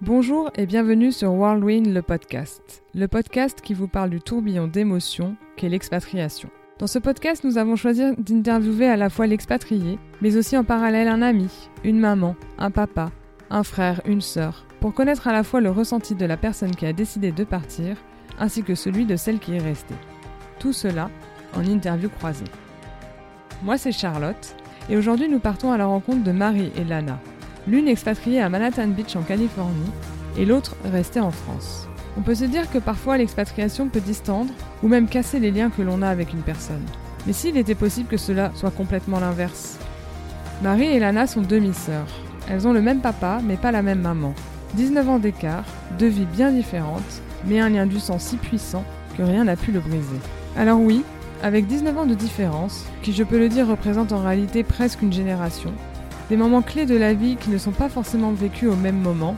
[0.00, 5.34] Bonjour et bienvenue sur Whirlwind le podcast, le podcast qui vous parle du tourbillon d'émotions
[5.56, 6.50] qu'est l'expatriation.
[6.78, 11.08] Dans ce podcast, nous avons choisi d'interviewer à la fois l'expatrié, mais aussi en parallèle
[11.08, 11.50] un ami,
[11.82, 13.10] une maman, un papa,
[13.50, 16.86] un frère, une sœur, pour connaître à la fois le ressenti de la personne qui
[16.86, 17.96] a décidé de partir,
[18.38, 19.96] ainsi que celui de celle qui est restée.
[20.60, 21.10] Tout cela
[21.56, 22.44] en interview croisée.
[23.64, 24.54] Moi c'est Charlotte,
[24.88, 27.18] et aujourd'hui nous partons à la rencontre de Marie et Lana,
[27.68, 29.92] l'une expatriée à Manhattan Beach en Californie
[30.38, 31.86] et l'autre restée en France.
[32.16, 34.50] On peut se dire que parfois l'expatriation peut distendre
[34.82, 36.84] ou même casser les liens que l'on a avec une personne.
[37.26, 39.78] Mais s'il était possible que cela soit complètement l'inverse?
[40.62, 42.08] Marie et Lana sont demi-sœurs.
[42.50, 44.34] Elles ont le même papa mais pas la même maman.
[44.74, 45.64] 19 ans d'écart,
[45.98, 48.84] deux vies bien différentes, mais un lien du sang si puissant
[49.16, 50.20] que rien n'a pu le briser.
[50.56, 51.02] Alors oui,
[51.42, 55.12] avec 19 ans de différence, qui je peux le dire représente en réalité presque une
[55.12, 55.72] génération,
[56.28, 59.34] des moments clés de la vie qui ne sont pas forcément vécus au même moment,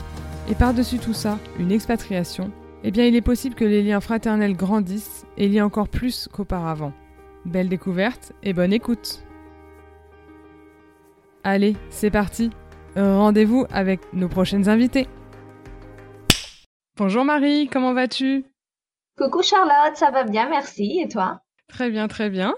[0.49, 2.51] et par-dessus tout ça, une expatriation,
[2.83, 6.93] eh bien il est possible que les liens fraternels grandissent et lient encore plus qu'auparavant.
[7.45, 9.23] Belle découverte et bonne écoute.
[11.43, 12.51] Allez, c'est parti.
[12.95, 15.07] Rendez-vous avec nos prochaines invités.
[16.97, 18.45] Bonjour Marie, comment vas-tu?
[19.17, 21.01] Coucou Charlotte, ça va bien, merci.
[21.03, 21.41] Et toi?
[21.67, 22.53] Très bien, très bien.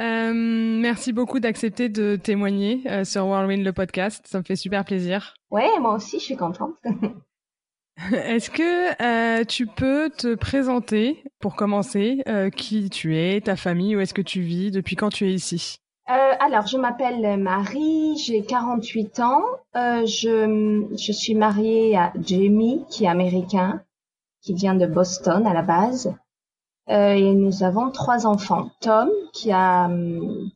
[0.00, 4.26] Euh, merci beaucoup d'accepter de témoigner euh, sur Whirlwind le podcast.
[4.26, 5.34] Ça me fait super plaisir.
[5.50, 6.74] Ouais, moi aussi, je suis contente.
[8.12, 12.24] Est-ce que euh, tu peux te présenter pour commencer
[12.56, 15.80] qui tu es, ta famille, où est-ce que tu vis, depuis quand tu es ici?
[16.06, 19.42] Alors, je m'appelle Marie, j'ai 48 ans.
[19.74, 23.82] je, je suis mariée à Jamie, qui est américain,
[24.40, 26.14] qui vient de Boston à la base.
[26.90, 28.70] Euh, et nous avons trois enfants.
[28.80, 29.88] Tom, qui a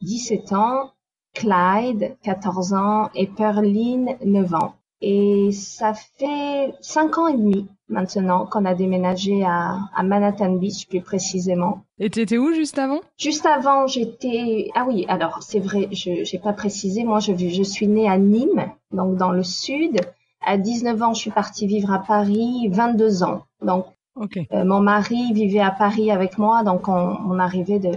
[0.02, 0.90] 17 hum, ans,
[1.34, 4.74] Clyde, 14 ans, et Perline, 9 ans.
[5.00, 10.88] Et ça fait cinq ans et demi maintenant qu'on a déménagé à, à, Manhattan Beach,
[10.88, 11.84] plus précisément.
[11.98, 13.00] Et tu étais où juste avant?
[13.18, 14.70] Juste avant, j'étais...
[14.74, 17.04] Ah oui, alors c'est vrai, je n'ai pas précisé.
[17.04, 20.00] Moi, je, je suis née à Nîmes, donc dans le sud.
[20.40, 23.42] À 19 ans, je suis partie vivre à Paris, 22 ans.
[23.60, 27.92] Donc, euh, mon mari vivait à Paris avec moi, donc on, arrivait de,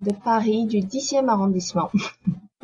[0.00, 1.90] de Paris, du 10e arrondissement.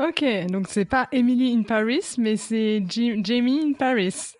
[0.00, 4.34] Ok, donc c'est pas Emily in Paris, mais c'est Jamie in Paris.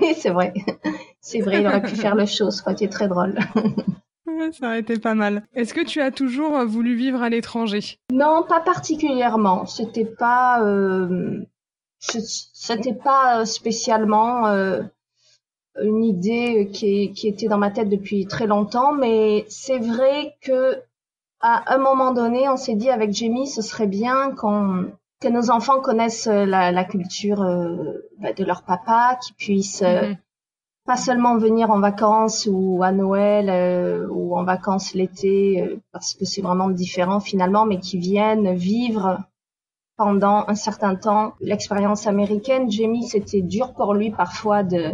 [0.00, 0.54] oui, c'est vrai.
[1.20, 3.38] C'est vrai, il aurait pu faire le show, ça aurait été très drôle.
[4.52, 5.46] ça aurait été pas mal.
[5.54, 7.98] Est-ce que tu as toujours euh, voulu vivre à l'étranger?
[8.12, 9.64] Non, pas particulièrement.
[9.64, 11.42] C'était pas, euh,
[11.98, 14.82] c'était pas spécialement euh,
[15.82, 20.80] une idée qui, qui, était dans ma tête depuis très longtemps, mais c'est vrai que
[21.40, 24.86] à un moment donné, on s'est dit avec Jamie, ce serait bien qu'on
[25.20, 30.08] que nos enfants connaissent la, la culture euh, bah, de leur papa, qu'ils puissent euh,
[30.08, 30.16] mhm.
[30.86, 36.24] pas seulement venir en vacances ou à Noël euh, ou en vacances l'été, parce que
[36.24, 39.18] c'est vraiment différent finalement, mais qui viennent vivre
[39.96, 42.70] pendant un certain temps l'expérience américaine.
[42.70, 44.92] Jamie, c'était dur pour lui parfois de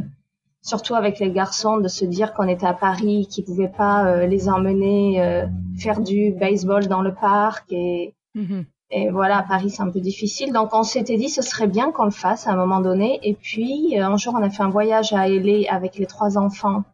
[0.63, 4.27] surtout avec les garçons, de se dire qu'on était à Paris, qu'ils pouvaient pas euh,
[4.27, 5.47] les emmener euh,
[5.79, 8.65] faire du baseball dans le parc et mm-hmm.
[8.91, 10.53] et voilà, à Paris c'est un peu difficile.
[10.53, 13.21] Donc on s'était dit ce serait bien qu'on le fasse à un moment donné.
[13.23, 16.37] Et puis euh, un jour on a fait un voyage à LA avec les trois
[16.37, 16.85] enfants.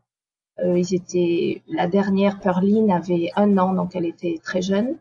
[0.65, 4.97] ils étaient la dernière Perline avait un an donc elle était très jeune.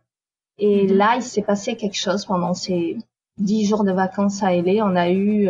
[0.57, 0.93] Et mm-hmm.
[0.93, 2.97] là il s'est passé quelque chose pendant ces
[3.37, 4.83] dix jours de vacances à LA.
[4.83, 5.49] On a eu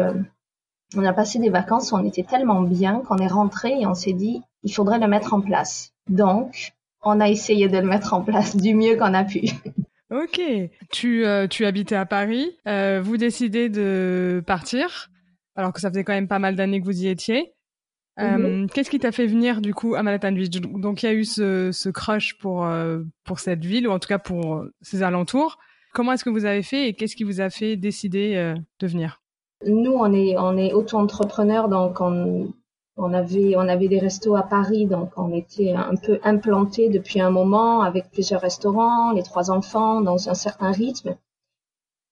[0.96, 3.96] on a passé des vacances où on était tellement bien qu'on est rentré et on
[3.96, 5.94] s'est dit, il faudrait le mettre en place.
[6.10, 9.42] Donc, on a essayé de le mettre en place du mieux qu'on a pu.
[10.12, 10.40] Ok,
[10.92, 15.10] tu, euh, tu habitais à Paris, euh, vous décidez de partir,
[15.56, 17.54] alors que ça faisait quand même pas mal d'années que vous y étiez.
[18.20, 18.70] Euh, mhm.
[18.70, 20.52] Qu'est-ce qui t'a fait venir du coup à Manhattan Beach?
[20.62, 22.66] Donc il y a eu ce, ce crush pour
[23.24, 25.58] pour cette ville ou en tout cas pour ses alentours.
[25.92, 29.22] Comment est-ce que vous avez fait et qu'est-ce qui vous a fait décider de venir?
[29.66, 32.48] Nous, on est, on est auto-entrepreneurs, donc on,
[32.98, 37.20] on avait, on avait des restos à Paris, donc on était un peu implantés depuis
[37.20, 41.16] un moment avec plusieurs restaurants, les trois enfants dans un certain rythme.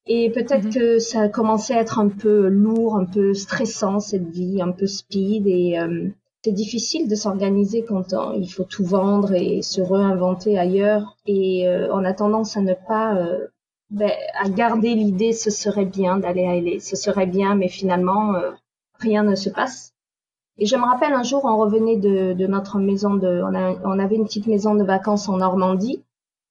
[0.05, 0.73] Et peut-être mhm.
[0.73, 4.71] que ça a commencé à être un peu lourd, un peu stressant cette vie, un
[4.71, 6.09] peu speed et euh,
[6.43, 11.87] c'est difficile de s'organiser quand il faut tout vendre et se réinventer ailleurs et euh,
[11.93, 13.47] on a tendance à ne pas euh,
[13.93, 14.11] ben,
[14.41, 18.51] à garder l'idée, ce serait bien d'aller à LA, ce serait bien, mais finalement, euh,
[18.99, 19.93] rien ne se passe.
[20.57, 23.75] Et je me rappelle un jour, on revenait de, de notre maison de, on, a,
[23.85, 26.03] on, avait une petite maison de vacances en Normandie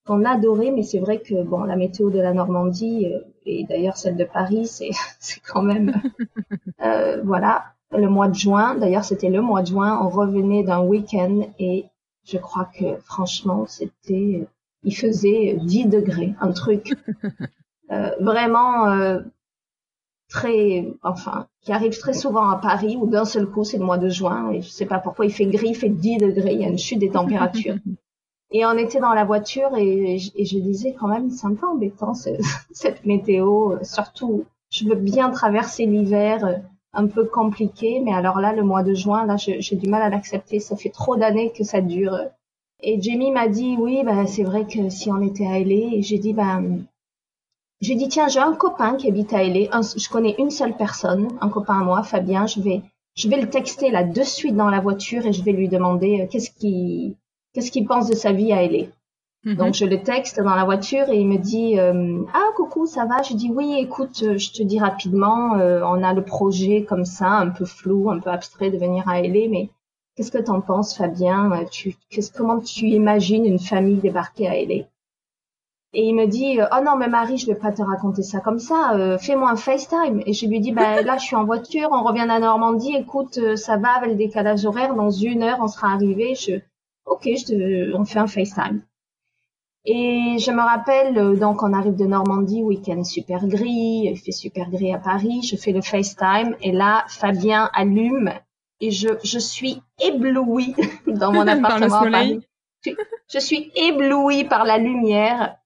[0.07, 3.97] qu'on adorait, mais c'est vrai que bon, la météo de la Normandie euh, et d'ailleurs
[3.97, 6.01] celle de Paris, c'est c'est quand même
[6.85, 7.65] euh, voilà.
[7.91, 8.77] le mois de juin.
[8.77, 10.01] D'ailleurs, c'était le mois de juin.
[10.01, 11.87] On revenait d'un week-end et
[12.25, 14.47] je crois que franchement, c'était,
[14.85, 16.95] il faisait 10 degrés, un truc
[17.91, 19.21] euh, vraiment euh,
[20.29, 23.99] très, enfin, qui arrive très souvent à Paris où d'un seul coup c'est le mois
[23.99, 26.61] de juin et je sais pas pourquoi il fait gris, il fait 10 degrés, il
[26.61, 27.77] y a une chute des températures.
[28.51, 31.67] et on était dans la voiture et, et je disais quand même c'est un peu
[31.67, 32.15] embêtant
[32.73, 36.63] cette météo, surtout je veux bien traverser l'hiver
[36.95, 40.09] un peu compliqué, mais alors là, le mois de juin, là, j'ai du mal à
[40.09, 40.61] l'accepter.
[40.61, 42.19] Ça fait trop d'années que ça dure.
[42.83, 46.19] Et Jamie m'a dit, oui, ben, c'est vrai que si on était à LA, j'ai
[46.19, 46.85] dit, ben,
[47.81, 49.81] j'ai dit, tiens, j'ai un copain qui habite à LA.
[49.97, 52.47] je connais une seule personne, un copain à moi, Fabien.
[52.47, 52.83] Je vais,
[53.15, 56.23] je vais le texter là de suite dans la voiture et je vais lui demander
[56.23, 57.15] euh, qu'est-ce qu'il,
[57.53, 58.87] qu'est-ce qu'il pense de sa vie à LA.
[59.45, 59.57] Mhm.
[59.57, 63.07] Donc je le texte dans la voiture et il me dit euh, ah coucou ça
[63.07, 63.23] va?
[63.23, 67.05] Je dis oui écoute euh, je te dis rapidement euh, on a le projet comme
[67.05, 69.69] ça un peu flou un peu abstrait de venir à LA mais
[70.15, 71.65] qu'est-ce que t'en penses Fabien?
[71.71, 71.97] Tu
[72.37, 74.87] comment tu imagines une famille débarquer à LA
[75.95, 78.59] et il me dit oh non mais Marie je vais pas te raconter ça comme
[78.59, 80.23] ça fais-moi un FaceTime.
[80.25, 83.39] Et je lui dis bah là je suis en voiture on revient à Normandie écoute
[83.57, 86.55] ça va avec le décalage horaire dans une heure on sera arrivé je
[87.05, 87.95] ok je te...
[87.95, 88.83] on fait un FaceTime.
[89.85, 94.31] Et je me rappelle, euh, donc on arrive de Normandie, week-end super gris, il fait
[94.31, 98.33] super gris à Paris, je fais le FaceTime et là Fabien allume
[98.83, 100.75] et je, je suis éblouie
[101.07, 102.41] dans mon appartement à Paris.
[102.85, 105.57] Je, suis éblouie par la lumière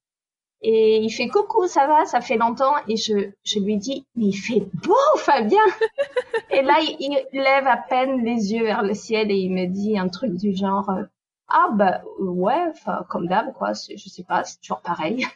[0.61, 4.27] et il fait coucou, ça va, ça fait longtemps et je, je lui dis mais
[4.27, 5.65] il fait beau Fabien
[6.51, 9.67] et là il, il lève à peine les yeux vers le ciel et il me
[9.67, 11.05] dit un truc du genre euh,
[11.49, 12.73] ah bah ouais,
[13.09, 15.27] comme d'hab quoi, je sais pas, c'est toujours pareil.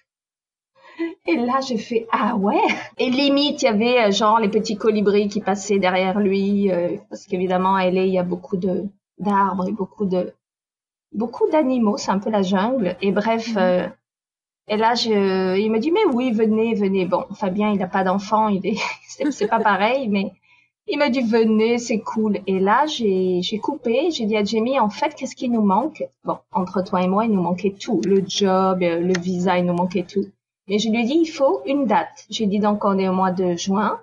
[1.26, 2.61] Et là, j'ai fait ah ouais.
[2.99, 6.97] Et limite, il y avait euh, genre les petits colibris qui passaient derrière lui, euh,
[7.08, 8.85] parce qu'évidemment à LA, il y a beaucoup de
[9.19, 10.32] d'arbres et beaucoup de
[11.12, 12.97] beaucoup d'animaux, c'est un peu la jungle.
[13.02, 13.58] Et bref, mhm.
[13.58, 13.88] euh,
[14.69, 17.06] et là, je, il me dit mais oui, venez, venez.
[17.06, 18.79] Bon, Fabien, il n'a pas d'enfant, il est,
[19.31, 20.32] c'est pas pareil, mais
[20.87, 22.41] il m'a dit venez, c'est cool.
[22.46, 26.05] Et là, j'ai, j'ai coupé, j'ai dit à Jamie, en fait, qu'est-ce qui nous manque?
[26.25, 28.00] Bon, entre toi et moi, il nous manquait tout.
[28.05, 30.26] Le job, euh, le visa, il nous manquait tout.
[30.70, 32.26] Mais je lui ai dit, il faut une date.
[32.31, 34.00] J'ai dit donc on est au mois de juin.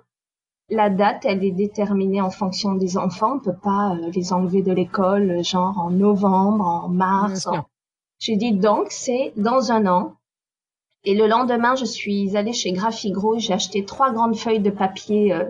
[0.68, 3.36] La date, elle est déterminée en fonction des enfants.
[3.36, 7.48] On peut pas euh, les enlever de l'école, genre en novembre, en mars.
[8.18, 10.12] J'ai dit donc c'est dans un an.
[11.04, 15.32] Et le lendemain, je suis allée chez Graphigro j'ai acheté trois grandes feuilles de papier
[15.32, 15.44] euh,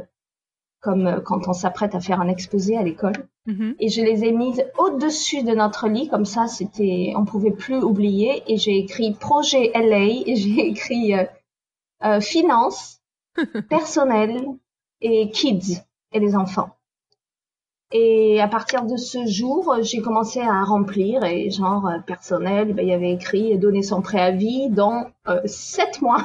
[0.80, 3.28] comme euh, quand on s'apprête à faire un exposé à l'école.
[3.46, 3.74] Mm-hmm.
[3.80, 7.82] Et je les ai mises au-dessus de notre lit, comme ça, c'était, on pouvait plus
[7.82, 8.42] oublier.
[8.46, 11.24] Et j'ai écrit projet LA, et j'ai écrit euh,
[12.04, 13.00] euh, finance,
[13.68, 14.44] personnel
[15.00, 15.82] et kids
[16.12, 16.70] et les enfants.
[17.90, 22.82] Et à partir de ce jour, j'ai commencé à remplir et genre euh, personnel, ben,
[22.82, 25.06] il y avait écrit donner son préavis dans
[25.44, 26.24] sept mois.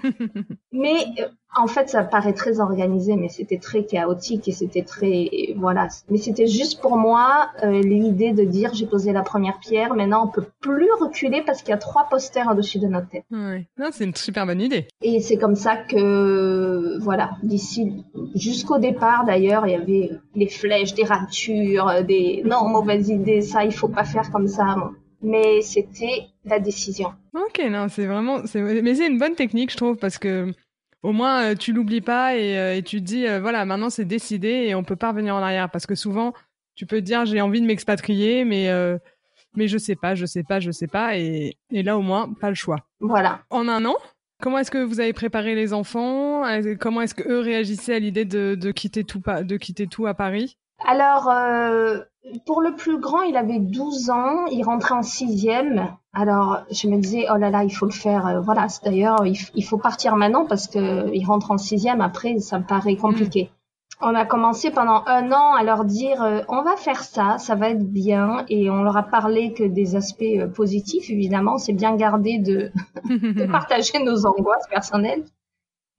[0.72, 5.54] mais euh, en fait, ça paraît très organisé, mais c'était très chaotique et c'était très
[5.56, 5.88] voilà.
[6.10, 9.94] Mais c'était juste pour moi l'idée de dire j'ai posé la première pierre.
[9.94, 13.24] Maintenant, on peut plus reculer parce qu'il y a trois posters au-dessus de notre tête.
[13.30, 13.68] Ouais.
[13.78, 14.88] Non, c'est une super bonne idée.
[15.00, 18.04] Et c'est comme ça que voilà, d'ici
[18.34, 23.64] jusqu'au départ d'ailleurs, il y avait les flèches des ratures, des non mauvaise idée, ça
[23.64, 24.76] il faut pas faire comme ça.
[25.24, 27.14] Mais c'était la décision.
[27.34, 30.52] Ok, non, c'est vraiment, mais c'est une bonne technique, je trouve, parce que
[31.02, 34.06] au moins euh, tu l'oublies pas et, euh, tu te dis euh, voilà maintenant c'est
[34.06, 35.70] décidé et on peut pas revenir en arrière.
[35.70, 36.32] Parce que souvent
[36.74, 38.68] tu peux te dire j'ai envie de m'expatrier mais
[39.56, 42.32] mais je sais pas je sais pas je sais pas et, et là au moins
[42.32, 42.86] pas le choix.
[43.00, 43.40] Voilà.
[43.50, 43.96] En un an
[44.42, 46.42] Comment est-ce que vous avez préparé les enfants?
[46.78, 50.12] Comment est-ce que eux réagissaient à l'idée de, de, quitter tout de quitter tout à
[50.12, 50.58] Paris?
[50.86, 52.00] Alors, euh,
[52.46, 55.94] pour le plus grand, il avait 12 ans, il rentrait en sixième.
[56.12, 58.26] Alors, je me disais, oh là là, il faut le faire.
[58.26, 62.00] Euh, voilà, d'ailleurs, il, faut partir maintenant parce que il rentre en sixième.
[62.00, 63.44] Après, ça me paraît compliqué.
[63.44, 64.06] Mm.
[64.06, 67.54] On a commencé pendant un an à leur dire, euh, on va faire ça, ça
[67.54, 71.10] va être bien, et on leur a parlé que des aspects positifs.
[71.10, 72.70] Évidemment, c'est bien gardé de,
[73.08, 75.24] de partager nos angoisses personnelles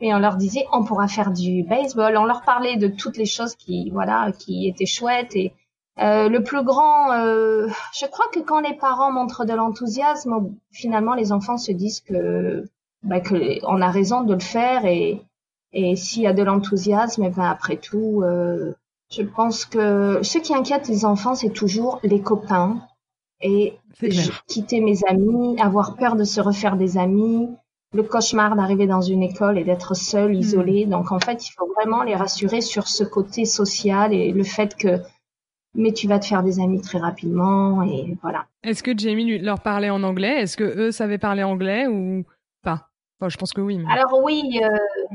[0.01, 2.17] et on leur disait on pourra faire du baseball.
[2.17, 5.53] On leur parlait de toutes les choses qui voilà qui étaient chouettes et
[5.99, 11.13] euh, le plus grand, euh, je crois que quand les parents montrent de l'enthousiasme, finalement
[11.13, 12.65] les enfants se disent que
[13.03, 15.21] bah, que on a raison de le faire et
[15.75, 18.73] et s'il y a de l'enthousiasme, et eh ben après tout, euh,
[19.11, 22.79] je pense que ce qui inquiète les enfants, c'est toujours les copains
[23.41, 23.77] et
[24.47, 27.49] quitter mes amis, avoir peur de se refaire des amis,
[27.93, 30.39] le cauchemar d'arriver dans une école et d'être seul, hmm.
[30.39, 30.85] isolé.
[30.85, 34.75] Donc en fait, il faut vraiment les rassurer sur ce côté social et le fait
[34.75, 35.01] que
[35.75, 38.45] mais tu vas te faire des amis très rapidement et voilà.
[38.63, 40.41] Est-ce que Jamie leur parlait en anglais?
[40.41, 42.23] Est-ce que eux savaient parler anglais ou
[42.63, 42.89] pas?
[43.27, 43.79] Je pense que oui.
[43.89, 44.67] Alors oui, euh,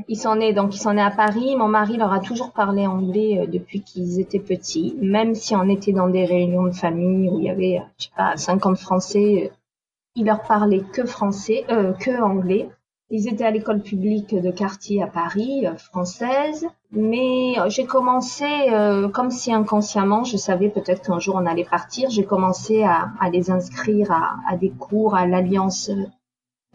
[0.07, 1.55] ils sont nés donc ils sont nés à Paris.
[1.55, 5.69] Mon mari leur a toujours parlé anglais euh, depuis qu'ils étaient petits, même si on
[5.69, 9.51] était dans des réunions de famille où il y avait je sais pas 50 Français,
[9.51, 9.55] euh,
[10.15, 12.69] ils leur parlaient que français, que anglais.
[13.13, 18.45] Ils étaient à l'école publique de quartier à Paris, française, mais j'ai commencé,
[19.13, 23.29] comme si inconsciemment, je savais peut-être qu'un jour on allait partir, j'ai commencé à, à,
[23.29, 25.91] les inscrire à, à des cours à l'Alliance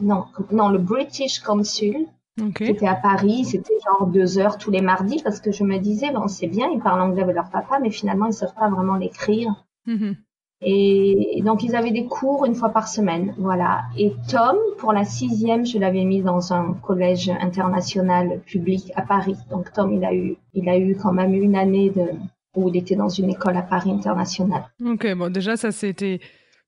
[0.00, 2.06] non, non, le British Council,
[2.54, 3.44] qui était à Paris.
[3.44, 6.68] C'était genre deux heures tous les mardis parce que je me disais, bon, c'est bien,
[6.68, 9.64] ils parlent anglais avec leur papa, mais finalement, ils savent pas vraiment l'écrire.
[9.86, 10.16] Mm-hmm.
[10.62, 13.34] Et donc, ils avaient des cours une fois par semaine.
[13.38, 13.84] Voilà.
[13.98, 19.36] Et Tom, pour la sixième, je l'avais mis dans un collège international public à Paris.
[19.50, 22.08] Donc, Tom, il a eu, il a eu quand même une année de,
[22.56, 24.64] où il était dans une école à Paris internationale.
[24.84, 26.20] Ok, bon, déjà, ça, c'était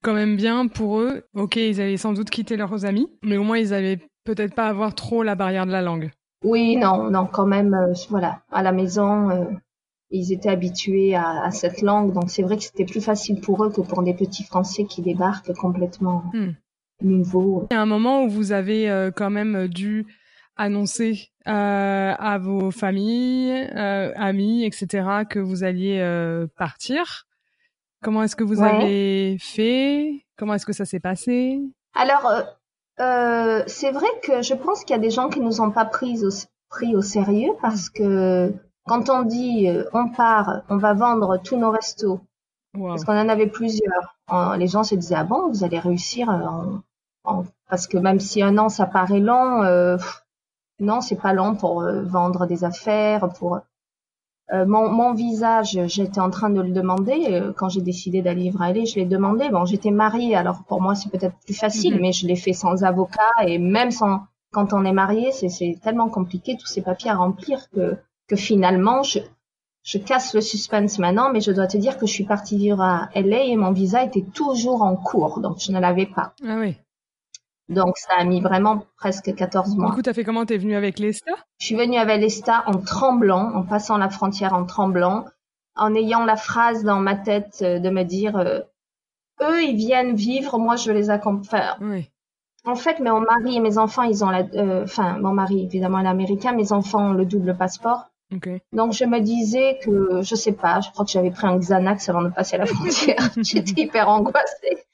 [0.02, 1.22] quand même bien pour eux.
[1.34, 4.68] Ok, ils allaient sans doute quitter leurs amis, mais au moins ils allaient peut-être pas
[4.68, 6.10] avoir trop la barrière de la langue.
[6.44, 9.44] Oui, non, non, quand même, euh, voilà, à la maison, euh,
[10.10, 13.70] ils étaient habitués à, cette langue, donc c'est vrai que c'était plus facile pour eux
[13.70, 16.52] que pour des petits Français qui débarquent complètement hmm.
[17.02, 17.66] nouveaux.
[17.70, 20.06] Il y a un moment où vous avez euh, quand même dû
[20.56, 26.02] annoncer à vos familles, amis, etc., que vous alliez
[26.56, 27.28] partir.
[28.02, 30.24] Comment est-ce que vous avez fait?
[30.36, 31.60] Comment est-ce que ça s'est passé?
[31.94, 32.42] Alors, euh,
[33.00, 35.84] euh, c'est vrai que je pense qu'il y a des gens qui nous ont pas
[35.84, 36.28] pris au,
[36.68, 38.52] pris au sérieux parce que
[38.88, 42.20] quand on dit euh, on part, on va vendre tous nos restos,
[42.74, 44.16] parce qu'on en avait plusieurs,
[44.56, 46.28] les gens se disaient ah bon, vous allez réussir
[47.68, 49.62] parce que même si un an ça paraît long,
[50.80, 53.60] non c'est pas long pour vendre des affaires, pour
[54.50, 58.44] euh, mon, mon, visage, j'étais en train de le demander euh, quand j'ai décidé d'aller
[58.44, 59.50] vivre à je l'ai demandé.
[59.50, 62.00] Bon, j'étais mariée, alors pour moi c'est peut-être plus facile, mhm.
[62.00, 66.08] mais je l'ai fait sans avocat et même sans quand on est marié, c'est tellement
[66.08, 69.20] compliqué tous ces papiers à remplir que que finalement je
[69.84, 72.82] je casse le suspense maintenant, mais je dois te dire que je suis partie vivre
[72.82, 76.34] à LA et mon visa était toujours en cours, donc je ne l'avais pas.
[76.46, 76.76] Ah oui.
[77.70, 79.90] Donc ça a mis vraiment presque 14 mois.
[79.90, 80.44] Du coup, t'as fait comment?
[80.44, 81.32] T'es venue avec l'ESTA?
[81.58, 85.24] Je suis venue avec l'ESTA en tremblant, en passant la frontière en tremblant,
[85.74, 88.60] en ayant la phrase dans ma tête euh, de me dire euh,
[89.40, 91.76] eux ils viennent vivre, moi je les accompagne.
[91.80, 92.10] oui.
[92.64, 96.00] En fait, mon mari et mes enfants, ils ont la, euh, enfin mon mari évidemment
[96.00, 98.10] est américain, mes enfants ont le double passeport.
[98.34, 98.62] Okay.
[98.72, 102.08] Donc je me disais que je sais pas, je crois que j'avais pris un Xanax
[102.08, 103.16] avant de passer la frontière.
[103.42, 104.84] J'étais hyper angoissée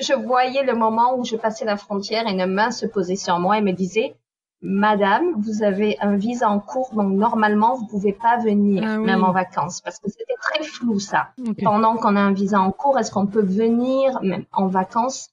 [0.00, 3.38] je, voyais le moment où je passais la frontière et une main se posait sur
[3.38, 4.14] moi et me disait
[4.62, 9.24] Madame, vous avez un visa en cours, donc normalement vous pouvez pas venir, ah même
[9.24, 11.28] en vacances, parce que c'était très flou ça.
[11.62, 15.30] Pendant qu'on a un visa en cours, est-ce qu'on peut venir même en vacances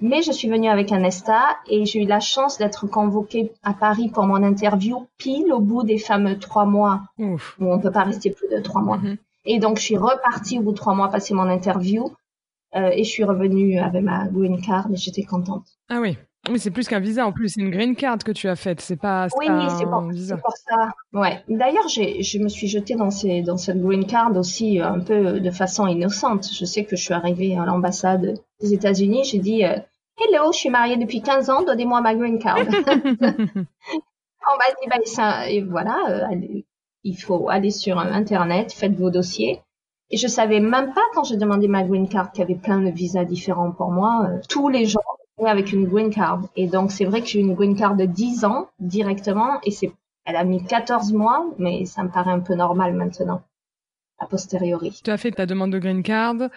[0.00, 3.74] Mais je suis venue avec un ESTA et j'ai eu la chance d'être convoquée à
[3.74, 8.04] Paris pour mon interview pile au bout des fameux trois mois où on peut pas
[8.04, 8.98] rester plus de trois mois.
[8.98, 9.16] Mhm.
[9.44, 12.10] Et donc je suis repartie au bout de trois mois passer mon interview
[12.76, 15.66] euh, et je suis revenue avec ma green card et j'étais contente.
[15.88, 16.16] Ah oui.
[16.48, 18.80] Oui, c'est plus qu'un visa en plus, c'est une green card que tu as faite,
[18.80, 20.00] c'est pas, oui, oui, c'est pour,
[20.42, 20.90] pour, ça.
[21.12, 21.44] Ouais.
[21.48, 25.38] D'ailleurs, je me suis jetée dans ces, dans cette green card aussi euh, un peu
[25.38, 26.48] de façon innocente.
[26.50, 29.76] Je sais que je suis arrivée à l'ambassade des États-Unis, j'ai dit euh,
[30.22, 32.58] Hello, je suis mariée depuis 15 ans, donnez-moi ma green card.
[32.68, 36.28] On m'a dit ben ça, et voilà,
[37.04, 39.62] il faut aller sur internet, faites vos dossiers.
[40.10, 42.80] Et je savais même pas quand j'ai demandé ma green card qu'il y avait plein
[42.80, 44.26] de visas différents pour moi.
[44.28, 45.00] Euh, tous les gens
[45.46, 46.42] avec une green card.
[46.56, 49.90] Et donc c'est vrai que j'ai une green card de 10 ans directement et c'est
[50.26, 53.42] elle a mis 14 mois, mais ça me paraît un peu normal maintenant,
[54.18, 55.00] a posteriori.
[55.02, 56.50] Tu as fait ta demande de green card.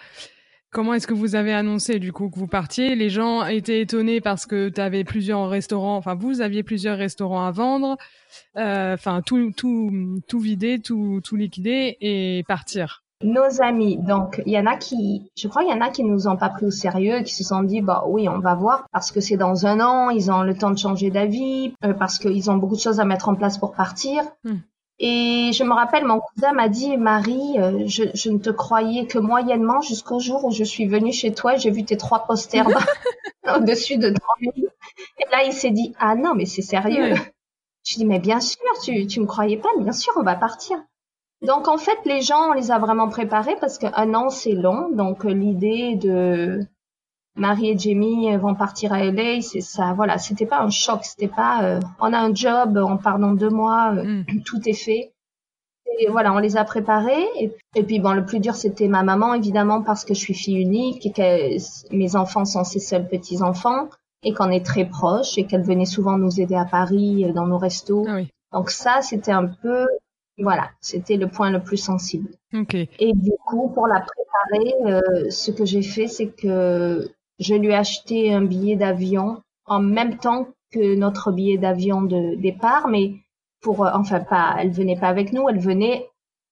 [0.74, 2.96] Comment est-ce que vous avez annoncé du coup que vous partiez?
[2.96, 7.46] Les gens étaient étonnés parce que tu avais plusieurs restaurants, enfin vous aviez plusieurs restaurants
[7.46, 7.96] à vendre,
[8.56, 13.98] euh, enfin tout tout tout vider, tout tout liquider et partir nos amis.
[13.98, 16.36] Donc, il y en a qui, je crois, il y en a qui nous ont
[16.36, 19.20] pas pris au sérieux, qui se sont dit, bah oui, on va voir, parce que
[19.20, 22.56] c'est dans un an, ils ont le temps de changer d'avis, euh, parce qu'ils ont
[22.56, 24.24] beaucoup de choses à mettre en place pour partir.
[24.42, 24.56] Hmm.
[24.98, 29.06] Et je me rappelle, mon cousin m'a dit, Marie, euh, je, je, ne te croyais
[29.06, 32.26] que moyennement jusqu'au jour où je suis venue chez toi et j'ai vu tes trois
[32.26, 32.66] posters
[33.56, 34.34] au-dessus de toi.
[34.40, 37.14] Et là, il s'est dit, ah non, mais c'est sérieux.
[37.86, 40.78] Je dis, mais bien sûr, tu, tu me croyais pas, bien sûr, on va partir.
[41.42, 44.88] Donc en fait, les gens, on les a vraiment préparés parce qu'un an c'est long.
[44.90, 46.66] Donc euh, l'idée de
[47.36, 49.92] Marie et Jamie vont partir à LA, c'est ça.
[49.94, 51.64] Voilà, c'était pas un choc, c'était pas.
[51.64, 54.42] Euh, on a un job, on part dans deux mois, euh, mm.
[54.46, 55.12] tout est fait.
[55.98, 57.26] Et voilà, on les a préparés.
[57.38, 60.60] Et, puis bon, le plus dur c'était ma maman évidemment parce que je suis fille
[60.60, 63.88] unique et que mes enfants sont ses seuls petits enfants
[64.22, 67.58] et qu'on est très proches et qu'elle venait souvent nous aider à Paris dans nos
[67.58, 68.06] restos.
[68.08, 68.20] Ah
[68.52, 69.86] Donc ça, c'était un peu
[70.38, 72.28] voilà, c'était le point le plus sensible.
[72.52, 72.88] Okay.
[72.98, 77.68] Et du coup, pour la préparer, euh, ce que j'ai fait, c'est que je lui
[77.68, 83.14] ai acheté un billet d'avion en même temps que notre billet d'avion de départ, mais
[83.60, 86.08] pour, euh, enfin pas, elle venait pas avec nous, elle venait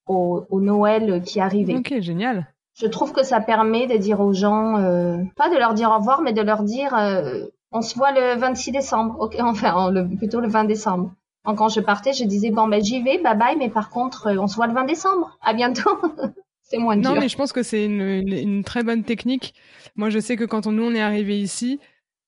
[0.07, 1.77] au, au Noël qui arrivait.
[1.77, 2.47] Ok, génial.
[2.75, 5.97] Je trouve que ça permet de dire aux gens, euh, pas de leur dire au
[5.99, 10.09] revoir, mais de leur dire, euh, on se voit le 26 décembre, ok, enfin le,
[10.17, 11.13] plutôt le 20 décembre.
[11.45, 14.47] quand je partais, je disais bon ben j'y vais, bye bye, mais par contre on
[14.47, 15.37] se voit le 20 décembre.
[15.43, 15.91] À bientôt.
[16.73, 17.11] c'est moins dur.
[17.15, 19.55] Non, mais je pense que c'est une, une, très bonne technique.
[19.95, 21.79] Moi, je sais que quand on, nous on est arrivé ici,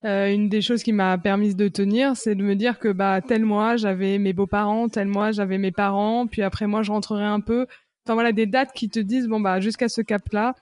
[0.04, 3.22] euh, une des choses qui m'a permis de tenir, c'est de me dire que bah
[3.22, 7.24] tel mois j'avais mes beaux-parents, tel mois j'avais mes parents, puis après moi je rentrerai
[7.24, 7.66] un peu.
[8.04, 10.54] Enfin voilà des dates qui te disent bon bah jusqu'à ce cap-là,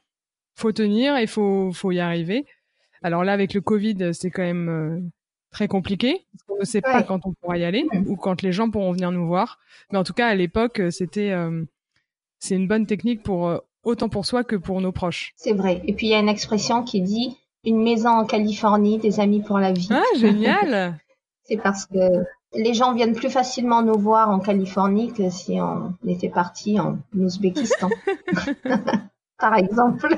[0.55, 2.47] faut tenir et faut faut y arriver.
[3.03, 5.01] Alors là avec le Covid, c'est quand même euh,
[5.51, 8.53] très compliqué parce qu'on ne sait pas quand on pourra y aller ou quand les
[8.53, 9.59] gens pourront venir nous voir.
[9.91, 11.65] Mais en tout cas à l'époque, c'était euh,
[12.39, 15.33] c'est une bonne technique pour autant pour soi que pour nos proches.
[15.37, 15.83] C'est vrai.
[15.87, 19.41] Et puis il y a une expression qui dit une maison en Californie, des amis
[19.41, 19.89] pour la vie.
[19.91, 20.99] Ah, génial
[21.45, 22.25] C'est parce que
[22.55, 26.99] les gens viennent plus facilement nous voir en Californie que si on était parti en
[27.17, 27.89] Ouzbékistan.
[29.39, 30.17] Par exemple.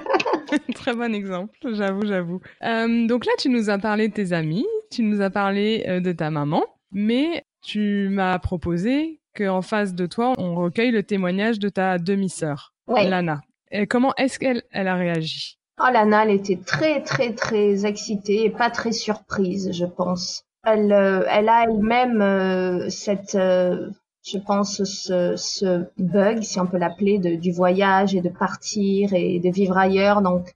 [0.75, 2.40] Très bon exemple, j'avoue, j'avoue.
[2.62, 6.00] Euh, donc là, tu nous as parlé de tes amis, tu nous as parlé euh,
[6.00, 11.59] de ta maman, mais tu m'as proposé qu'en face de toi, on recueille le témoignage
[11.59, 13.40] de ta demi-sœur, Lana.
[13.88, 15.59] Comment est-ce qu'elle elle a réagi?
[15.81, 20.45] Oh, Lana, elle était très, très, très excitée et pas très surprise, je pense.
[20.64, 23.90] Elle, euh, a elle-même euh, cette, euh,
[24.25, 29.40] je pense, ce, ce, bug, si on peut l'appeler, du voyage et de partir et
[29.40, 30.23] de vivre ailleurs.
[30.23, 30.54] Donc,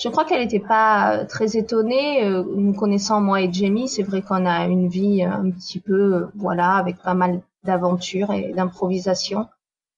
[0.00, 2.24] je crois qu'elle n'était pas très étonnée.
[2.28, 6.76] nous connaissant moi et Jamie, c'est vrai qu'on a une vie un petit peu, voilà,
[6.76, 9.48] avec pas mal d'aventures et d'improvisation.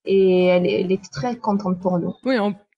[0.07, 2.13] Et elle, elle, était très contente pour nous.
[2.25, 2.37] Oui,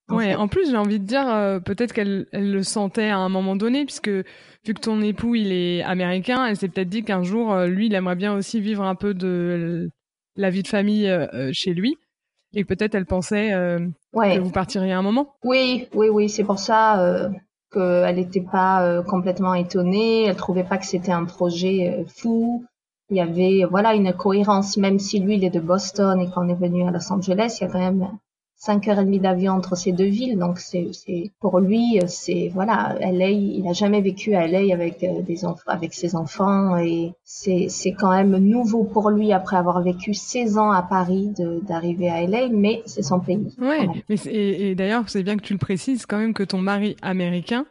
[0.09, 3.29] Ouais, en plus, j'ai envie de dire, euh, peut-être qu'elle elle le sentait à un
[3.29, 7.23] moment donné, puisque vu que ton époux, il est américain, elle s'est peut-être dit qu'un
[7.23, 9.89] jour, euh, lui, il aimerait bien aussi vivre un peu de
[10.35, 11.97] la vie de famille euh, chez lui.
[12.53, 15.35] Et peut-être elle pensait que vous partiriez un moment.
[15.43, 17.29] Oui, oui, oui, c'est pour ça
[17.71, 20.25] qu'elle n'était pas complètement étonnée.
[20.25, 22.65] Elle trouvait pas que c'était un projet fou.
[23.09, 26.47] Il y avait, voilà, une cohérence, même si lui, il est de Boston et qu'on
[26.47, 28.07] est venu à Los Angeles, il y a quand même
[28.59, 30.37] 5 heures et demie d'avion entre ces deux villes.
[30.37, 30.91] Donc c'est
[31.39, 35.63] pour lui, c'est voilà, LA, il a jamais vécu à LA avec euh, des enfants,
[35.67, 40.57] avec ses enfants et c'est c'est quand même nouveau pour lui après avoir vécu 16
[40.57, 43.55] ans à Paris d'arriver à LA, mais c'est son pays.
[43.59, 46.59] Ouais, mais et, et d'ailleurs c'est bien que tu le précises quand même que ton
[46.59, 47.65] mari américain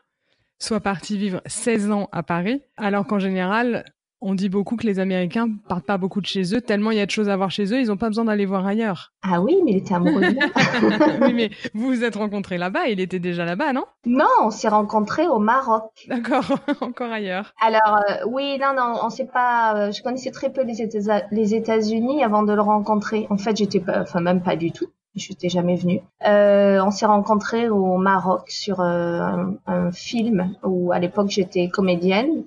[0.59, 3.85] soit parti vivre 16 ans à Paris, alors qu'en général,
[4.20, 7.00] on dit beaucoup que les Américains partent pas beaucoup de chez eux, tellement il y
[7.00, 9.12] a de choses à voir chez eux, ils n'ont pas besoin d'aller voir ailleurs.
[9.22, 13.00] Ah oui, mais il était amoureux de Oui, mais vous vous êtes rencontrés là-bas, il
[13.00, 13.85] était déjà là-bas, non?
[14.07, 15.90] Non, on s'est rencontrés au Maroc.
[16.09, 17.52] D'accord, encore ailleurs.
[17.61, 19.74] Alors euh, oui, non, non, on sait pas.
[19.76, 23.26] Euh, je connaissais très peu les, États les États-Unis avant de le rencontrer.
[23.31, 24.87] En fait, j'étais pas, enfin même pas du tout.
[25.14, 26.00] Je n'étais jamais venue.
[26.26, 32.44] Euh, on s'est rencontrés au Maroc sur un, un film où à l'époque j'étais comédienne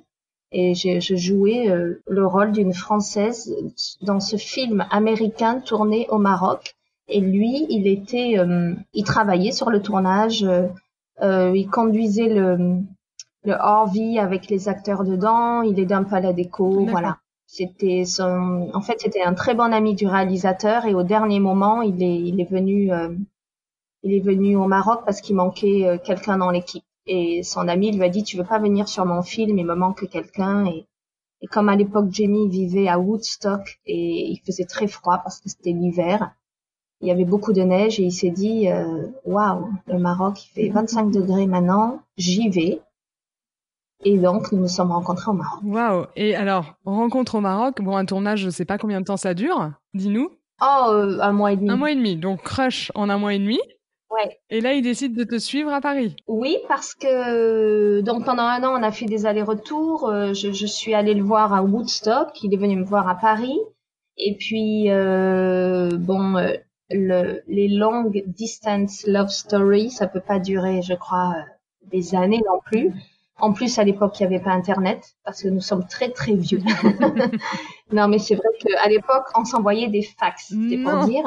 [0.51, 3.55] et je, jouais euh, le rôle d'une Française
[4.01, 6.75] dans ce film américain tourné au Maroc.
[7.07, 10.45] Et lui, il était, euh, il travaillait sur le tournage,
[11.21, 12.79] euh, il conduisait le,
[13.43, 17.17] le hors-vie avec les acteurs dedans, il aidait un peu à la déco, voilà.
[17.47, 21.81] C'était son, en fait, c'était un très bon ami du réalisateur et au dernier moment,
[21.81, 22.89] il est, il est venu,
[24.03, 26.85] il est venu au Maroc parce qu'il manquait quelqu'un dans l'équipe.
[27.07, 29.75] Et son ami lui a dit, tu veux pas venir sur mon film, il me
[29.75, 30.65] manque quelqu'un.
[30.65, 30.85] Et,
[31.41, 35.49] et comme à l'époque, Jamie vivait à Woodstock et il faisait très froid parce que
[35.49, 36.31] c'était l'hiver,
[37.01, 40.49] il y avait beaucoup de neige et il s'est dit, euh, waouh, le Maroc, il
[40.49, 42.81] fait 25 degrés maintenant, j'y vais.
[44.03, 45.59] Et donc, nous nous sommes rencontrés au Maroc.
[45.63, 49.17] Waouh Et alors, rencontre au Maroc, bon, un tournage, je sais pas combien de temps
[49.17, 50.29] ça dure, dis-nous.
[50.61, 51.69] Oh, euh, un mois et demi.
[51.69, 53.59] Un mois et demi, donc crush en un mois et demi.
[54.49, 56.15] Et là, il décide de te suivre à Paris.
[56.27, 60.09] Oui, parce que donc pendant un an, on a fait des allers-retours.
[60.09, 62.43] Euh, je, je, suis allée le voir à Woodstock.
[62.43, 63.59] Il est venu me voir à Paris.
[64.17, 66.53] Et puis euh, bon, euh,
[66.89, 71.35] le, les longues distance love stories, ça peut pas durer, je crois,
[71.91, 72.93] des années non plus.
[73.39, 76.35] En plus, à l'époque, il n'y avait pas Internet parce que nous sommes très très
[76.35, 76.61] vieux.
[77.91, 81.23] non, mais c'est vrai qu'à l'époque, on s'envoyait des fax, c'est pour dire.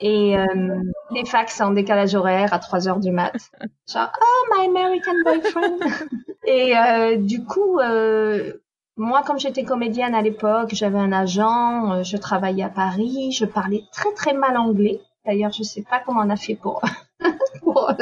[0.00, 0.82] Et euh,
[1.12, 3.34] des fax en décalage horaire à 3 heures du mat.
[3.92, 5.78] Genre, oh, my American boyfriend.
[6.46, 8.52] et euh, du coup, euh,
[8.96, 13.44] moi, comme j'étais comédienne à l'époque, j'avais un agent, euh, je travaillais à Paris, je
[13.44, 15.00] parlais très très mal anglais.
[15.26, 16.80] D'ailleurs, je sais pas comment on a fait pour,
[17.62, 17.92] pour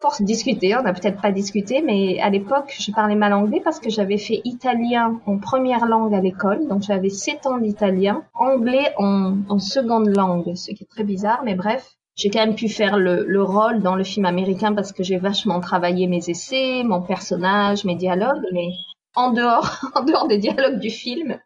[0.00, 0.74] pour discuter.
[0.76, 4.18] On n'a peut-être pas discuté, mais à l'époque, je parlais mal anglais parce que j'avais
[4.18, 9.58] fait italien en première langue à l'école, donc j'avais sept ans d'italien, anglais en, en,
[9.58, 11.96] seconde langue, ce qui est très bizarre, mais bref.
[12.16, 15.16] J'ai quand même pu faire le, le, rôle dans le film américain parce que j'ai
[15.16, 18.68] vachement travaillé mes essais, mon personnage, mes dialogues, mais
[19.14, 21.38] en dehors, en dehors des dialogues du film,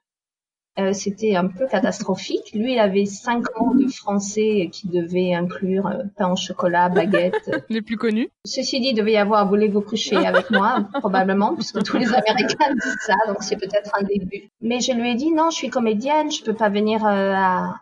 [0.77, 2.51] euh, c'était un peu catastrophique.
[2.53, 7.65] Lui, il avait cinq mots de français qui devaient inclure euh, pain au chocolat, baguette.
[7.69, 8.29] Les plus connus.
[8.45, 12.75] Ceci dit, il devait y avoir voulez-vous coucher avec moi, probablement, puisque tous les Américains
[12.85, 14.51] disent ça, donc c'est peut-être un début.
[14.61, 17.77] Mais je lui ai dit non, je suis comédienne, je peux pas venir euh, à,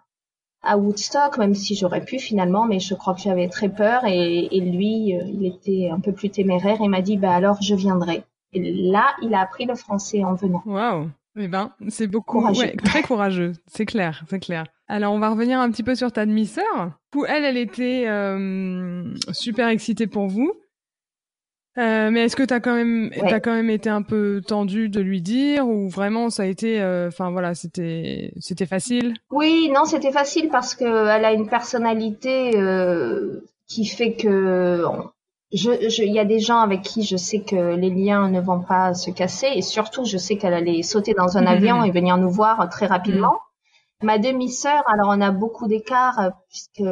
[0.62, 4.54] à Woodstock, même si j'aurais pu finalement, mais je crois que j'avais très peur et,
[4.54, 6.76] et lui, il était un peu plus téméraire.
[6.80, 8.22] Il m'a dit bah alors je viendrai.
[8.52, 10.62] Et là, il a appris le français en venant.
[10.66, 14.64] Waouh eh ben, c'est beaucoup, ouais, très courageux, c'est clair, c'est clair.
[14.88, 16.92] Alors, on va revenir un petit peu sur ta demi-sœur.
[17.28, 20.52] Elle, elle était euh, super excitée pour vous.
[21.78, 25.00] Euh, mais est-ce que t'as quand même, t'as quand même été un peu tendu de
[25.00, 29.14] lui dire ou vraiment ça a été, euh, enfin voilà, c'était, c'était facile?
[29.30, 34.84] Oui, non, c'était facile parce que elle a une personnalité euh, qui fait que
[35.52, 38.60] je, il y a des gens avec qui je sais que les liens ne vont
[38.60, 42.16] pas se casser et surtout je sais qu'elle allait sauter dans un avion et venir
[42.16, 43.38] nous voir très rapidement.
[44.02, 46.82] Ma demi-sœur, alors on a beaucoup d'écart euh, puisque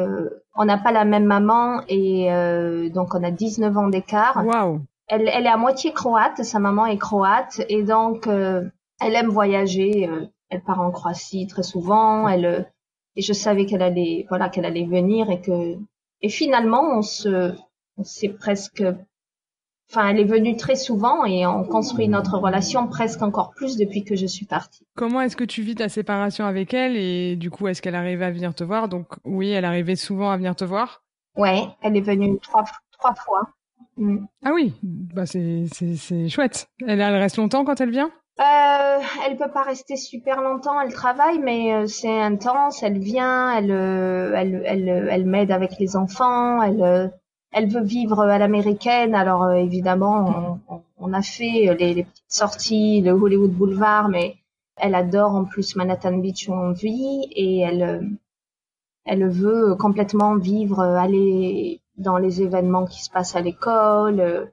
[0.55, 4.45] on n'a pas la même maman et euh, donc on a 19 ans d'écart.
[4.45, 4.79] Wow.
[5.07, 8.63] Elle, elle est à moitié croate, sa maman est croate et donc euh,
[9.01, 10.09] elle aime voyager.
[10.49, 12.29] elle part en Croatie très souvent.
[12.29, 12.71] Elle
[13.17, 15.75] et je savais qu'elle allait voilà qu'elle allait venir et que
[16.21, 17.53] et finalement on se
[18.03, 18.83] c'est presque
[19.91, 24.05] Enfin, elle est venue très souvent et on construit notre relation presque encore plus depuis
[24.05, 24.87] que je suis partie.
[24.95, 28.23] Comment est-ce que tu vis ta séparation avec elle et du coup, est-ce qu'elle arrivait
[28.23, 28.87] à venir te voir?
[28.87, 31.03] Donc oui, elle arrivait souvent à venir te voir
[31.35, 33.41] Ouais, elle est venue trois, trois fois.
[33.97, 34.25] Mm.
[34.45, 36.69] Ah oui, bah c'est, c'est, chouette.
[36.87, 38.11] Elle, elle reste longtemps quand elle vient?
[38.39, 42.81] Euh, elle peut pas rester super longtemps, elle travaille, mais euh, c'est intense.
[42.81, 47.07] Elle vient, elle, euh, elle, elle, elle m'aide avec les enfants, elle, euh,
[47.51, 49.15] elle veut vivre à l'américaine.
[49.15, 54.35] Alors euh, évidemment, on, on, a fait les, les, petites sorties, le Hollywood Boulevard, mais
[54.77, 58.01] elle adore en plus Manhattan Beach où on vit et elle, euh,
[59.05, 64.51] elle veut complètement vivre, euh, aller dans les événements qui se passent à l'école,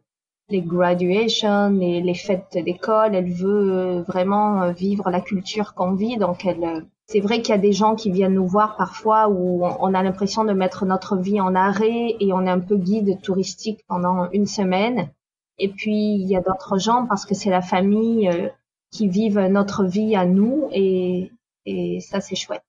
[0.51, 3.15] les graduations, et les fêtes d'école.
[3.15, 7.61] Elle veut vraiment vivre la culture qu'on vit, donc elle c'est vrai qu'il y a
[7.61, 11.41] des gens qui viennent nous voir parfois où on a l'impression de mettre notre vie
[11.41, 15.11] en arrêt et on est un peu guide touristique pendant une semaine.
[15.59, 18.49] Et puis il y a d'autres gens parce que c'est la famille euh,
[18.91, 21.33] qui vivent notre vie à nous et,
[21.65, 22.63] et ça c'est chouette.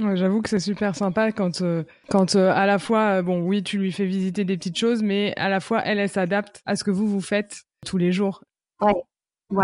[0.00, 3.62] Ouais, J'avoue que c'est super sympa quand, euh, quand euh, à la fois, bon oui,
[3.62, 6.74] tu lui fais visiter des petites choses, mais à la fois elle, elle s'adapte à
[6.74, 8.42] ce que vous vous faites tous les jours.
[8.80, 9.04] Ouais,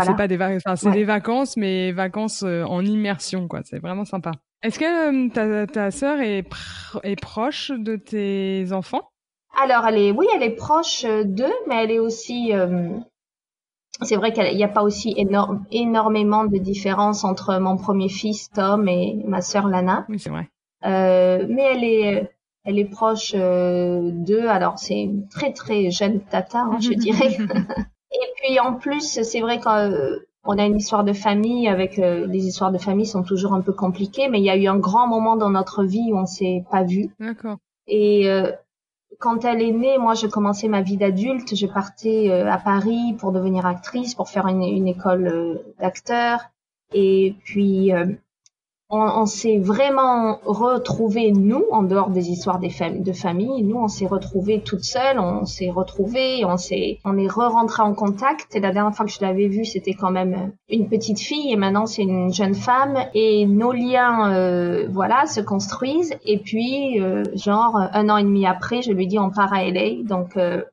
[0.05, 3.61] c'est pas des vacances, enfin, c'est des vacances, mais vacances euh, en immersion, quoi.
[3.63, 4.31] C'est vraiment sympa.
[4.63, 6.45] Est-ce que euh, ta, ta sœur est,
[7.03, 9.09] est proche de tes enfants?
[9.61, 12.51] Alors, elle est, oui, elle est proche euh, d'eux, mais elle est aussi.
[14.01, 18.49] c'est vrai qu'il n'y a pas aussi énorme, énormément de différence entre mon premier fils
[18.49, 20.05] Tom et ma sœur Lana.
[20.09, 20.47] Oui, c'est vrai.
[20.83, 22.31] mais elle est,
[22.63, 24.47] elle est proche d'eux.
[24.47, 27.37] Alors, c'est une très très jeune tata, hein, je dirais.
[28.11, 32.25] Et puis en plus, c'est vrai qu'on euh, a une histoire de famille avec euh,
[32.27, 34.77] les histoires de famille sont toujours un peu compliquées, mais il y a eu un
[34.77, 37.09] grand moment dans notre vie où on s'est pas vu.
[37.19, 37.57] D'accord.
[37.87, 38.51] Et euh,
[39.19, 41.55] quand elle est née, moi, je commençais ma vie d'adulte.
[41.55, 46.49] Je partais à Paris pour devenir actrice, pour faire une, une école d'acteur.
[46.93, 47.91] Et puis,
[48.91, 54.07] on, s'est vraiment retrouvé nous en dehors des histoires des de famille nous on s'est
[54.07, 58.55] retrouvé toutes seules on s'est retrouvé on s'est on est re-rentré en contact.
[58.55, 61.55] Et la dernière fois que je l'avais vue c'était quand même une petite fille et
[61.55, 62.97] maintenant c'est une jeune femme.
[63.13, 66.15] Et nos liens euh, voilà se construisent.
[66.25, 69.63] Et puis euh, genre un an et demi après je lui dis on part à
[69.63, 70.63] LA donc euh,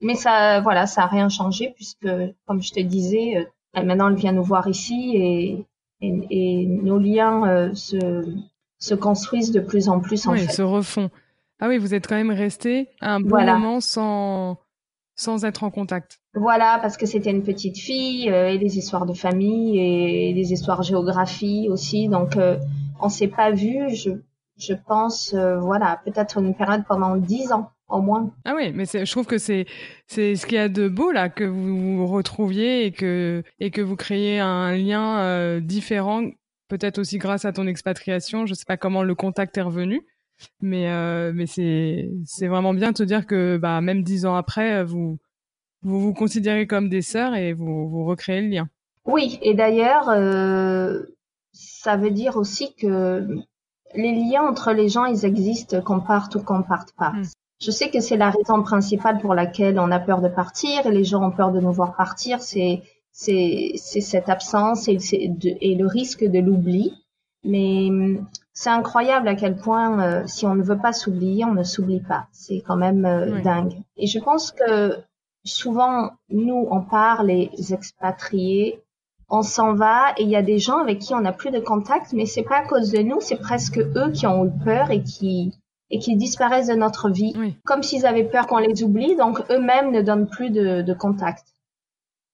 [0.00, 2.08] mais ça voilà ça a rien changé puisque
[2.46, 5.66] comme je te disais maintenant elle vient nous voir ici et
[6.00, 8.24] et, nos liens euh, se,
[8.78, 10.52] se construisent de plus en plus en oui, fait.
[10.52, 11.10] se refont.
[11.60, 14.58] Ah oui, vous êtes quand même resté un bon moment sans
[15.16, 16.20] sans être en contact.
[16.34, 20.52] Voilà, parce que c'était une petite fille euh, et des histoires de famille et des
[20.52, 22.08] histoires géographie aussi.
[22.08, 22.58] Donc, euh,
[23.00, 23.94] on s'est pas vu.
[23.94, 24.10] Je,
[24.58, 28.32] je pense, euh, voilà, peut-être une période pendant dix ans au moins.
[28.44, 29.66] Ah oui, mais je trouve que c'est
[30.06, 33.70] c'est ce qu'il y a de beau là que vous vous retrouviez et que et
[33.70, 36.22] que vous créez un lien différent,
[36.68, 38.46] peut-être aussi grâce à ton expatriation.
[38.46, 40.02] Je sais pas comment le contact est revenu,
[40.60, 44.36] mais euh, mais c'est c'est vraiment bien de te dire que bah même dix ans
[44.36, 45.18] après vous
[45.82, 48.68] vous vous considérez comme des sœurs et vous vous recréez le lien.
[49.04, 51.02] Oui, et d'ailleurs euh,
[51.52, 53.26] ça veut dire aussi que
[53.94, 57.10] les liens entre les gens ils existent qu'on parte ou qu'on parte pas.
[57.10, 57.24] Hmm.
[57.60, 60.90] Je sais que c'est la raison principale pour laquelle on a peur de partir et
[60.90, 64.98] les gens ont peur de nous voir partir, c'est c'est c'est cette absence et,
[65.42, 66.92] et le risque de l'oubli.
[67.44, 67.88] Mais
[68.52, 72.00] c'est incroyable à quel point, euh, si on ne veut pas s'oublier, on ne s'oublie
[72.00, 72.26] pas.
[72.32, 73.74] C'est quand même euh, dingue.
[73.96, 74.96] Et je pense que
[75.44, 78.82] souvent, nous, on part, les expatriés,
[79.28, 81.60] on s'en va et il y a des gens avec qui on n'a plus de
[81.60, 84.90] contact, mais c'est pas à cause de nous, c'est presque eux qui ont eu peur
[84.90, 85.52] et qui
[85.90, 89.92] et qui disparaissent de notre vie, comme s'ils avaient peur qu'on les oublie, donc eux-mêmes
[89.92, 91.44] ne donnent plus de, de contact.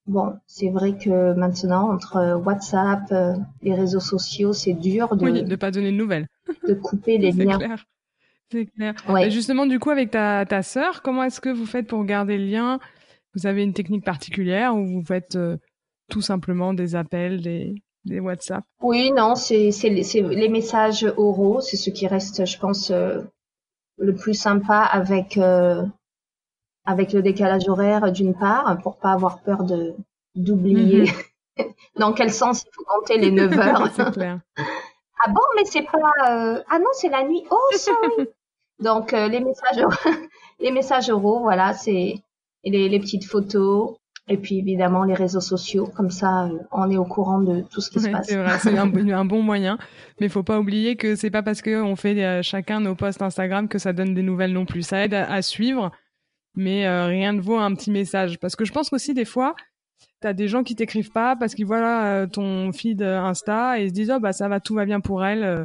[0.07, 5.45] Bon, c'est vrai que maintenant, entre WhatsApp, euh, les réseaux sociaux, c'est dur de oui,
[5.45, 6.27] de pas donner de nouvelles,
[6.69, 7.59] de couper les liens.
[7.59, 7.85] Clair.
[8.51, 8.95] C'est clair.
[9.09, 9.31] Ouais.
[9.31, 12.45] justement, du coup, avec ta, ta sœur, comment est-ce que vous faites pour garder le
[12.45, 12.81] lien?
[13.35, 15.57] Vous avez une technique particulière ou vous faites euh,
[16.11, 18.65] tout simplement des appels, des, des WhatsApp?
[18.83, 23.23] Oui, non, c'est les, les messages oraux, c'est ce qui reste, je pense, euh,
[24.03, 25.39] le plus sympa avec
[26.85, 29.95] avec le décalage horaire d'une part, pour pas avoir peur de
[30.35, 31.13] d'oublier
[31.59, 31.67] mhm.
[31.97, 34.13] dans quel sens il faut compter les 9 heures?
[34.13, 34.41] clair.
[35.25, 36.63] Ah bon, mais c'est pas euh...
[36.69, 37.45] ah non, c'est la nuit.
[37.51, 38.29] Oh, sorry.
[38.81, 39.85] Donc euh, les messages
[40.59, 42.23] les messages oraux, voilà, c'est
[42.65, 43.97] les, les petites photos
[44.29, 47.81] et puis évidemment les réseaux sociaux, comme ça euh, on est au courant de tout
[47.81, 48.29] ce qui se passe.
[48.29, 49.79] C'est vrai, c'est un, un, bon moyen,
[50.21, 53.23] mais faut pas oublier que c'est pas parce que on fait euh, chacun nos posts
[53.23, 54.83] Instagram que ça donne des nouvelles non plus.
[54.83, 55.91] Ça aide à suivre,
[56.55, 58.39] mais euh, rien ne vaut un petit message.
[58.39, 59.55] Parce que je pense qu'aussi des fois,
[60.21, 63.89] t'as des gens qui t'écrivent pas parce qu'ils voient euh, ton feed Insta et ils
[63.89, 65.65] se disent oh bah ça va, tout va bien pour elle euh,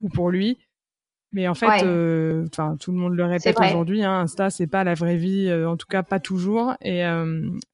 [0.00, 0.58] ou pour lui.
[1.32, 4.94] Mais en fait, enfin tout le monde le répète aujourd'hui, hein, Insta c'est pas la
[4.94, 7.02] vraie vie, en tout cas pas toujours, et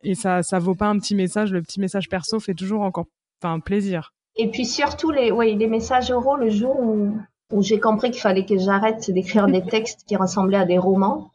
[0.03, 1.53] et ça ça vaut pas un petit message.
[1.53, 3.07] Le petit message perso fait toujours encore,
[3.43, 4.13] enfin plaisir.
[4.37, 7.19] Et puis surtout les, ouais, les messages oraux le jour où,
[7.53, 11.33] où j'ai compris qu'il fallait que j'arrête d'écrire des textes qui ressemblaient à des romans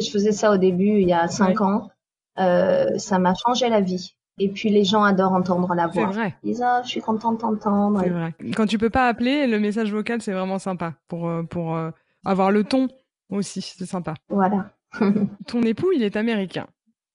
[0.00, 1.90] je faisais ça au début, il y a cinq ans.
[2.38, 4.15] Euh, ça m'a changé la vie.
[4.38, 6.08] Et puis les gens adorent entendre la voix.
[6.08, 6.34] C'est vrai.
[6.42, 8.00] Ils disent ah, je suis contente d'entendre.
[8.02, 8.34] C'est vrai.
[8.54, 11.90] Quand tu peux pas appeler, le message vocal c'est vraiment sympa pour euh, pour euh,
[12.24, 12.88] avoir le ton
[13.30, 14.14] aussi, c'est sympa.
[14.28, 14.70] Voilà.
[15.46, 16.66] Ton époux, il est américain.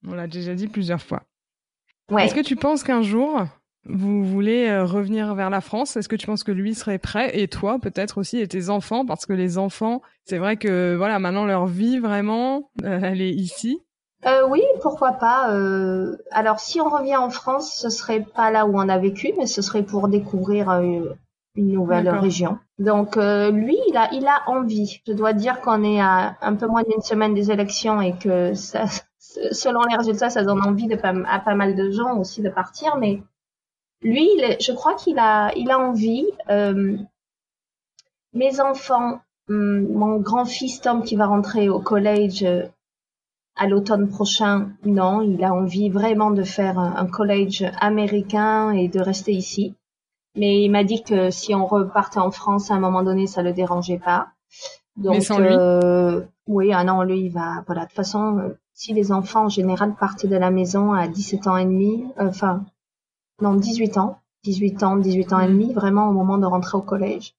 [0.06, 1.24] On l'a déjà dit plusieurs fois.
[2.10, 2.26] Ouais.
[2.26, 3.46] Est-ce que tu penses qu'un jour
[3.86, 5.96] vous voulez euh, revenir vers la France?
[5.98, 7.40] Est-ce que tu penses que lui serait prêt?
[7.40, 9.06] Et toi peut-être aussi et tes enfants?
[9.06, 13.80] Parce que les enfants, c'est vrai que voilà maintenant leur vie vraiment, elle est ici.
[14.26, 15.52] Euh, oui, pourquoi pas.
[15.52, 16.18] Euh...
[16.32, 19.48] Alors si on revient en France, ce serait pas là où on a vécu, mais
[19.48, 21.16] ce serait pour découvrir une
[21.56, 22.60] nouvelle région.
[22.78, 25.02] Donc lui, il a, il a envie.
[25.08, 28.54] Je dois dire qu'on est à un peu moins d'une semaine des élections et que
[28.54, 28.86] ça,
[29.52, 32.98] selon les résultats, ça donne envie de à pas mal de gens aussi de partir,
[32.98, 33.22] mais
[34.02, 34.28] lui,
[34.60, 36.26] je crois qu'il a, il a envie.
[36.50, 36.98] Euh,
[38.34, 42.64] mes enfants, hum, mon grand-fils Tom qui va rentrer au collège euh,
[43.62, 49.00] à l'automne prochain, non, il a envie vraiment de faire un, collège américain et de
[49.00, 49.76] rester ici.
[50.36, 53.44] Mais il m'a dit que si on repartait en France à un moment donné, ça
[53.44, 54.30] le dérangeait pas.
[54.98, 57.64] Donc, Mais sans lui euh, oui, ah non, lui, il va.
[57.68, 61.08] Voilà, de toute façon, euh, si les enfants en général partent de la maison à
[61.08, 62.66] 17 ans et demi, enfin
[63.44, 64.18] non, 18 ans.
[64.44, 67.36] 18 ans, 18 ans et demi, vraiment au moment de rentrer au collège.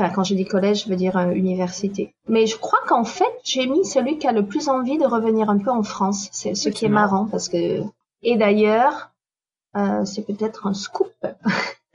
[0.00, 2.14] Enfin, quand je dis collège, je veux dire euh, université.
[2.26, 5.50] Mais je crois qu'en fait, j'ai mis celui qui a le plus envie de revenir
[5.50, 6.30] un peu en France.
[6.32, 7.82] C'est ce qui est marrant parce que...
[8.22, 9.10] Et d'ailleurs,
[9.76, 11.12] euh, c'est peut-être un scoop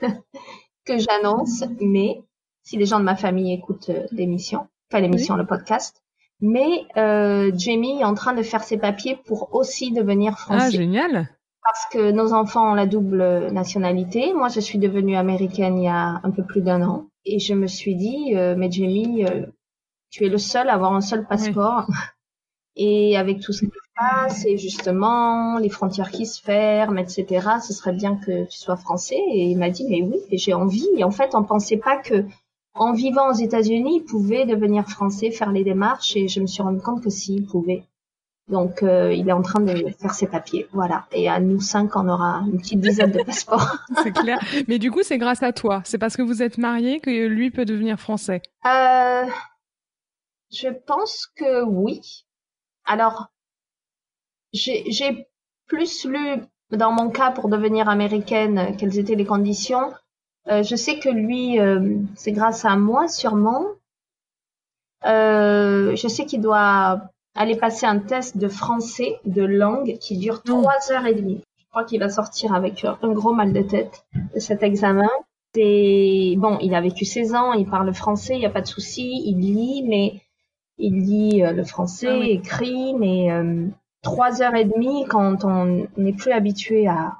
[0.00, 2.22] que j'annonce, mais
[2.62, 6.00] si les gens de ma famille écoutent euh, l'émission, enfin l'émission, le podcast,
[6.40, 10.66] mais Jamie est en train de faire ses papiers pour aussi devenir ah, français.
[10.66, 11.28] Ah, génial
[11.64, 14.32] parce que nos enfants ont la double nationalité.
[14.32, 17.06] Moi, je suis devenue américaine il y a un peu plus d'un an.
[17.26, 19.46] Et je me suis dit, euh, mais Jamie, euh,
[20.10, 21.86] tu es le seul à avoir un seul passeport.
[22.76, 27.48] Et avec tout ce qui se passe, et justement, les frontières qui se ferment, etc.,
[27.66, 29.16] ce serait bien que tu sois français.
[29.16, 30.86] Et il m'a dit, mais oui, j'ai envie.
[30.98, 32.26] Et en fait, on pensait pas que,
[32.74, 36.16] en vivant aux États-Unis, il pouvait devenir français, faire les démarches.
[36.16, 37.84] Et je me suis rendu compte que si, il pouvait.
[38.48, 40.68] Donc, euh, il est en train de faire ses papiers.
[40.72, 41.06] Voilà.
[41.10, 43.76] Et à nous cinq, on aura une petite dizaine de passeports.
[44.02, 44.38] c'est clair.
[44.68, 45.82] Mais du coup, c'est grâce à toi.
[45.84, 48.42] C'est parce que vous êtes mariés que lui peut devenir français.
[48.64, 49.26] Euh,
[50.52, 52.24] je pense que oui.
[52.84, 53.32] Alors,
[54.52, 55.26] j'ai
[55.66, 59.92] plus lu dans mon cas pour devenir américaine quelles étaient les conditions.
[60.48, 63.66] Euh, je sais que lui, euh, c'est grâce à moi sûrement.
[65.04, 70.42] Euh, je sais qu'il doit aller passer un test de français, de langue, qui dure
[70.48, 70.48] oh.
[70.48, 71.42] trois heures et demie.
[71.58, 75.10] Je crois qu'il va sortir avec un gros mal de tête de cet examen.
[75.54, 78.66] C'est bon, il a vécu 16 ans, il parle français, il n'y a pas de
[78.66, 80.20] souci, il lit, mais
[80.78, 83.30] il lit le français, ah écrit, mais
[84.02, 87.16] trois heures et demie quand on n'est plus habitué à,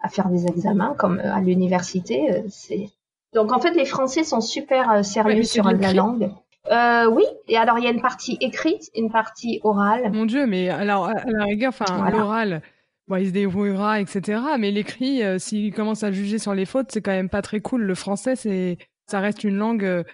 [0.00, 2.32] à faire des examens comme euh, à l'université.
[2.32, 2.88] Euh, c'est
[3.32, 6.30] donc en fait les Français sont super euh, sérieux sur la langue.
[6.70, 10.10] Euh, oui, et alors il y a une partie écrite, une partie orale.
[10.12, 12.62] Mon Dieu, mais alors à la rigueur, enfin l'oral,
[13.08, 14.40] bon, il se débrouillera, etc.
[14.58, 17.82] Mais l'écrit, s'il commence à juger sur les fautes, c'est quand même pas très cool.
[17.82, 20.04] Le français, c'est, ça reste une langue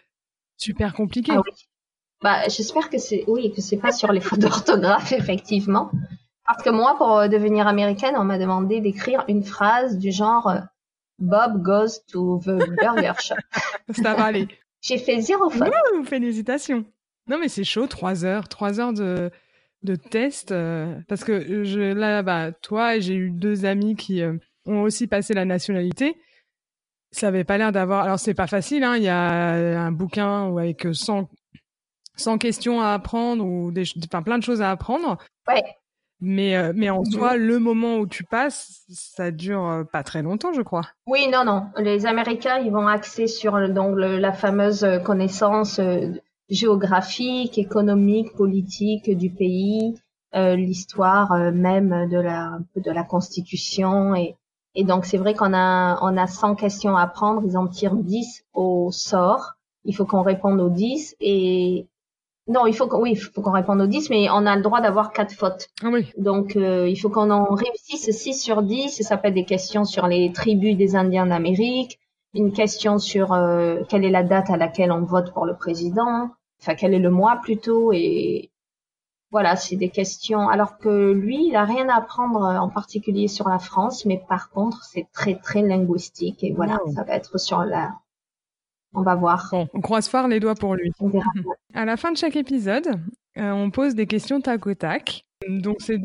[0.56, 1.32] super compliquée.
[1.34, 1.52] Ah, oui.
[2.22, 5.90] Bah, j'espère que c'est, oui, que c'est pas sur les fautes d'orthographe, effectivement.
[6.46, 10.48] Parce que moi, pour euh, devenir américaine, on m'a demandé d'écrire une phrase du genre
[10.48, 10.60] euh,
[11.18, 13.36] Bob goes to the burger shop.
[14.02, 14.48] Ça va aller.
[14.82, 15.72] J'ai fait zéro faute.
[15.94, 16.84] Ouh, félicitations.
[17.28, 19.30] Non, mais c'est chaud, trois heures, trois heures de,
[19.82, 20.52] de test.
[20.52, 24.22] Euh, parce que je, là, bah, toi, j'ai eu deux amis qui
[24.66, 26.16] ont aussi passé la nationalité.
[27.10, 28.04] Ça avait pas l'air d'avoir.
[28.04, 28.96] Alors, c'est pas facile, hein.
[28.96, 31.28] Il y a un bouquin avec 100,
[32.16, 35.16] 100 questions à apprendre ou des, enfin, plein de choses à apprendre.
[35.48, 35.62] Ouais.
[36.20, 40.22] Mais, euh, mais en soi, le moment où tu passes, ça dure euh, pas très
[40.22, 40.88] longtemps, je crois.
[41.06, 41.66] Oui, non, non.
[41.76, 46.08] Les Américains, ils vont axer sur donc, la fameuse connaissance euh,
[46.48, 49.94] géographique, économique, politique du pays,
[50.32, 54.14] l'histoire même de la, de la Constitution.
[54.14, 54.36] Et,
[54.74, 57.42] et donc, c'est vrai qu'on a, on a 100 questions à prendre.
[57.46, 59.54] Ils en tirent 10 au sort.
[59.84, 61.16] Il faut qu'on réponde aux 10.
[61.20, 61.86] Et,
[62.48, 64.62] non, il faut qu'on, oui, il faut qu'on réponde aux 10, mais on a le
[64.62, 65.68] droit d'avoir quatre fautes.
[65.82, 66.12] Ah oui.
[66.16, 69.00] Donc, euh, il faut qu'on en réussisse 6 sur 10.
[69.00, 71.98] Et ça peut être des questions sur les tribus des Indiens d'Amérique,
[72.34, 76.30] une question sur euh, quelle est la date à laquelle on vote pour le président,
[76.60, 78.50] enfin, quel est le mois plutôt, et
[79.32, 80.48] voilà, c'est des questions.
[80.48, 84.50] Alors que lui, il a rien à apprendre en particulier sur la France, mais par
[84.50, 86.44] contre, c'est très, très linguistique.
[86.44, 87.92] Et voilà, ça va être sur la,
[88.96, 89.52] on va voir.
[89.52, 90.90] on croise fort les doigts pour lui.
[91.74, 92.88] À la fin de chaque épisode,
[93.38, 95.24] euh, on pose des questions tac au tac.
[95.48, 95.98] Donc, c'est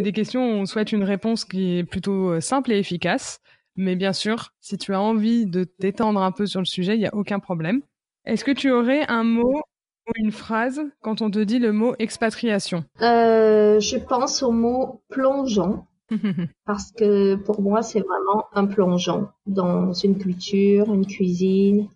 [0.00, 3.40] des, questions où on souhaite une réponse qui est plutôt euh, simple et efficace.
[3.76, 7.00] Mais bien sûr, si tu as envie de t'étendre un peu sur le sujet, il
[7.00, 7.82] n'y a aucun problème.
[8.24, 9.60] Est-ce que tu aurais un mot
[10.08, 12.84] ou une phrase quand on te dit le mot expatriation?
[13.02, 15.84] Euh, Je pense au mot plongeon.
[16.64, 21.88] parce que pour moi, c'est vraiment un plongeon dans une culture, une cuisine,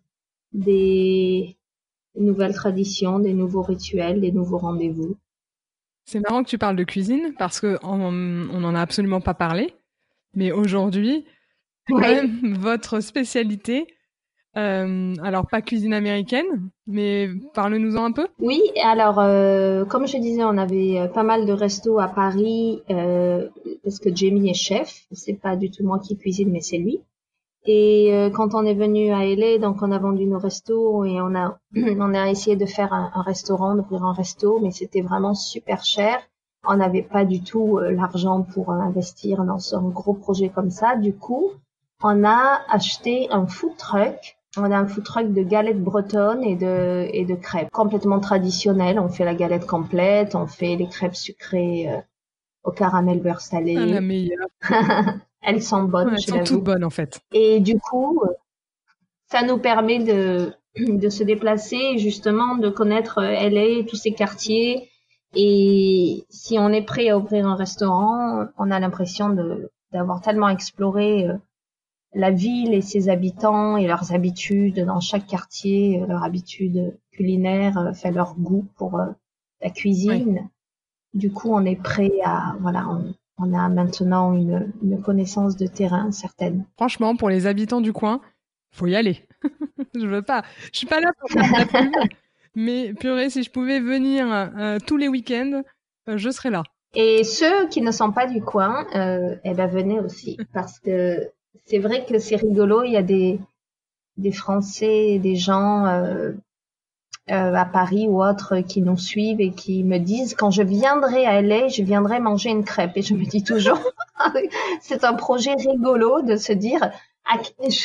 [0.52, 1.56] des
[2.18, 5.16] nouvelles traditions, des nouveaux rituels, des nouveaux rendez-vous.
[6.04, 9.74] C'est marrant que tu parles de cuisine parce que on n'en a absolument pas parlé,
[10.34, 11.24] mais aujourd'hui,
[11.88, 13.86] votre spécialité.
[14.54, 18.26] Euh, alors pas cuisine américaine, mais parle-nous-en un peu.
[18.38, 22.82] Oui, alors euh, comme je disais, on avait euh, pas mal de restos à Paris
[22.88, 25.06] parce que Jamie est chef.
[25.12, 27.00] C'est pas du tout moi qui cuisine, mais c'est lui.
[27.64, 31.20] Et euh, quand on est venu à LA, donc on a vendu nos restos et
[31.20, 35.00] on a on a essayé de faire un, un restaurant, d'ouvrir un resto, mais c'était
[35.00, 36.20] vraiment super cher.
[36.64, 40.96] On n'avait pas du tout euh, l'argent pour investir dans un gros projet comme ça.
[40.96, 41.52] Du coup,
[42.02, 44.36] on a acheté un food truck.
[44.56, 48.98] On a un food truck de galettes bretonnes et de et de crêpes complètement traditionnelles.
[48.98, 52.00] On fait la galette complète, on fait les crêpes sucrées euh,
[52.64, 53.76] au caramel beurre salé.
[53.78, 54.48] Ah, la meilleure.
[55.42, 56.10] Elles sont bonnes.
[56.14, 57.20] elles sont toutes bonnes en fait.
[57.32, 58.22] Et du coup,
[59.30, 64.88] ça nous permet de, de se déplacer, justement, de connaître LA, tous ces quartiers.
[65.34, 70.48] Et si on est prêt à ouvrir un restaurant, on a l'impression de d'avoir tellement
[70.48, 71.36] exploré euh,
[72.14, 77.76] la ville et ses habitants et leurs habitudes dans chaque quartier, euh, leurs habitudes culinaires,
[77.76, 78.98] euh, fait leur goût pour
[79.60, 80.48] la cuisine.
[81.12, 83.14] Du coup, on est prêt à voilà, on
[83.52, 86.64] a maintenant une, connaissance de terrain certaine.
[86.76, 88.20] Franchement, pour les habitants du coin,
[88.70, 89.26] faut y aller.
[89.94, 91.92] je veux pas, je suis pas là pour faire la pub,
[92.54, 95.62] mais purée, si je pouvais venir euh, tous les week-ends,
[96.08, 96.62] euh, je serais là.
[96.94, 101.30] Et ceux qui ne sont pas du coin, euh, eh ben venez aussi, parce que
[101.64, 102.82] c'est vrai que c'est rigolo.
[102.84, 103.40] Il y a des
[104.18, 105.86] des Français, des gens
[107.30, 111.24] euh, à Paris ou autres qui nous suivent et qui me disent quand je viendrai
[111.24, 112.96] à LA, je viendrai manger une crêpe.
[112.96, 113.78] Et je me dis toujours,
[114.80, 116.80] c'est un projet rigolo de se dire,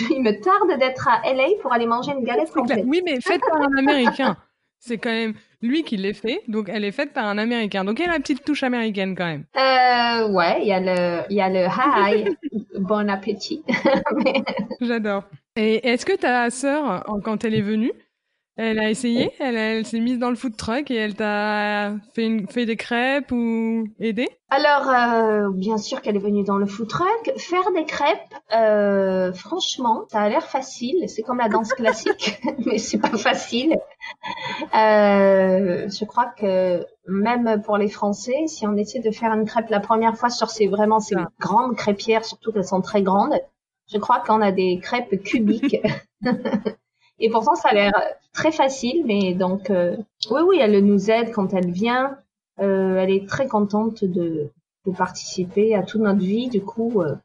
[0.09, 2.83] il me tarde d'être à LA pour aller manger une galette complète.
[2.87, 4.37] Oui, mais faites par un Américain.
[4.79, 7.83] C'est quand même lui qui l'est fait, donc elle est faite par un Américain.
[7.83, 9.45] Donc il y a la petite touche américaine quand même.
[9.55, 12.35] Euh, ouais, il y a le, il y a le hi,
[12.79, 13.63] bon appétit.
[14.81, 15.23] J'adore.
[15.55, 17.91] Et est-ce que ta sœur, quand elle est venue,
[18.57, 22.65] elle a essayé Elle, s'est mise dans le food truck et elle t'a fait, fait
[22.65, 24.27] des crêpes ou aidé?
[24.49, 27.31] Alors, euh, bien sûr qu'elle est venue dans le food truck.
[27.37, 31.07] Faire des crêpes, euh, franchement, ça a l'air facile.
[31.07, 33.77] C'est comme la danse classique, mais c'est pas facile.
[34.73, 39.69] Euh, je crois que même pour les Français, si on essaie de faire une crêpe
[39.69, 43.39] la première fois sur ces vraiment ces grandes crêpières, surtout qu'elles sont très grandes,
[43.91, 45.77] je crois qu'on a des crêpes cubiques.
[47.19, 47.93] Et pourtant, ça a l'air
[48.33, 49.97] très facile, mais donc, euh,
[50.29, 52.17] oui, oui, elle nous aide quand elle vient.
[52.59, 54.51] Euh, elle est très contente de,
[54.85, 56.47] de, participer à toute notre vie.
[56.49, 57.15] Du coup, euh,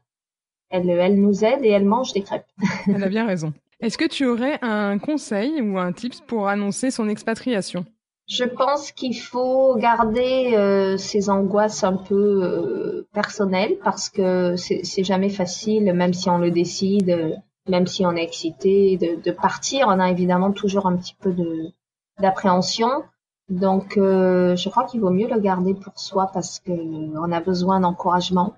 [0.69, 2.45] elle, elle nous aide et elle mange des crêpes.
[2.87, 3.53] elle a bien raison.
[3.79, 7.85] Est-ce que tu aurais un conseil ou un tips pour annoncer son expatriation?
[8.27, 15.91] Je pense qu'il faut garder ses angoisses un peu personnelles parce que c'est jamais facile,
[15.91, 20.11] même si on le décide même si on est excité de, de, partir, on a
[20.11, 21.71] évidemment toujours un petit peu de
[22.19, 23.03] d'appréhension.
[23.49, 27.41] Donc, euh, je crois qu'il vaut mieux le garder pour soi parce que on a
[27.41, 28.53] besoin d'encouragement.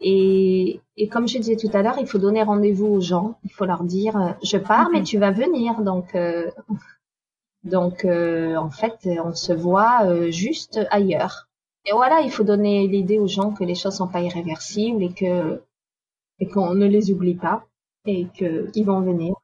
[0.00, 3.38] Et, et comme je disais tout à l'heure, il faut donner rendez-vous aux gens.
[3.44, 5.04] Il faut leur dire, euh, je pars, mais mhm.
[5.04, 5.80] tu vas venir.
[5.82, 6.50] Donc, euh,
[7.64, 11.48] donc, en fait, on se voit juste ailleurs.
[11.84, 15.12] Et voilà, il faut donner l'idée aux gens que les choses sont pas irréversibles et
[15.12, 15.62] que
[16.38, 17.66] et qu'on ne les oublie pas
[18.06, 19.34] et qu'ils vont venir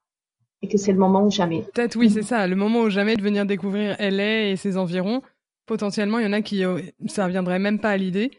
[0.63, 1.65] et que c'est le moment ou jamais.
[1.75, 5.23] Peut-être oui, c'est ça, le moment ou jamais de venir découvrir LA et ses environs.
[5.67, 8.31] Potentiellement, il y en a qui euh, ça reviendrait même pas à l'idée,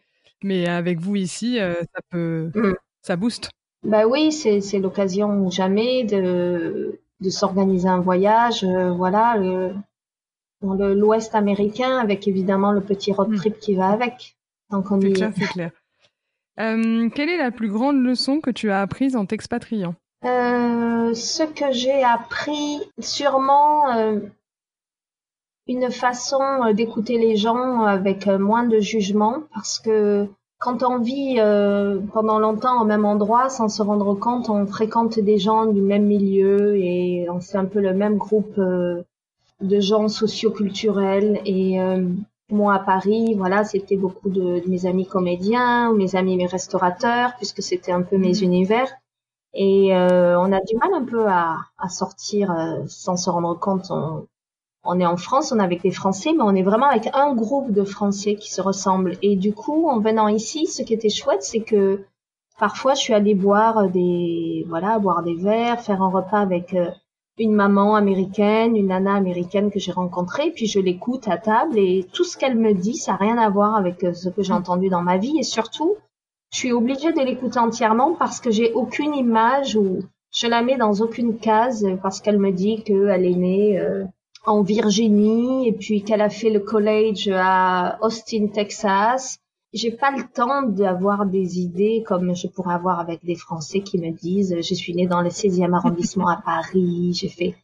[0.44, 2.74] mais avec vous ici, euh, ça peut, mm.
[3.02, 3.50] ça booste.
[3.84, 9.38] Bah oui, c'est l'occasion ou jamais de de s'organiser un voyage, euh, voilà,
[10.62, 13.36] dans l'Ouest américain, avec évidemment le petit road mm.
[13.36, 14.36] trip qui va avec.
[14.72, 15.72] C'est clair, c'est clair.
[16.58, 19.96] quelle est la plus grande leçon que tu as apprise en t'expatriant?
[21.14, 24.20] Ce que j'ai appris, sûrement euh,
[25.68, 30.28] une façon euh, d'écouter les gens avec moins de jugement, parce que
[30.60, 31.36] quand on vit
[32.14, 36.06] pendant longtemps au même endroit sans se rendre compte, on fréquente des gens du même
[36.06, 41.78] milieu et on fait un peu le même groupe de gens socioculturels et
[42.50, 46.46] moi à Paris, voilà, c'était beaucoup de, de, mes amis comédiens ou mes amis mes
[46.46, 48.44] restaurateurs puisque c'était un peu mes mmh.
[48.44, 48.90] univers.
[49.60, 53.58] Et euh, on a du mal un peu à, à sortir euh, sans se rendre
[53.58, 53.88] compte.
[53.90, 54.28] On,
[54.84, 57.34] on, est en France, on est avec des Français, mais on est vraiment avec un
[57.34, 59.18] groupe de Français qui se ressemblent.
[59.24, 62.06] Et du coup, en venant ici, ce qui était chouette, c'est que
[62.60, 66.92] parfois je suis allée boire des, voilà, boire des verres, faire un repas avec euh,
[67.40, 72.06] une maman américaine, une nana américaine que j'ai rencontrée, puis je l'écoute à table et
[72.14, 74.90] tout ce qu'elle me dit, ça n'a rien à voir avec ce que j'ai entendu
[74.90, 75.40] dans ma vie.
[75.40, 75.96] Et surtout,
[76.52, 80.00] je suis obligée de l'écouter entièrement parce que j'ai aucune image ou
[80.32, 84.06] je la mets dans aucune case parce qu'elle me dit qu'elle est née euh,
[84.46, 89.40] en Virginie et puis qu'elle a fait le college à Austin, Texas.
[89.74, 93.98] J'ai pas le temps d'avoir des idées comme je pourrais avoir avec des Français qui
[93.98, 97.56] me disent je suis née dans le 16e arrondissement à Paris, j'ai fait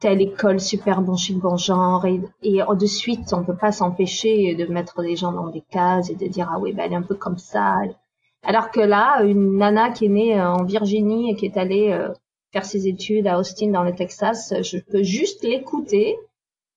[0.00, 4.54] telle école super bon chic bon genre et, et de suite on peut pas s'empêcher
[4.54, 6.96] de mettre des gens dans des cases et de dire ah oui ben elle est
[6.96, 7.78] un peu comme ça
[8.42, 11.90] alors que là, une nana qui est née euh, en Virginie et qui est allée
[11.90, 12.12] euh,
[12.52, 16.16] faire ses études à Austin dans le Texas, je peux juste l'écouter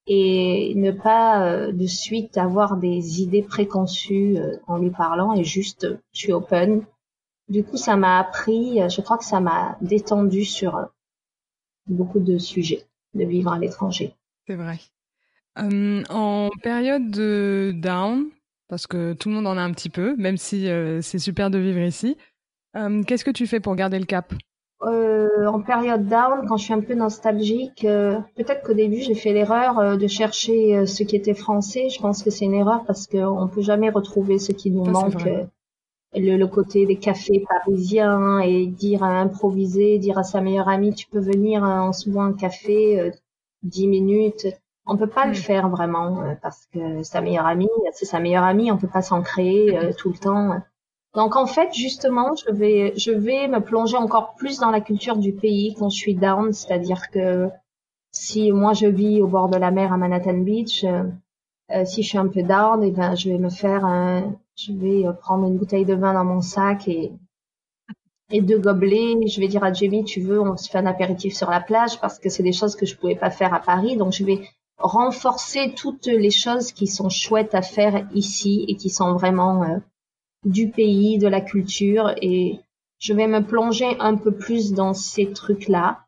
[0.08, 4.38] et ne pas euh, de suite avoir des idées préconçues
[4.68, 6.84] en lui parlant et juste je suis open.
[7.48, 10.88] Du coup, ça m'a appris, je crois que ça m'a détendu sur
[11.86, 14.16] beaucoup de sujets de vivre à l'étranger.
[14.48, 14.80] C'est vrai.
[15.58, 18.30] en période de down,
[18.72, 21.50] parce que tout le monde en a un petit peu, même si euh, c'est super
[21.50, 22.16] de vivre ici.
[22.78, 24.34] Euh, qu'est-ce que tu fais pour garder le cap?
[24.84, 29.34] Euh, En période down, quand je suis un peu nostalgique, peut-être qu'au début j'ai fait
[29.34, 31.90] l'erreur de chercher ce qui était français.
[31.90, 35.26] Je pense que c'est une erreur parce qu'on peut jamais retrouver ce qui nous manque.
[36.14, 40.94] Le, le, côté des cafés parisiens et dire à improviser, dire à sa meilleure amie
[40.94, 43.12] tu peux venir, on se boit un café,
[43.64, 44.48] dix minutes
[44.86, 45.36] on peut pas le hmm.
[45.36, 49.02] faire vraiment euh, parce que sa meilleure amie, c'est sa meilleure amie, on peut pas
[49.02, 50.62] s'en créer euh, tout le temps.
[51.14, 55.18] Donc en fait, justement, je vais je vais me plonger encore plus dans la culture
[55.18, 57.50] du pays quand je suis down, c'est-à-dire que
[58.12, 60.86] si moi je vis au bord de la mer à Manhattan Beach,
[61.86, 64.74] si je suis un peu down, et eh ben je vais me faire un, je
[64.74, 67.14] vais prendre une bouteille de vin dans mon sac et
[68.32, 69.28] et deux gobelets.
[69.28, 72.00] Je vais dire à Jamie, tu veux, on se fait un apéritif sur la plage
[72.00, 73.98] parce que c'est des choses que je pouvais pas faire à Paris.
[73.98, 74.42] Donc je vais
[74.82, 79.78] renforcer toutes les choses qui sont chouettes à faire ici et qui sont vraiment euh,
[80.46, 82.14] du pays, de la culture.
[82.22, 82.60] Et
[83.00, 86.06] je vais me plonger un peu plus dans ces trucs-là.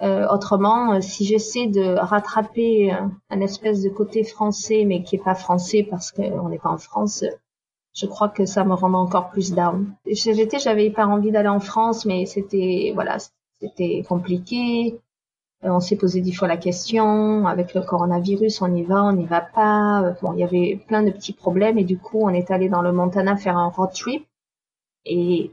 [0.00, 2.92] Euh, autrement, euh, si j'essaie de rattraper
[3.30, 6.78] un espèce de côté français, mais qui est pas français parce qu'on n'est pas en
[6.78, 7.24] France,
[7.94, 9.92] je crois que ça me rend encore plus down.
[10.06, 13.18] J'étais, j'avais hyper envie d'aller en France, mais c'était, voilà,
[13.60, 15.00] c'était compliqué.
[15.64, 17.46] Euh, on s'est posé dix fois la question.
[17.46, 20.02] Avec le coronavirus, on y va, on n'y va pas.
[20.02, 22.68] Euh, bon, il y avait plein de petits problèmes et du coup, on est allé
[22.68, 24.26] dans le Montana faire un road trip.
[25.04, 25.52] Et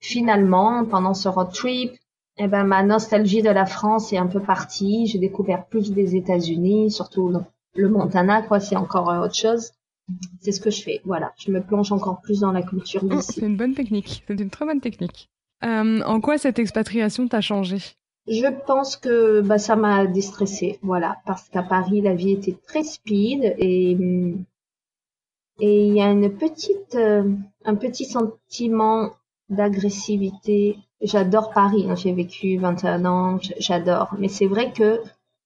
[0.00, 1.92] finalement, pendant ce road trip,
[2.36, 5.06] eh ben, ma nostalgie de la France est un peu partie.
[5.06, 7.32] J'ai découvert plus des États-Unis, surtout
[7.74, 8.60] le Montana, quoi.
[8.60, 9.72] C'est encore euh, autre chose.
[10.40, 11.00] C'est ce que je fais.
[11.04, 13.32] Voilà, je me plonge encore plus dans la culture oh, d'ici.
[13.40, 14.22] c'est une bonne technique.
[14.26, 15.28] C'est une très bonne technique.
[15.64, 17.78] Euh, en quoi cette expatriation t'a changé?
[18.28, 20.78] Je pense que bah, ça m'a déstressé.
[20.82, 23.96] Voilà, parce qu'à Paris, la vie était très speed et
[25.60, 27.32] et il y a une petite, euh,
[27.64, 29.10] un petit sentiment
[29.48, 30.78] d'agressivité.
[31.00, 31.86] J'adore Paris.
[31.88, 31.96] Hein.
[31.96, 33.38] J'ai vécu 21 ans.
[33.58, 34.14] J'adore.
[34.18, 35.00] Mais c'est vrai que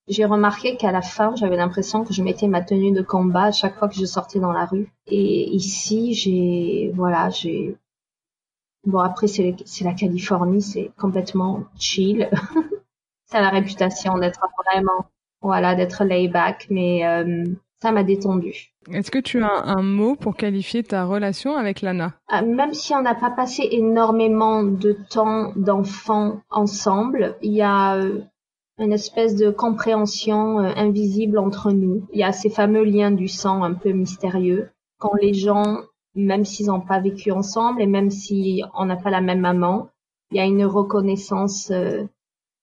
[0.09, 3.53] j'ai remarqué qu'à la fin, j'avais l'impression que je mettais ma tenue de combat à
[3.53, 4.89] chaque fois que je sortais dans la rue.
[5.07, 7.77] Et ici, j'ai, voilà, j'ai,
[8.85, 12.29] bon après c'est la Californie, c'est complètement chill.
[13.33, 15.07] ça a la réputation d'être vraiment,
[15.41, 17.45] voilà, d'être layback, mais euh,
[17.81, 18.75] ça m'a détendu.
[18.93, 22.13] Est-ce que tu as un mot pour qualifier ta relation avec Lana?
[22.29, 27.97] Ah, Même si on n'a pas passé énormément de temps d'enfants ensemble, il y a
[27.97, 28.21] euh,
[28.79, 32.07] une espèce de compréhension euh, invisible entre nous.
[32.13, 34.69] Il y a ces fameux liens du sang un peu mystérieux.
[34.99, 35.79] Quand les gens,
[36.15, 39.89] même s'ils n'ont pas vécu ensemble et même si on n'a pas la même maman,
[40.31, 42.05] il y a une reconnaissance euh,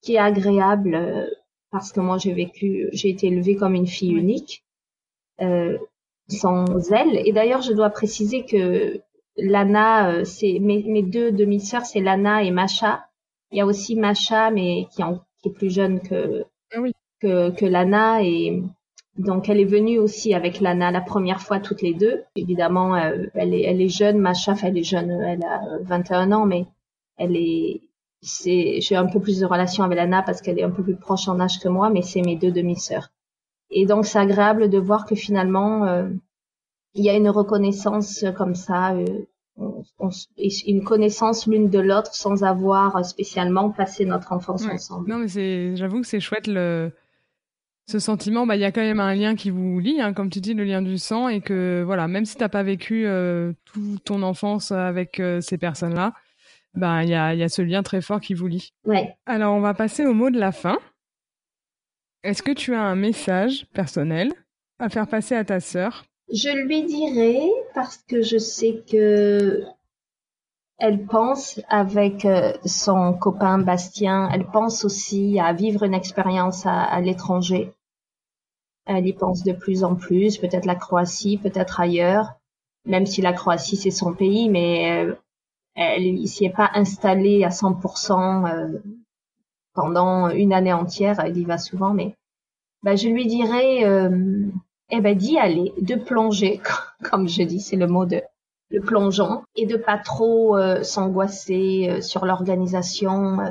[0.01, 1.27] qui est agréable euh,
[1.71, 4.63] parce que moi j'ai vécu, j'ai été élevée comme une fille unique,
[6.29, 7.21] sans elle.
[7.27, 8.99] Et d'ailleurs, je dois préciser que
[9.37, 13.05] Lana, c'est mes, mes deux demi-sœurs, c'est Lana et Macha.
[13.51, 16.43] Il y a aussi Macha, mais qui est plus jeune que,
[16.73, 16.79] ah
[17.21, 18.63] que, que Lana et
[19.17, 22.23] donc elle est venue aussi avec Lana la première fois toutes les deux.
[22.35, 26.31] Évidemment, euh, elle est elle est jeune, ma chef, elle est jeune, elle a 21
[26.31, 26.65] ans, mais
[27.17, 27.81] elle est
[28.21, 30.95] c'est j'ai un peu plus de relation avec Lana parce qu'elle est un peu plus
[30.95, 33.09] proche en âge que moi, mais c'est mes deux demi-sœurs.
[33.71, 36.09] Et donc c'est agréable de voir que finalement euh,
[36.93, 39.05] il y a une reconnaissance comme ça euh,
[40.65, 45.09] une connaissance l'une de l'autre sans avoir spécialement passé notre enfance ensemble.
[45.09, 46.91] Non, mais c'est, j'avoue que c'est chouette le
[47.89, 48.45] ce sentiment.
[48.45, 50.53] Bah, il y a quand même un lien qui vous lie, hein, comme tu dis,
[50.53, 54.21] le lien du sang, et que voilà, même si t'as pas vécu euh, toute ton
[54.21, 56.13] enfance avec euh, ces personnes-là,
[56.73, 58.73] bah, il y a, y a ce lien très fort qui vous lie.
[58.85, 59.15] Ouais.
[59.25, 60.77] Alors, on va passer au mot de la fin.
[62.23, 64.31] Est-ce que tu as un message personnel
[64.77, 66.05] à faire passer à ta sœur?
[66.31, 69.63] Je lui dirai parce que je sais que
[70.77, 77.01] elle pense avec euh, son copain Bastien, elle pense aussi à vivre une expérience à,
[77.01, 77.73] l'étranger.
[78.85, 82.39] Elle y pense de plus en plus, peut-être la Croatie, peut-être ailleurs,
[82.85, 85.05] même si la Croatie c'est son pays, mais
[85.79, 88.79] euh, elle s'y est pas installée à 100% euh,
[89.73, 91.19] pendant une année entière.
[91.19, 92.15] Elle y va souvent, mais
[92.83, 93.83] bah, je lui dirais
[94.91, 96.61] eh ben d'y aller, de plonger,
[97.09, 98.21] comme je dis, c'est le mot de
[98.71, 103.49] le plongeon, et de pas trop euh, s'angoisser euh, sur l'organisation, euh,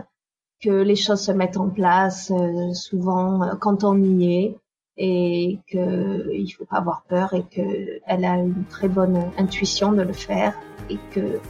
[0.61, 2.33] que les choses se mettent en place
[2.73, 4.57] souvent quand on y est,
[4.97, 9.93] et que il faut pas avoir peur, et que elle a une très bonne intuition
[9.93, 10.59] de le faire,
[10.91, 11.41] et que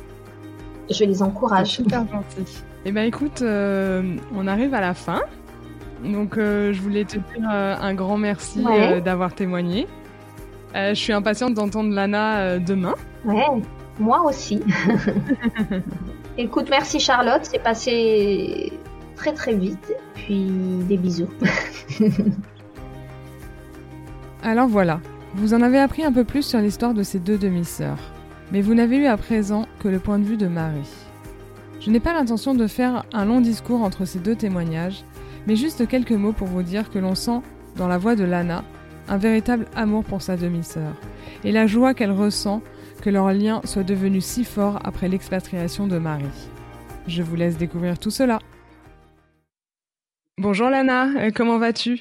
[0.91, 1.69] je les encourage.
[1.69, 2.63] Super gentil.
[2.85, 5.21] Eh ben écoute, on arrive à la fin.
[6.05, 9.87] Donc, euh, je voulais te dire euh, un grand merci euh, d'avoir témoigné.
[10.75, 12.95] je suis impatiente d'entendre Lana demain.
[13.25, 13.47] Ouais,
[13.99, 14.63] moi aussi.
[16.39, 18.73] Écoute, merci Charlotte, c'est passé
[19.17, 19.93] très très vite.
[20.15, 20.47] Puis
[20.89, 21.29] des bisous.
[24.45, 25.01] Alors voilà,
[25.35, 27.99] vous en avez appris un peu plus sur l'histoire de ces deux demi-sœurs.
[28.51, 30.89] Mais vous n'avez eu à présent que le point de vue de Marie.
[31.81, 35.05] Je n'ai pas l'intention de faire un long discours entre ces deux témoignages,
[35.47, 37.41] mais juste quelques mots pour vous dire que l'on sent,
[37.77, 38.65] dans la voix de Lana,
[39.09, 40.93] un véritable amour pour sa demi-sœur,
[41.45, 42.63] et la joie qu'elle ressent
[43.03, 46.25] que leur lien soit devenu si fort après l'expatriation de Marie.
[47.07, 48.39] Je vous laisse découvrir tout cela.
[50.37, 52.01] Bonjour Lana, comment vas-tu?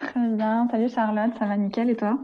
[0.00, 2.18] Très bien, salut Charlotte, ça va nickel et toi?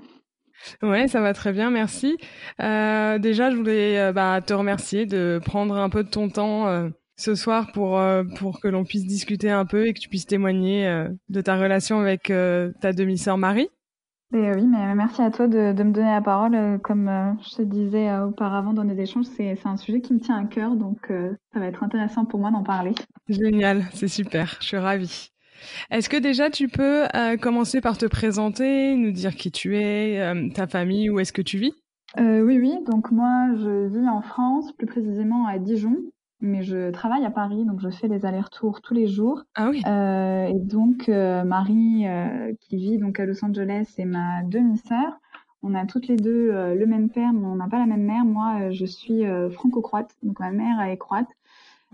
[0.83, 2.17] Ouais, ça va très bien, merci.
[2.61, 6.67] Euh, déjà, je voulais euh, bah, te remercier de prendre un peu de ton temps
[6.69, 8.01] euh, ce soir pour
[8.39, 12.01] pour que l'on puisse discuter un peu et que tu puisses témoigner de ta relation
[12.01, 12.33] avec
[12.81, 13.69] ta demi-sœur Marie.
[14.35, 16.81] Et oui, mais merci à toi de, de me donner la parole.
[16.83, 20.47] Comme je te disais auparavant dans nos échanges, c'est un sujet qui me tient à
[20.47, 21.13] cœur, donc
[21.53, 22.95] ça va être intéressant pour moi d'en parler.
[23.29, 25.33] Génial, c'est super, je suis ravie.
[25.91, 30.21] Est-ce que déjà tu peux euh, commencer par te présenter, nous dire qui tu es,
[30.21, 31.75] euh, ta famille, où est-ce que tu vis?
[32.19, 32.79] Euh, Oui, oui.
[32.87, 35.97] Donc moi, je vis en France, plus précisément à Dijon,
[36.41, 39.43] mais je travaille à Paris, donc je fais des allers-retours tous les jours.
[39.55, 39.83] Ah oui.
[39.87, 42.07] et donc Marie,
[42.61, 45.19] qui vit donc à Los Angeles, c'est ma demi-sœur.
[45.63, 48.25] On a toutes les deux le même père, mais on n'a pas la même mère.
[48.25, 51.29] Moi, je suis franco-croate, donc ma mère est croate.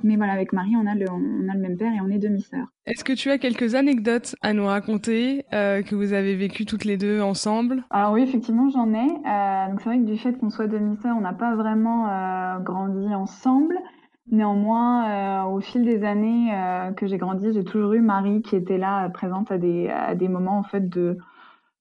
[0.05, 2.19] Mais voilà, avec Marie, on a le, on a le même père et on est
[2.19, 2.69] demi-sœurs.
[2.87, 6.85] Est-ce que tu as quelques anecdotes à nous raconter euh, que vous avez vécues toutes
[6.85, 7.83] les deux ensemble?
[7.91, 9.09] Alors oui, effectivement, j'en ai.
[9.09, 12.59] Euh, donc c'est vrai que du fait qu'on soit demi-sœurs, on n'a pas vraiment euh,
[12.61, 13.77] grandi ensemble.
[14.31, 18.55] Néanmoins, euh, au fil des années euh, que j'ai grandi, j'ai toujours eu Marie qui
[18.55, 21.19] était là, présente à des, à des moments en fait de,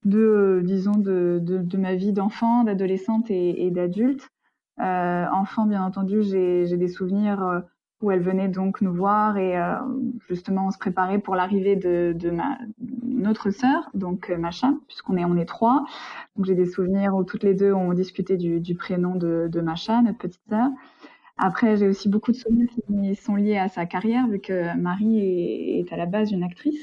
[0.05, 4.28] de disons, de, de, de ma vie d'enfant, d'adolescente et, et d'adulte.
[4.80, 7.63] enfant, bien entendu, j'ai des souvenirs
[8.02, 9.76] où elle venait donc nous voir et euh,
[10.30, 12.58] justement on se préparait pour l'arrivée de, de ma
[13.04, 15.84] notre sœur, donc euh, Macha, puisqu'on est on est trois.
[16.36, 19.62] Donc j'ai des souvenirs où toutes les deux ont discuté du, du prénom de, de
[19.62, 20.70] Macha, notre petite sœur.
[21.38, 25.20] Après, j'ai aussi beaucoup de souvenirs qui sont liés à sa carrière, vu que Marie
[25.20, 26.82] est, est à la base une actrice.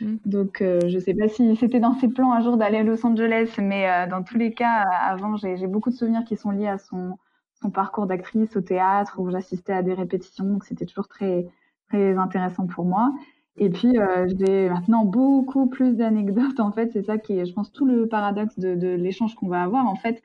[0.00, 0.16] Mm.
[0.26, 3.06] Donc, euh, je sais pas si c'était dans ses plans un jour d'aller à Los
[3.06, 6.66] Angeles, mais euh, dans tous les cas, avant, j'ai beaucoup de souvenirs qui sont liés
[6.66, 7.18] à son,
[7.64, 11.46] son parcours d'actrice au théâtre où j'assistais à des répétitions, donc c'était toujours très
[11.88, 13.12] très intéressant pour moi.
[13.56, 16.60] Et puis euh, j'ai maintenant beaucoup plus d'anecdotes.
[16.60, 19.48] En fait, c'est ça qui est, je pense, tout le paradoxe de, de l'échange qu'on
[19.48, 19.86] va avoir.
[19.86, 20.22] En fait,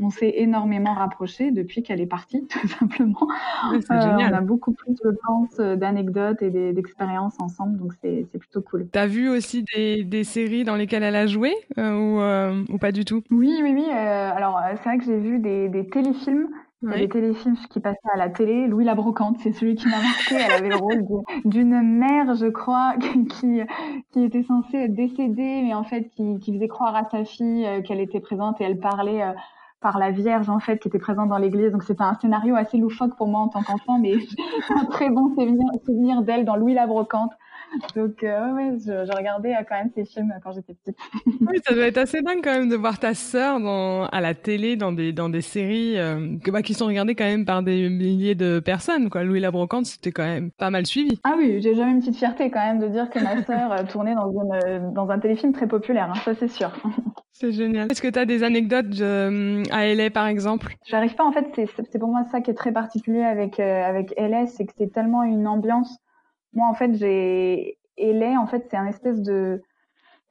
[0.00, 3.28] on s'est énormément rapprochés depuis qu'elle est partie, tout simplement.
[3.72, 4.32] c'est génial.
[4.32, 8.88] Euh, on a beaucoup plus, je pense, d'anecdotes et d'expériences ensemble, donc c'est plutôt cool.
[8.90, 12.78] T'as vu aussi des, des, séries dans lesquelles elle a joué euh, ou, euh, ou,
[12.78, 13.22] pas du tout?
[13.30, 13.90] Oui, oui, oui.
[13.90, 16.48] alors c'est vrai que j'ai vu des, des téléfilms
[16.82, 18.66] des téléfilms qui passaient à la télé.
[18.66, 20.34] Louis la Brocante, c'est celui qui m'a marqué.
[20.34, 21.04] Elle avait le rôle
[21.44, 22.94] d'une mère, je crois,
[23.30, 23.60] qui,
[24.12, 27.66] qui était censée être décédée, mais en fait qui, qui faisait croire à sa fille
[27.66, 29.32] euh, qu'elle était présente et elle parlait euh,
[29.80, 31.72] par la Vierge en fait qui était présente dans l'église.
[31.72, 34.14] Donc c'était un scénario assez loufoque pour moi en tant qu'enfant, mais
[34.76, 35.34] un très bon
[35.84, 37.32] souvenir d'elle dans Louis la Brocante.
[37.96, 40.96] Donc, euh, ouais, je, je, regardais euh, quand même ces films quand j'étais petite.
[41.26, 44.34] oui, ça doit être assez dingue quand même de voir ta sœur dans, à la
[44.34, 47.62] télé, dans des, dans des séries euh, que, bah, qui sont regardées quand même par
[47.62, 49.10] des milliers de personnes.
[49.10, 49.24] Quoi.
[49.24, 51.20] Louis la Brocante, c'était quand même pas mal suivi.
[51.24, 53.84] Ah oui, j'ai jamais une petite fierté quand même de dire que ma sœur euh,
[53.84, 56.70] tournait dans, une, euh, dans un téléfilm très populaire, hein, ça c'est sûr.
[57.34, 57.90] C'est génial.
[57.90, 60.76] Est-ce que tu as des anecdotes de, à LA par exemple?
[60.84, 61.46] J'arrive pas, en fait,
[61.90, 65.24] c'est pour moi ça qui est très particulier avec, avec LA, c'est que c'est tellement
[65.24, 65.98] une ambiance
[66.52, 69.62] moi, en fait, j'ai LA, en fait, c'est un espèce de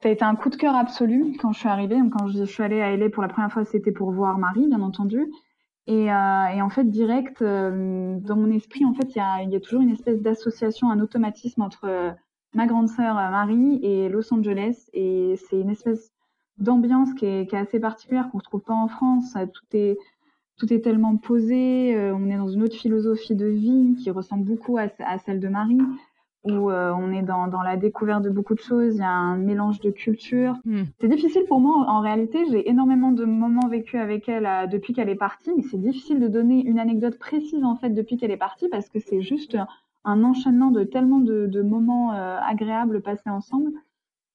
[0.02, 1.96] ça a été un coup de cœur absolu quand je suis arrivée.
[1.96, 4.66] Donc, quand je suis allée à LA pour la première fois, c'était pour voir Marie,
[4.66, 5.30] bien entendu.
[5.86, 9.42] Et, euh, et en fait, direct, euh, dans mon esprit, en fait, il y a,
[9.44, 12.10] y a, toujours une espèce d'association, un automatisme entre euh,
[12.52, 14.88] ma grande sœur Marie et Los Angeles.
[14.92, 16.12] Et c'est une espèce
[16.58, 19.36] d'ambiance qui est, qui est, assez particulière qu'on retrouve pas en France.
[19.52, 19.98] Tout est
[20.58, 21.96] tout est tellement posé.
[22.12, 25.80] on est dans une autre philosophie de vie qui ressemble beaucoup à celle de Marie
[26.44, 29.10] où euh, on est dans, dans, la découverte de beaucoup de choses, il y a
[29.10, 30.54] un mélange de cultures.
[30.64, 30.82] Mm.
[31.00, 34.92] C'est difficile pour moi, en réalité, j'ai énormément de moments vécus avec elle euh, depuis
[34.92, 38.32] qu'elle est partie, mais c'est difficile de donner une anecdote précise en fait depuis qu'elle
[38.32, 39.56] est partie parce que c'est juste
[40.04, 43.72] un enchaînement de tellement de, de moments euh, agréables passés ensemble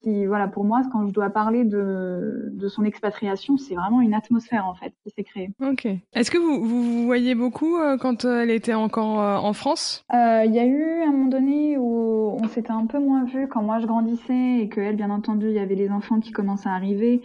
[0.02, 4.14] qui, voilà, pour moi, quand je dois parler de, de son expatriation, c'est vraiment une
[4.14, 5.52] atmosphère en fait qui s'est créée.
[5.62, 5.88] Ok.
[6.14, 9.54] Est-ce que vous, vous, vous voyez beaucoup euh, quand euh, elle était encore euh, en
[9.54, 10.06] France?
[10.12, 13.62] Il y a eu un moment donné où on s'était un peu moins vu quand
[13.62, 16.70] moi je grandissais et que elle, bien entendu, il y avait les enfants qui commençaient
[16.70, 17.22] à arriver,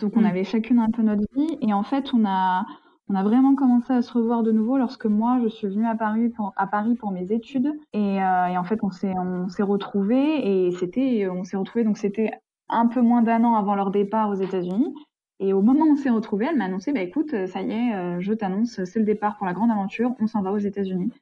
[0.00, 0.26] donc on mm.
[0.26, 2.64] avait chacune un peu notre vie et en fait on a
[3.08, 5.94] on a vraiment commencé à se revoir de nouveau lorsque moi je suis venue à
[5.94, 7.72] Paris pour, mes études.
[7.92, 11.98] Et, euh, et en fait on s'est on retrouvés et c'était on s'est retrouvés donc
[11.98, 12.30] c'était
[12.68, 14.94] un peu moins d'un an avant leur départ aux États-Unis.
[15.40, 17.94] Et au moment où on s'est retrouvés elle m'a annoncé bah écoute ça y est
[17.94, 21.12] euh, je t'annonce c'est le départ pour la grande aventure on s'en va aux États-Unis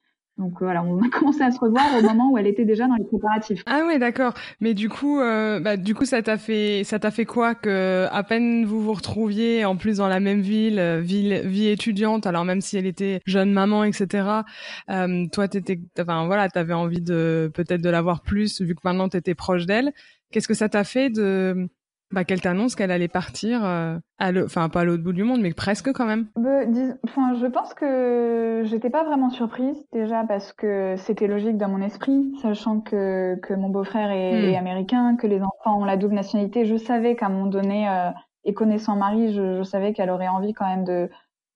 [0.43, 2.97] Donc voilà, on a commencé à se revoir au moment où elle était déjà dans
[2.97, 3.63] les préparatifs.
[3.67, 4.35] Ah ouais, d'accord.
[4.61, 8.09] Mais du coup, euh, bah, du coup, ça t'a fait, ça t'a fait quoi que
[8.11, 12.27] à peine vous vous retrouviez en plus dans la même ville, euh, ville, vie étudiante.
[12.27, 14.43] Alors même si elle était jeune maman, etc.
[14.91, 18.81] Euh, toi, t'étais, enfin voilà, t'avais envie de peut-être de la voir plus vu que
[18.85, 19.93] maintenant t'étais proche d'elle.
[20.33, 21.69] Qu'est-ce que ça t'a fait de
[22.13, 24.45] bah, qu'elle t'annonce qu'elle allait partir, euh, à le...
[24.45, 26.27] enfin pas à l'autre bout du monde, mais presque quand même.
[26.37, 26.61] Bah,
[27.05, 31.83] enfin, je pense que j'étais pas vraiment surprise déjà parce que c'était logique dans mon
[31.83, 34.59] esprit, sachant que, que mon beau-frère est, hmm.
[34.59, 36.65] américain, que les enfants ont la double nationalité.
[36.67, 38.11] Je savais qu'à un moment donné, euh,
[38.45, 41.09] et connaissant Marie, je, je savais qu'elle aurait envie quand même de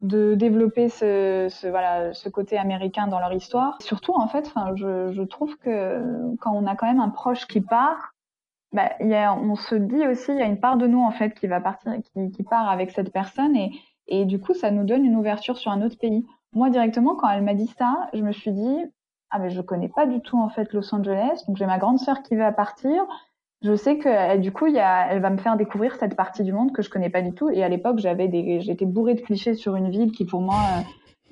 [0.03, 3.79] de développer ce, ce, voilà ce côté américain dans leur histoire.
[3.81, 7.47] Surtout en fait, enfin, je, je trouve que quand on a quand même un proche
[7.47, 8.13] qui part,
[8.73, 11.11] bah, y a, on se dit aussi, il y a une part de nous en
[11.11, 13.73] fait qui va partir, qui, qui part avec cette personne et,
[14.09, 16.25] et du coup, ça nous donne une ouverture sur un autre pays.
[16.53, 18.79] Moi, directement, quand elle m'a dit ça, je me suis dit,
[19.31, 21.99] ah mais je connais pas du tout en fait Los Angeles, donc j'ai ma grande
[21.99, 23.05] sœur qui va partir.
[23.63, 26.53] Je sais que du coup, y a, elle va me faire découvrir cette partie du
[26.53, 27.51] monde que je connais pas du tout.
[27.51, 30.61] Et à l'époque, j'avais des, j'étais bourrée de clichés sur une ville qui pour moi
[30.79, 30.83] euh,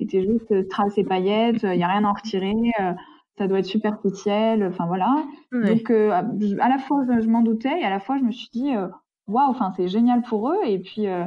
[0.01, 2.55] était juste trace et paillettes, il y a rien à en retirer.
[2.81, 2.93] Euh,
[3.39, 5.25] ça doit être superficiel, enfin voilà.
[5.53, 8.49] Donc euh, à la fois je, m'en doutais et à la fois je me suis
[8.53, 8.89] dit euh,
[9.27, 11.25] waouh, enfin c'est génial pour eux et puis euh,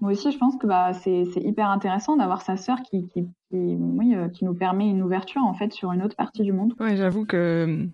[0.00, 3.76] moi aussi je pense que bah c'est hyper intéressant d'avoir sa sœur qui qui qui,
[3.78, 6.74] oui, qui nous permet une ouverture en fait sur une autre partie du monde.
[6.80, 7.88] Oui, j'avoue que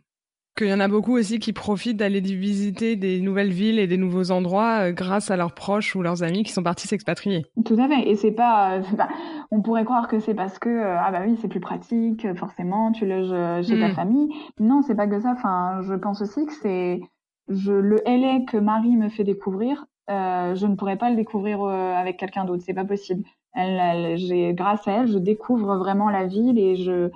[0.57, 3.97] qu'il y en a beaucoup aussi qui profitent d'aller visiter des nouvelles villes et des
[3.97, 7.47] nouveaux endroits euh, grâce à leurs proches ou leurs amis qui sont partis s'expatrier.
[7.65, 8.09] Tout à fait.
[8.09, 8.83] Et c'est pas, euh,
[9.51, 12.93] on pourrait croire que c'est parce que euh, ah bah oui c'est plus pratique, forcément
[12.93, 13.95] tu loges chez ta hmm.
[13.95, 14.29] famille.
[14.59, 15.33] Non, c'est pas que ça.
[15.33, 17.01] Enfin, je pense aussi que c'est
[17.49, 22.17] je le LA que Marie me fait découvrir, je ne pourrais pas le découvrir avec
[22.17, 22.63] quelqu'un d'autre.
[22.65, 23.25] C'est pas possible.
[23.55, 27.11] Elle, grâce à elle, je découvre vraiment la ville et je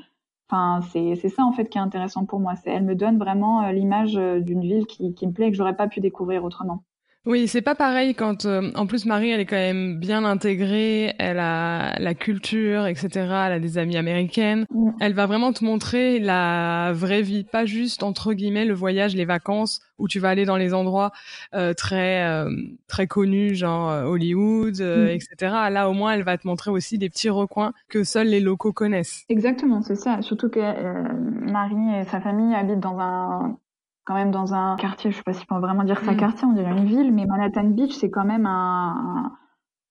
[0.93, 2.55] C'est ça en fait qui est intéressant pour moi.
[2.67, 5.57] Elle me donne vraiment euh, l'image euh, d'une ville qui, qui me plaît et que
[5.57, 6.85] j'aurais pas pu découvrir autrement.
[7.27, 11.15] Oui, c'est pas pareil quand, euh, en plus Marie, elle est quand même bien intégrée,
[11.19, 13.09] elle a la culture, etc.
[13.13, 14.67] Elle a des amies américaines.
[14.71, 14.91] Mm.
[15.01, 19.25] Elle va vraiment te montrer la vraie vie, pas juste entre guillemets le voyage, les
[19.25, 21.13] vacances où tu vas aller dans les endroits
[21.55, 22.51] euh, très euh,
[22.89, 25.09] très connus, genre Hollywood, mm.
[25.09, 25.35] etc.
[25.71, 28.75] Là, au moins, elle va te montrer aussi des petits recoins que seuls les locaux
[28.75, 29.25] connaissent.
[29.31, 30.21] Exactement, c'est ça.
[30.21, 33.57] Surtout que Marie et sa famille habitent dans un
[34.05, 36.17] quand même dans un quartier, je sais pas si on peut vraiment dire ça mm.
[36.17, 39.33] quartier, on dirait une ville, mais Manhattan Beach, c'est quand même un,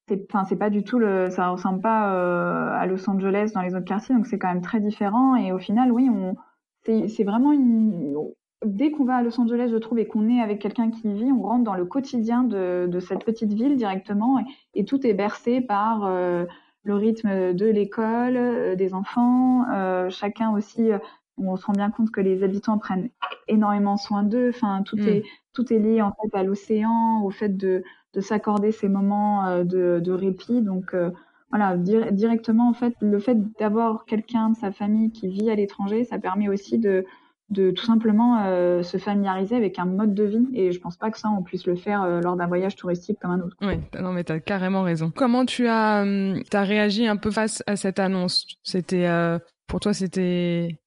[0.08, 3.62] c'est, enfin, c'est pas du tout le, ça ressemble pas euh, à Los Angeles dans
[3.62, 5.36] les autres quartiers, donc c'est quand même très différent.
[5.36, 6.36] Et au final, oui, on,
[6.86, 8.16] c'est, vraiment une,
[8.66, 11.14] dès qu'on va à Los Angeles, je trouve, et qu'on est avec quelqu'un qui y
[11.14, 14.44] vit, on rentre dans le quotidien de, de cette petite ville directement,
[14.74, 16.46] et, tout est bercé par euh,
[16.84, 19.64] le rythme de l'école, euh, des enfants,
[20.10, 20.90] chacun aussi
[21.38, 23.10] on se rend bien compte que les habitants prennent
[23.48, 24.50] énormément soin d'eux.
[24.50, 25.08] Enfin, tout mm.
[25.08, 25.24] est
[25.54, 29.64] tout est lié en fait à l'océan, au fait de, de s'accorder ces moments euh,
[29.64, 30.62] de, de répit.
[30.62, 31.12] Donc euh,
[31.52, 36.04] voilà, directement en fait, le fait d'avoir quelqu'un de sa famille qui vit à l'étranger,
[36.04, 37.06] ça permet aussi de
[37.50, 40.48] de tout simplement euh, se familiariser avec un mode de vie.
[40.54, 43.30] Et je pense pas que ça, on puisse le faire lors d'un voyage touristique comme
[43.30, 43.56] un autre.
[43.62, 45.12] Oui, non, mais tu as carrément raison.
[45.16, 46.04] Comment tu as,
[46.54, 48.48] as réagi un peu face à cette annonce?
[48.64, 49.08] C'était,
[49.68, 50.80] pour toi, c'était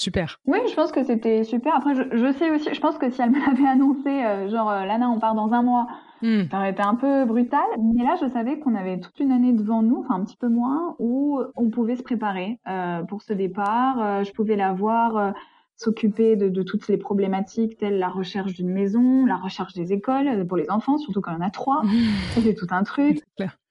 [0.00, 0.40] super.
[0.46, 1.74] Oui, je pense que c'était super.
[1.76, 4.84] Après, je, sais aussi, je pense que si elle me l'avait annoncé, euh, genre euh,
[4.84, 5.86] Lana, on part dans un mois,
[6.22, 6.44] hmm.
[6.50, 7.66] ça aurait été un peu brutal.
[7.94, 10.48] Mais là, je savais qu'on avait toute une année devant nous, enfin un petit peu
[10.48, 14.24] moins, où on pouvait se préparer euh, pour ce départ.
[14.24, 15.34] je pouvais la voir
[15.76, 20.44] s'occuper de, de, toutes les problématiques telles la recherche d'une maison, la recherche des écoles
[20.48, 21.82] pour les enfants, surtout quand il y en a trois.
[22.34, 23.20] C'est tout un truc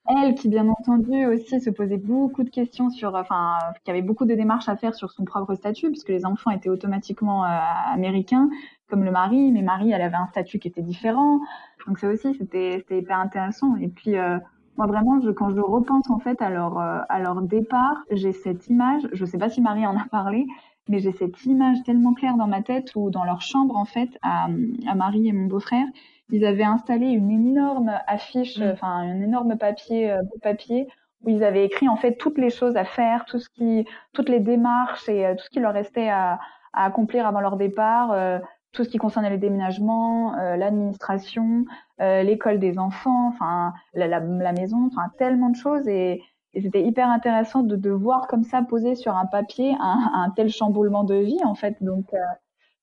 [0.08, 4.26] elle qui bien entendu aussi se posait beaucoup de questions sur, enfin, qui avait beaucoup
[4.26, 7.48] de démarches à faire sur son propre statut, puisque les enfants étaient automatiquement euh,
[7.94, 8.50] américains,
[8.90, 11.40] comme le mari, mais Marie, elle avait un statut qui était différent.
[11.88, 13.76] Donc ça aussi, c'était hyper intéressant.
[13.78, 14.38] Et puis euh,
[14.78, 18.32] moi vraiment, je, quand je repense en fait à leur euh, à leur départ, j'ai
[18.32, 19.08] cette image.
[19.12, 20.46] Je sais pas si Marie en a parlé,
[20.88, 24.18] mais j'ai cette image tellement claire dans ma tête ou dans leur chambre en fait
[24.22, 24.48] à,
[24.88, 25.86] à Marie et mon beau-frère
[26.30, 28.72] ils avaient installé une énorme affiche, mm.
[28.74, 30.88] enfin un énorme papier, euh, papier
[31.24, 34.30] où ils avaient écrit en fait toutes les choses à faire, tout ce qui, toutes
[34.30, 36.40] les démarches et euh, tout ce qui leur restait à,
[36.74, 38.40] à accomplir avant leur départ, euh,
[38.74, 41.66] tout ce qui concernait les déménagements, l'administration,
[41.98, 46.22] l'école des enfants, enfin la, la, la, maison, enfin tellement de choses et,
[46.54, 50.30] et c'était hyper intéressant de, de voir comme ça poser sur un papier un, un
[50.30, 51.78] tel chamboulement de vie en fait.
[51.82, 52.14] Donc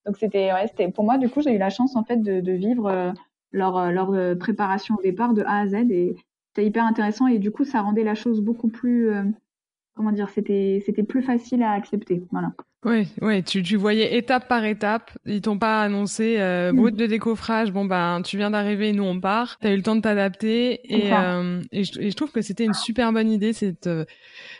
[0.05, 2.41] donc c'était ouais, c'était pour moi du coup j'ai eu la chance en fait de,
[2.41, 3.13] de vivre
[3.55, 6.15] leur, euh, leur euh, préparation au départ de A à Z et
[6.47, 9.23] c'était hyper intéressant et du coup ça rendait la chose beaucoup plus euh,
[9.95, 12.23] comment dire, c'était c'était plus facile à accepter.
[12.31, 12.51] Voilà.
[12.85, 15.09] Oui, ouais, tu, tu voyais étape par étape.
[15.25, 16.75] Ils t'ont pas annoncé euh, mm.
[16.75, 17.71] brut de décoffrage.
[17.71, 19.57] Bon ben, tu viens d'arriver, nous on part.
[19.59, 22.63] T'as eu le temps de t'adapter et, euh, et, je, et, je, trouve que c'était
[22.63, 24.05] une super bonne idée cette euh,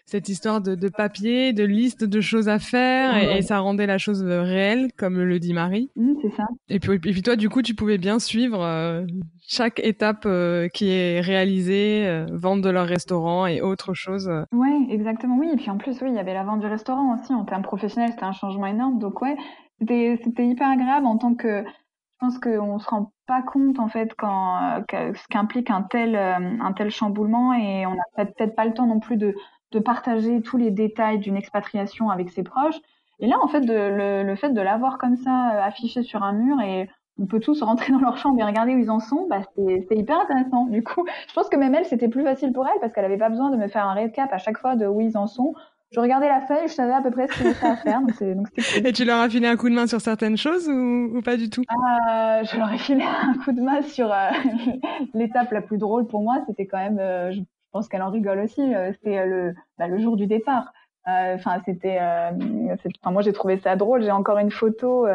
[0.08, 4.00] cette histoire de, de, papier, de liste de choses à faire et, ça rendait la
[4.00, 5.92] chose réelle, comme le dit Marie.
[5.96, 6.48] Mm, c'est ça.
[6.68, 9.06] Et puis, et puis toi, du coup, tu pouvais bien suivre euh,
[9.48, 14.30] chaque étape euh, qui est réalisée, euh, vente de leur restaurant et autre chose.
[14.52, 15.38] Ouais, exactement.
[15.38, 17.34] Oui, et puis en plus, oui, il y avait la vente du restaurant aussi.
[17.34, 19.00] En termes professionnels, c'était un changement énorme.
[19.00, 19.36] Donc ouais,
[19.80, 24.14] c'était hyper agréable en tant que je pense qu'on se rend pas compte en fait
[24.18, 28.88] quand ce qu'implique un tel un tel chamboulement et on n'a peut-être pas le temps
[28.88, 29.36] non plus de
[29.72, 32.80] de partager tous les détails d'une expatriation avec ses proches.
[33.20, 36.60] Et là, en fait, le, le, fait de l'avoir comme ça affiché sur un mur
[36.62, 36.89] et
[37.20, 39.95] on peut tous rentrer dans leur chambre et regarder où ils en sont, bah, c'est
[39.97, 40.66] hyper intéressant.
[40.66, 43.18] Du coup, je pense que même elle, c'était plus facile pour elle parce qu'elle avait
[43.18, 45.53] pas besoin de me faire un récap à chaque fois de où ils en sont.
[45.91, 48.01] Je regardais la feuille, je savais à peu près ce qu'il restait à faire.
[48.01, 48.47] Donc donc
[48.84, 51.38] Et tu leur as filé un coup de main sur certaines choses ou, ou pas
[51.38, 51.61] du tout?
[51.61, 54.32] Euh, Je leur ai filé un coup de main sur euh,
[55.13, 56.43] l'étape la plus drôle pour moi.
[56.47, 57.39] C'était quand même, euh, je
[57.72, 60.74] pense qu'elle en rigole aussi, euh, c'était le, bah, le jour du départ.
[61.07, 64.01] Enfin, c'était, enfin, moi j'ai trouvé ça drôle.
[64.01, 65.05] J'ai encore une photo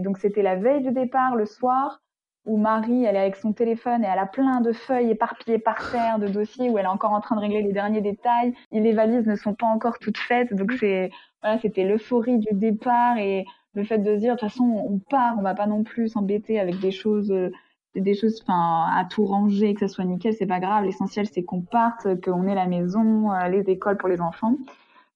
[0.00, 2.00] donc c'était la veille du départ, le soir,
[2.44, 5.90] où Marie, elle est avec son téléphone et elle a plein de feuilles éparpillées par
[5.92, 8.52] terre, de dossiers où elle est encore en train de régler les derniers détails.
[8.72, 11.10] Et les valises ne sont pas encore toutes faites, donc c'est
[11.42, 13.44] voilà, c'était l'euphorie du départ et
[13.74, 16.08] le fait de se dire de toute façon on part, on va pas non plus
[16.08, 17.32] s'embêter avec des choses
[17.94, 20.84] des choses enfin à tout ranger que ça soit nickel c'est pas grave.
[20.84, 24.56] L'essentiel c'est qu'on parte qu'on ait la maison euh, les écoles pour les enfants.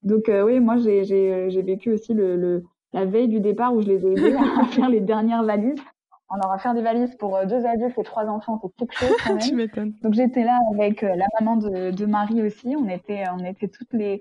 [0.03, 4.07] Donc euh, oui moi j'ai vécu aussi le la veille du départ où je les
[4.07, 5.81] ai aidés à faire les dernières valises.
[6.29, 8.95] On leur a fait des valises pour euh, deux adultes et trois enfants, c'est quelque
[8.97, 9.43] chose quand même.
[9.43, 9.95] tu m'étonnes.
[10.03, 12.75] Donc j'étais là avec euh, la maman de, de Marie aussi.
[12.77, 14.21] On était, on était toutes les,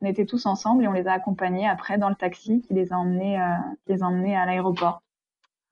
[0.00, 2.92] on était tous ensemble et on les a accompagnés après dans le taxi qui les
[2.92, 3.44] a emmenés, euh,
[3.86, 5.03] les a emmenés à l'aéroport.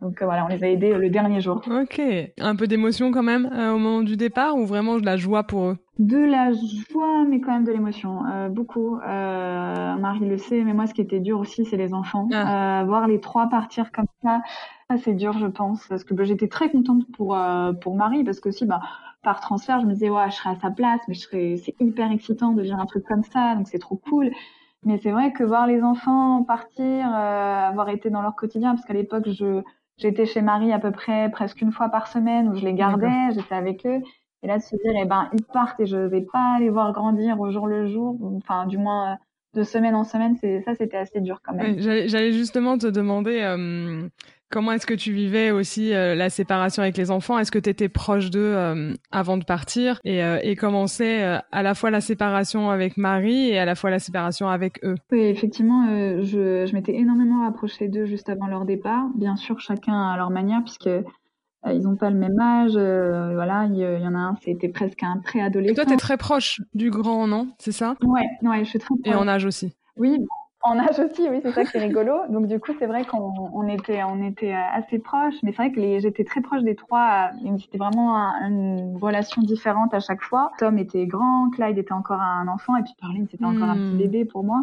[0.02, 1.62] Donc euh, voilà, on les a aidés le dernier jour.
[1.70, 2.00] Ok.
[2.40, 5.64] Un peu d'émotion quand même au moment du départ ou vraiment de la joie pour
[5.66, 5.78] eux?
[5.98, 8.26] De la joie, mais quand même de l'émotion.
[8.26, 8.96] Euh, beaucoup.
[8.96, 12.28] Euh, Marie le sait, mais moi ce qui était dur aussi, c'est les enfants.
[12.32, 12.82] Ah.
[12.84, 14.40] voir les trois partir comme ça,
[14.90, 17.38] ça c'est dur, je pense, parce que bah, j'étais très contente pour
[17.80, 18.80] pour Marie, parce que si bah
[19.22, 21.76] par transfert, je me disais ouais, je serais à sa place, mais je serais, c'est
[21.78, 24.30] hyper excitant de vivre un truc comme ça, donc c'est trop cool.
[24.84, 28.94] Mais c'est vrai que voir les enfants partir, avoir été dans leur quotidien, parce qu'à
[28.94, 29.62] l'époque je
[30.02, 33.30] J'étais chez Marie à peu près presque une fois par semaine où je les gardais,
[33.34, 34.00] j'étais avec eux.
[34.42, 36.92] Et là, de se dire, eh ben, ils partent et je vais pas les voir
[36.92, 39.16] grandir au jour le jour, enfin, du moins, euh,
[39.54, 41.78] de semaine en semaine, c'est ça, c'était assez dur quand même.
[41.78, 44.08] J'allais justement te demander euh,
[44.52, 47.38] comment est-ce que tu vivais aussi euh, la séparation avec les enfants?
[47.38, 49.98] Est-ce que tu étais proche d'eux euh, avant de partir?
[50.04, 53.90] Et, et comment c'est à la fois la séparation avec Marie et à la fois
[53.90, 54.94] la séparation avec eux?
[55.10, 55.86] Oui, effectivement,
[56.22, 59.06] je, je m'étais énormément rapprochée d'eux juste avant leur départ.
[59.16, 60.90] Bien sûr, chacun à leur manière, puisque
[61.66, 62.72] ils n'ont pas le même âge.
[62.72, 65.72] voilà, il y, en a un, c'était presque un préadolescent.
[65.72, 67.48] Et toi, tu es très proche du grand, non?
[67.58, 67.96] C'est ça?
[68.02, 69.12] Ouais, ouais, je suis très proche.
[69.12, 70.18] Et en âge aussi Oui,
[70.62, 72.14] en âge aussi, oui, c'est ça qui est rigolo.
[72.28, 75.72] Donc du coup, c'est vrai qu'on on était, on était assez proches, mais c'est vrai
[75.72, 77.30] que j'étais très proche des trois.
[77.60, 80.52] C'était vraiment une relation différente à chaque fois.
[80.58, 83.94] Tom était grand, Clyde était encore un enfant, et puis Perline, c'était encore un petit
[83.94, 83.98] hmm.
[83.98, 84.62] bébé pour moi.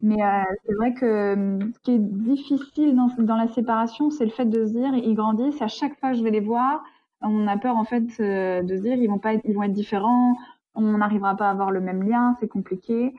[0.00, 4.30] Mais euh, c'est vrai que ce qui est difficile dans, dans la séparation, c'est le
[4.30, 6.82] fait de se dire, ils grandissent, à chaque fois que je vais les voir,
[7.22, 9.72] on a peur en fait euh, de se dire, ils vont pas, ils vont être
[9.72, 10.36] différents,
[10.74, 13.14] on n'arrivera pas à avoir le même lien, c'est compliqué.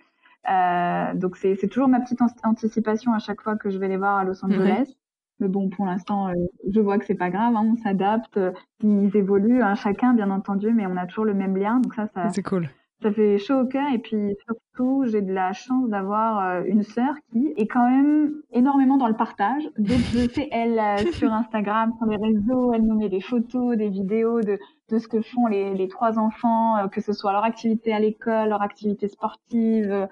[0.49, 4.17] Euh, donc c'est toujours ma petite anticipation à chaque fois que je vais les voir
[4.17, 4.95] à Los Angeles.
[5.39, 6.33] Mais bon, pour l'instant, euh,
[6.69, 8.39] je vois que c'est pas grave, hein, on s'adapte,
[8.81, 11.81] ils évoluent, hein, chacun bien entendu, mais on a toujours le même lien.
[11.81, 12.69] Donc ça, ça c'est cool
[13.01, 16.83] ça fait chaud au cœur et puis surtout j'ai de la chance d'avoir euh, une
[16.83, 19.63] sœur qui est quand même énormément dans le partage.
[19.77, 23.77] Donc je sais elle euh, sur Instagram, sur les réseaux, elle nous met des photos,
[23.77, 24.57] des vidéos de
[24.89, 27.99] de ce que font les, les trois enfants, euh, que ce soit leur activité à
[27.99, 30.07] l'école, leur activité sportive,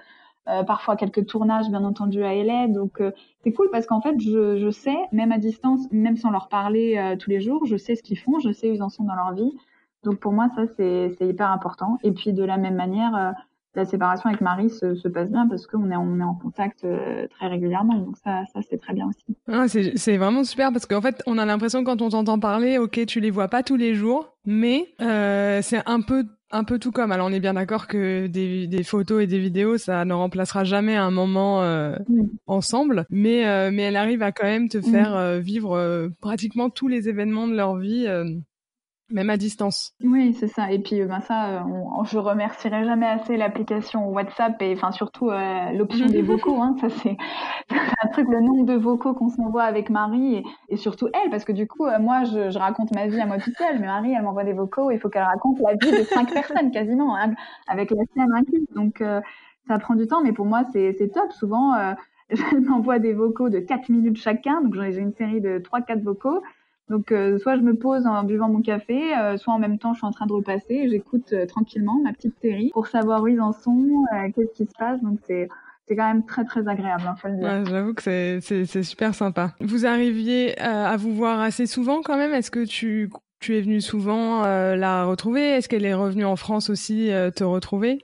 [0.66, 2.68] parfois quelques tournages bien entendu à LA.
[2.68, 3.02] Donc
[3.42, 7.16] c'est cool parce qu'en fait je, je sais, même à distance, même sans leur parler
[7.18, 9.14] tous les jours, je sais ce qu'ils font, je sais où ils en sont dans
[9.14, 9.52] leur vie.
[10.04, 11.98] Donc pour moi, ça, c'est hyper important.
[12.04, 13.30] Et puis de la même manière, euh,
[13.74, 16.84] la séparation avec Marie se, se passe bien parce qu'on est, on est en contact
[16.84, 17.94] euh, très régulièrement.
[17.94, 19.36] Donc ça, ça c'est très bien aussi.
[19.48, 23.04] Ah, c'est vraiment super parce qu'en fait, on a l'impression quand on t'entend parler, ok,
[23.06, 26.24] tu les vois pas tous les jours, mais euh, c'est un peu
[26.54, 27.12] un peu tout comme.
[27.12, 30.64] Alors on est bien d'accord que des, des, photos et des vidéos, ça ne remplacera
[30.64, 31.96] jamais un moment euh,
[32.46, 37.08] ensemble, mais euh, mais elle arrive à quand même te faire vivre pratiquement tous les
[37.08, 38.06] événements de leur vie
[39.10, 39.92] même à distance.
[40.02, 40.72] Oui, c'est ça.
[40.72, 45.30] Et puis, ben ça, euh, on, je remercierai jamais assez l'application WhatsApp et enfin surtout
[45.30, 46.60] euh, l'option des vocaux.
[46.62, 47.16] Hein, ça c'est
[47.70, 51.44] un truc, le nombre de vocaux qu'on s'envoie avec Marie et, et, surtout elle, parce
[51.44, 54.12] que du coup, moi, je, je, raconte ma vie à moi toute seule, mais Marie,
[54.12, 54.90] elle m'envoie des vocaux.
[54.90, 57.34] Il faut qu'elle raconte la vie de cinq personnes quasiment, hein,
[57.68, 58.66] avec la sienne incluse.
[58.74, 59.02] Donc,
[59.68, 61.32] ça prend du temps, mais pour moi, c'est top.
[61.32, 61.94] Souvent,
[62.30, 66.42] je m'envoie des vocaux de 4 minutes chacun, donc j'ai une série de 3-4 vocaux.
[66.90, 69.94] Donc, euh, soit je me pose en buvant mon café, euh, soit en même temps,
[69.94, 73.22] je suis en train de repasser et j'écoute euh, tranquillement ma petite série pour savoir
[73.22, 74.04] où ils en sont,
[74.34, 75.00] qu'est-ce qui se passe.
[75.02, 75.48] Donc, c'est
[75.86, 77.64] c'est quand même très très agréable, hein, faut le dire.
[77.66, 79.54] J'avoue que c'est super sympa.
[79.60, 82.32] Vous arriviez à vous voir assez souvent quand même?
[82.32, 83.10] Est-ce que tu
[83.40, 85.42] tu es venu souvent la retrouver?
[85.42, 87.98] Est-ce qu'elle est revenue en France aussi te retrouver?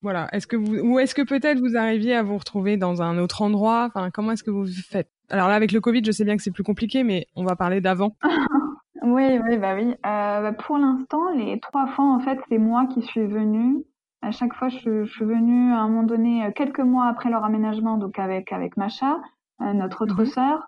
[0.00, 0.28] Voilà.
[0.32, 3.42] Est-ce que vous ou est-ce que peut-être vous arriviez à vous retrouver dans un autre
[3.42, 3.90] endroit?
[3.94, 5.10] Enfin, comment est-ce que vous faites?
[5.30, 7.56] Alors là, avec le Covid, je sais bien que c'est plus compliqué, mais on va
[7.56, 8.16] parler d'avant.
[9.02, 9.90] oui, oui, bah oui.
[9.90, 13.84] Euh, bah pour l'instant, les trois fois, en fait, c'est moi qui suis venue.
[14.22, 17.30] À chaque fois, je, je, suis venue à un moment donné, euh, quelques mois après
[17.30, 19.20] leur aménagement, donc avec avec Macha,
[19.62, 20.26] euh, notre autre mhm.
[20.26, 20.66] sœur.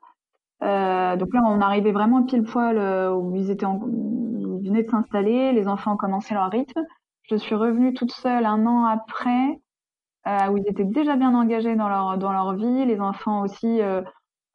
[0.63, 2.79] Euh, donc là, on arrivait vraiment pile poil
[3.13, 3.81] où ils étaient, en,
[4.61, 6.83] ils venaient de s'installer, les enfants ont commencé leur rythme.
[7.23, 9.61] Je suis revenue toute seule un an après,
[10.51, 13.81] où ils étaient déjà bien engagés dans leur dans leur vie, les enfants aussi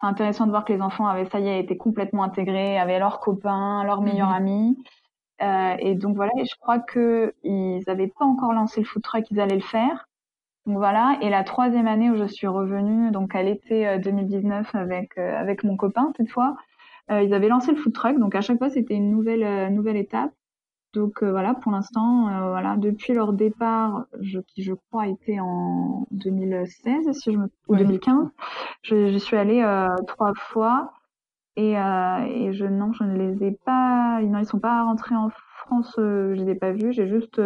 [0.08, 3.20] intéressant de voir que les enfants avaient, ça y est, été complètement intégrés, avaient leurs
[3.20, 4.36] copains, leurs meilleurs mhm.
[4.36, 4.78] amis.
[5.42, 9.02] Euh, et donc voilà, et je crois que ils n'avaient pas encore lancé le food
[9.02, 10.08] truck, ils allaient le faire.
[10.66, 15.18] Donc voilà, et la troisième année où je suis revenue, donc à l'été 2019 avec
[15.18, 16.56] euh, avec mon copain cette fois,
[17.12, 18.18] euh, ils avaient lancé le food truck.
[18.18, 20.32] Donc à chaque fois c'était une nouvelle euh, nouvelle étape.
[20.94, 25.40] Donc euh, voilà, pour l'instant, euh, voilà, depuis leur départ, je, qui je crois était
[25.40, 28.30] en 2016, si je me, ou 2015,
[28.84, 30.94] je, je, suis allée euh, trois fois
[31.56, 35.30] et, et je non, je ne les ai pas, non, ils sont pas rentrés en
[35.58, 37.42] France, je les ai pas vus, j'ai juste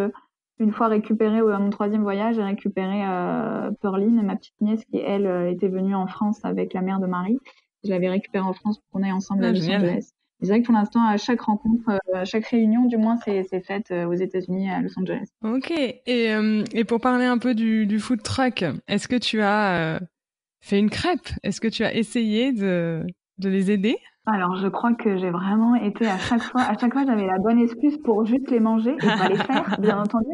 [0.60, 4.98] une fois récupéré à mon troisième voyage, j'ai récupéré euh, Pearline, ma petite nièce qui
[4.98, 7.40] elle était venue en France avec la mère de Marie.
[7.84, 10.12] Je l'avais récupérée en France pour qu'on aille ensemble à ah, Los Angeles.
[10.40, 13.44] C'est vrai que pour l'instant, à chaque rencontre, euh, à chaque réunion, du moins, c'est
[13.62, 15.28] faite euh, aux États-Unis, à Los Angeles.
[15.44, 15.72] Ok.
[15.72, 20.00] Et, euh, et pour parler un peu du, du food truck, est-ce que tu as
[20.62, 21.30] fait une crêpe?
[21.44, 23.04] Est-ce que tu as essayé de,
[23.40, 23.98] de les aider?
[24.28, 27.40] Alors, je crois que j'ai vraiment été à chaque fois, à chaque fois, j'avais la
[27.40, 30.28] bonne excuse pour juste les manger et pas les faire, bien entendu.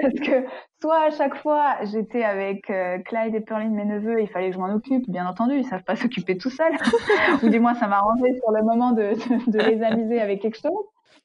[0.00, 0.44] Parce que
[0.80, 4.54] soit à chaque fois j'étais avec euh, Clyde et Perline, mes neveux, il fallait que
[4.54, 6.72] je m'en occupe, bien entendu, ils savent pas s'occuper tout seuls.
[7.42, 9.14] Ou du moins ça m'arrangeait sur le moment de,
[9.50, 10.72] de, les amuser avec quelque chose.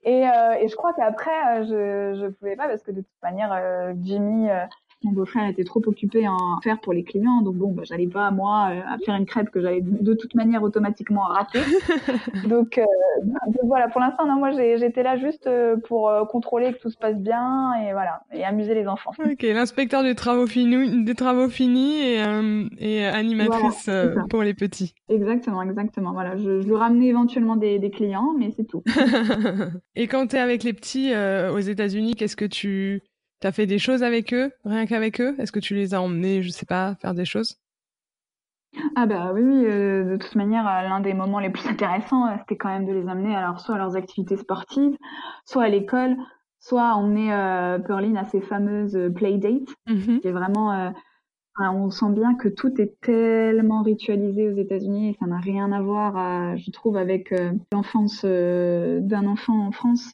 [0.04, 3.24] Et, euh, et je crois qu'après euh, je je pouvais pas parce que de toute
[3.24, 4.50] manière euh, Jimmy
[5.04, 8.08] mon beau-frère était trop occupé à en faire pour les clients, donc bon, bah, j'allais
[8.08, 11.60] pas moi euh, à faire une crêpe que j'allais de toute manière automatiquement rater.
[12.48, 12.86] donc, euh,
[13.24, 17.18] donc, voilà, pour l'instant, moi j'étais là juste euh, pour contrôler que tout se passe
[17.18, 19.12] bien et voilà, et amuser les enfants.
[19.20, 22.24] Ok, l'inspecteur des travaux finis, des travaux finis et,
[22.80, 23.90] et animatrice
[24.30, 24.94] pour les petits.
[25.10, 26.14] Exactement, exactement.
[26.14, 28.84] Voilà, je, je lui ramenais éventuellement des, des clients, mais c'est tout.
[29.96, 31.12] et quand tu es avec les petits
[31.54, 33.02] aux États-Unis, qu'est-ce que tu
[33.46, 35.36] T'as fait des choses avec eux, rien qu'avec eux?
[35.38, 37.60] Est-ce que tu les as emmenés, je sais pas, faire des choses?
[38.96, 42.26] Ah bah oui, oui euh, de toute manière, euh, l'un des moments les plus intéressants,
[42.26, 44.98] euh, c'était quand même de les amener alors soit à leurs activités sportives,
[45.46, 46.18] soit à l'école,
[46.60, 50.92] soit emmener euh, Perline à ses fameuses playdates, qui est vraiment
[51.60, 55.84] on sent bien que tout est tellement ritualisé aux États-Unis et ça n'a rien à
[55.84, 57.32] voir, je trouve, avec
[57.72, 60.14] l'enfance d'un enfant en France.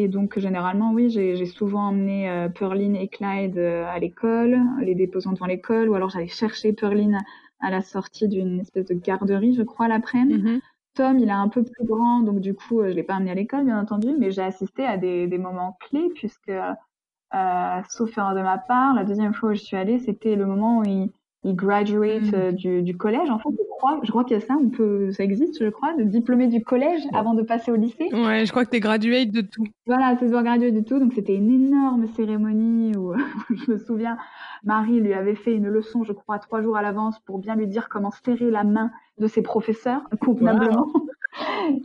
[0.00, 4.94] Et donc, généralement, oui, j'ai souvent emmené euh, Perline et Clyde euh, à l'école, les
[4.94, 7.18] déposant devant l'école, ou alors j'allais chercher Perline
[7.58, 10.40] à la sortie d'une espèce de garderie, je crois, l'après-midi.
[10.40, 10.60] Mm-hmm.
[10.94, 13.32] Tom, il est un peu plus grand, donc du coup, euh, je l'ai pas amené
[13.32, 18.16] à l'école, bien entendu, mais j'ai assisté à des, des, moments clés, puisque, euh, sauf
[18.16, 20.84] erreur de ma part, la deuxième fois où je suis allée, c'était le moment où
[20.84, 21.10] il,
[21.44, 22.34] il graduate mm.
[22.34, 23.30] euh, du, du, collège.
[23.30, 25.70] En fait, je crois, je crois qu'il y a ça, on peut, ça existe, je
[25.70, 28.08] crois, de diplômé du collège avant de passer au lycée.
[28.12, 29.64] Ouais, je crois que t'es graduate de tout.
[29.86, 30.98] Voilà, c'est graduate de tout.
[30.98, 33.14] Donc c'était une énorme cérémonie où
[33.50, 34.18] je me souviens,
[34.64, 37.66] Marie lui avait fait une leçon, je crois, trois jours à l'avance pour bien lui
[37.66, 40.92] dire comment serrer la main de ses professeurs convenablement.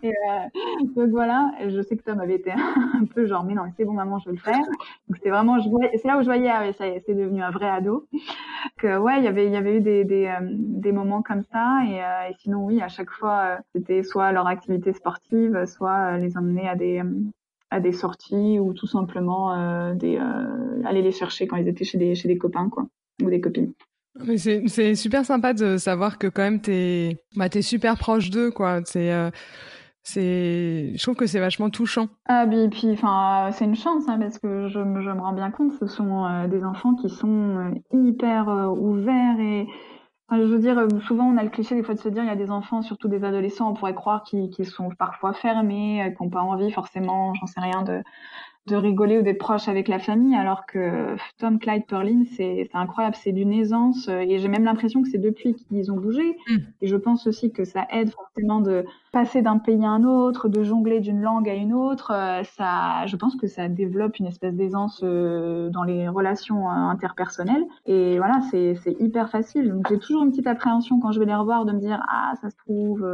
[0.04, 0.10] Euh,
[0.96, 2.52] donc voilà, je sais que Tom avait été
[2.94, 4.64] un peu genre mais non, c'est bon maman, je vais le faire.
[5.08, 8.08] Donc c'était vraiment, c'est là où je voyais, ah, ça c'est devenu un vrai ado.
[8.78, 11.82] Que ouais, il y avait, il y avait eu des des, euh, moments comme ça
[11.88, 16.38] et, euh, et, sinon oui, à chaque fois c'était soit leur activité sportive, soit les
[16.38, 17.02] emmener à des
[17.70, 20.18] à des sorties ou tout simplement des
[20.86, 22.88] aller les chercher quand ils étaient chez des chez des copains quoi
[23.22, 23.74] ou des copines.
[24.20, 28.52] Mais c'est super sympa de savoir que quand même t'es bah t'es super proche d'eux
[28.52, 28.82] quoi.
[28.86, 29.32] C'est euh,
[30.04, 32.10] C'est, je trouve que c'est vachement touchant.
[32.26, 35.72] Ah, puis, puis enfin, c'est une chance hein, parce que je, me rends bien compte,
[35.80, 38.48] ce sont euh, des enfants qui sont euh, hyper
[38.78, 39.66] ouverts et
[40.32, 42.32] je veux dire, souvent on a le cliché des fois de se dire il y
[42.32, 46.30] a des enfants, surtout des adolescents, on pourrait croire qu'ils sont parfois fermés, qui n'ont
[46.30, 48.02] pas envie forcément, j'en sais rien, de
[48.68, 53.16] de rigoler ou d'être proche avec la famille, alors que Tom, Clyde, Perlin, c'est incroyable,
[53.22, 56.58] c'est d'une aisance, euh, et j'ai même l'impression que c'est depuis qu'ils ont bougé, mm.
[56.82, 60.48] et je pense aussi que ça aide forcément de passer d'un pays à un autre,
[60.48, 64.28] de jongler d'une langue à une autre, euh, ça, je pense que ça développe une
[64.28, 70.24] espèce d'aisance euh, dans les relations interpersonnelles, et voilà, c'est hyper facile, donc j'ai toujours
[70.24, 73.06] une petite appréhension quand je vais les revoir de me dire, ah, ça se trouve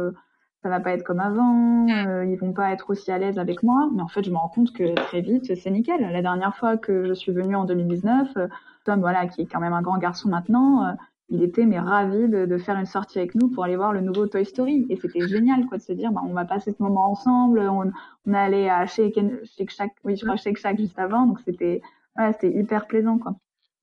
[0.62, 3.62] ça va pas être comme avant, euh, ils vont pas être aussi à l'aise avec
[3.62, 3.88] moi.
[3.94, 6.00] Mais en fait, je me rends compte que très vite, c'est nickel.
[6.00, 8.48] La dernière fois que je suis venue en 2019, euh,
[8.84, 10.92] Tom, voilà, qui est quand même un grand garçon maintenant, euh,
[11.30, 14.00] il était mais ravi de, de, faire une sortie avec nous pour aller voir le
[14.00, 14.86] nouveau Toy Story.
[14.90, 17.60] Et c'était génial, quoi, de se dire, bah, on va passer ce moment ensemble.
[17.60, 17.90] On,
[18.26, 19.18] on est allé à Shake,
[19.68, 21.80] Shack, oui, je crois Shake Shack juste avant, donc c'était,
[22.16, 23.34] voilà, c'était hyper plaisant, quoi.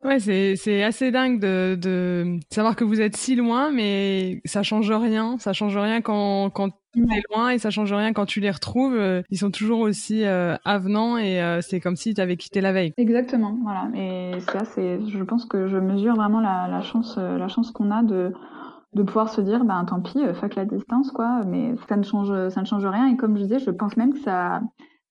[0.04, 4.62] Ouais, c'est c'est assez dingue de de savoir que vous êtes si loin, mais ça
[4.62, 5.38] change rien.
[5.40, 8.52] Ça change rien quand quand tu es loin et ça change rien quand tu les
[8.52, 8.96] retrouves.
[8.96, 12.62] Euh, ils sont toujours aussi euh, avenants et euh, c'est comme si tu avais quitté
[12.62, 12.94] la veille.
[12.98, 13.90] Exactement, voilà.
[13.96, 17.90] Et ça, c'est, je pense que je mesure vraiment la, la chance la chance qu'on
[17.92, 18.34] a de
[18.94, 21.42] de pouvoir se dire, ben tant pis, fuck la distance, quoi.
[21.46, 23.08] Mais ça ne change ça ne change rien.
[23.08, 24.62] Et comme je disais, je pense même que ça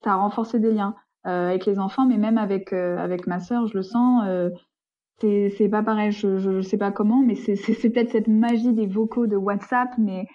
[0.05, 0.95] ça a renforcé des liens.
[1.25, 4.25] avec les enfants, mais même avec avec ma sœur, je le sens
[5.21, 8.87] c'est pas pareil je, je sais pas comment mais c'est c'est peut-être cette magie des
[8.87, 10.27] vocaux de WhatsApp mais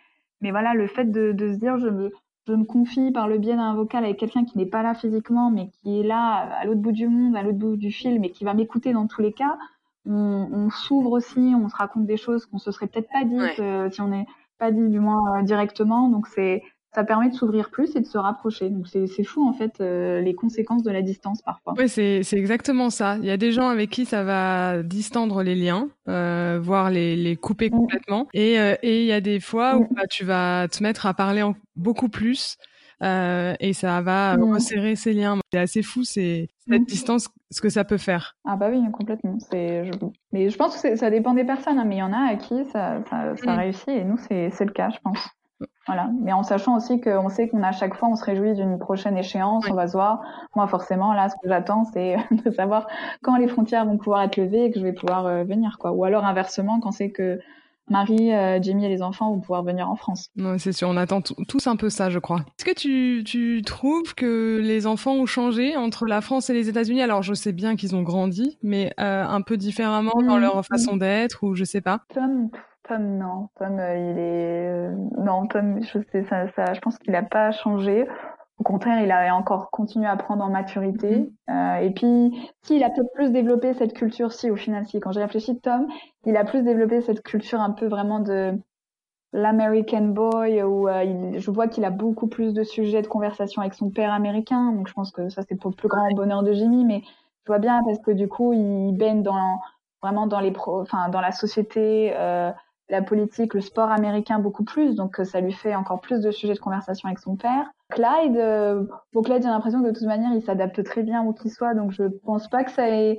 [0.42, 2.12] mais voilà le fait de de se dire je me
[2.48, 5.52] je me confie par le biais d'un vocal avec quelqu'un qui n'est pas là physiquement
[5.52, 8.32] mais qui est là à l'autre bout du monde à l'autre bout du film et
[8.32, 9.58] qui va m'écouter dans tous les cas
[10.06, 13.60] on, on s'ouvre aussi on se raconte des choses qu'on se serait peut-être pas dites
[13.60, 14.26] euh, si on n'est
[14.62, 16.08] pas dit du moins euh, directement.
[16.08, 16.64] Donc c'est
[16.94, 18.70] ça permet de s'ouvrir plus et de se rapprocher.
[18.70, 21.74] Donc c'est fou en fait euh, les conséquences de la distance parfois.
[21.78, 23.18] Oui, c'est exactement ça.
[23.18, 27.16] Il y a des gens avec qui ça va distendre les liens, euh, voire les,
[27.16, 27.74] les couper mm.
[27.74, 28.28] complètement.
[28.34, 29.88] Et, euh, et il y a des fois où mm.
[29.92, 32.58] bah, tu vas te mettre à parler en, beaucoup plus.
[33.04, 34.54] Euh, et ça va mm.
[34.54, 35.40] resserrer ces liens.
[35.52, 38.36] C'est assez fou, c'est cette distance, ce que ça peut faire.
[38.46, 39.38] Ah bah oui, complètement.
[39.52, 39.92] Je...
[40.32, 42.36] mais je pense que ça dépend des personnes, hein, mais il y en a à
[42.36, 45.18] qui ça, ça, ça réussit, et nous c'est le cas, je pense.
[45.88, 46.10] Voilà.
[46.22, 49.18] Mais en sachant aussi qu'on sait qu'on a chaque fois, on se réjouit d'une prochaine
[49.18, 50.22] échéance, on va se voir.
[50.56, 52.88] Moi, forcément, là, ce que j'attends, c'est de savoir
[53.22, 55.92] quand les frontières vont pouvoir être levées et que je vais pouvoir euh, venir, quoi.
[55.92, 57.40] Ou alors inversement, quand c'est que
[57.90, 60.30] Marie, euh, Jamie et les enfants vont pouvoir venir en France.
[60.38, 62.40] Non, c'est sûr, on attend tous un peu ça, je crois.
[62.58, 66.70] Est-ce que tu, tu trouves que les enfants ont changé entre la France et les
[66.70, 67.02] États-Unis?
[67.02, 70.42] Alors, je sais bien qu'ils ont grandi, mais euh, un peu différemment dans mmh.
[70.42, 72.02] leur façon d'être, ou je sais pas.
[72.14, 72.50] Tom,
[73.00, 73.50] non.
[73.56, 74.70] Tom, euh, il est.
[74.70, 78.08] Euh, non, Tom, je sais, ça, ça, je pense qu'il n'a pas changé.
[78.58, 81.32] Au contraire, il a encore continué à prendre en maturité.
[81.50, 81.80] Mm-hmm.
[81.80, 85.00] Euh, et puis, si, il a peut-être plus développé cette culture, si, au final, si.
[85.00, 85.88] Quand j'ai réfléchi, Tom,
[86.26, 88.54] il a plus développé cette culture un peu vraiment de
[89.34, 93.74] l'American boy, où il, je vois qu'il a beaucoup plus de sujets de conversation avec
[93.74, 94.72] son père américain.
[94.74, 96.86] Donc, je pense que ça, c'est pour le plus grand bonheur de Jimmy.
[96.86, 97.02] Mais
[97.46, 99.60] je vois bien parce que du coup, il baigne dans
[100.02, 102.14] vraiment dans les pro, enfin, dans la société.
[102.16, 102.52] Euh,
[102.92, 106.30] la politique, le sport américain beaucoup plus, donc euh, ça lui fait encore plus de
[106.30, 107.72] sujets de conversation avec son père.
[107.90, 108.84] Clyde, euh,
[109.14, 111.74] bon Clyde, j'ai l'impression que de toute manière, il s'adapte très bien où qu'il soit,
[111.74, 113.18] donc je pense pas que ça ait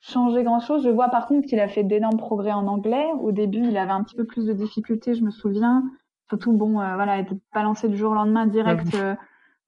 [0.00, 0.82] changé grand-chose.
[0.82, 3.06] Je vois par contre qu'il a fait d'énormes progrès en anglais.
[3.20, 5.84] Au début, il avait un petit peu plus de difficultés, je me souviens.
[6.30, 9.14] Surtout, bon, euh, voilà, être balancé du jour au lendemain direct euh,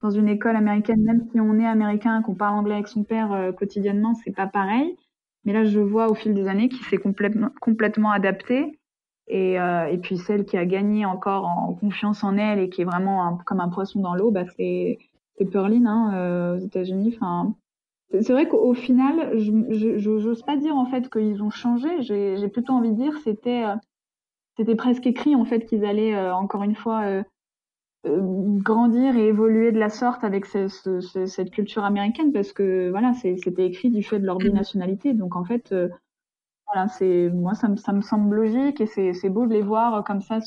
[0.03, 3.53] dans une école américaine, même si on est américain, qu'on parle anglais avec son père
[3.59, 4.97] quotidiennement, c'est pas pareil.
[5.45, 8.78] Mais là, je vois au fil des années qu'il s'est complètement, complètement adapté.
[9.29, 12.83] Et, euh, et puis celle qui a gagné encore en confiance en elle et qui
[12.83, 14.99] est vraiment comme un poisson dans l'eau, bah c'est
[15.45, 17.15] Perlin hein, euh, aux États-Unis.
[17.17, 17.55] Enfin,
[18.11, 22.03] c'est vrai qu'au final, je j'ose pas dire en fait qu'ils ont changé.
[22.03, 23.77] J'ai plutôt envie de dire c'était euh,
[24.57, 27.05] c'était presque écrit en fait qu'ils allaient euh, encore une fois
[28.05, 33.13] grandir et évoluer de la sorte avec ce, ce, cette culture américaine parce que voilà
[33.13, 35.13] c'était écrit du fait de leur binationalité.
[35.13, 35.75] Donc en fait
[36.73, 40.05] voilà, c'est moi ça me, ça me semble logique et c'est, beau de les voir
[40.05, 40.39] comme ça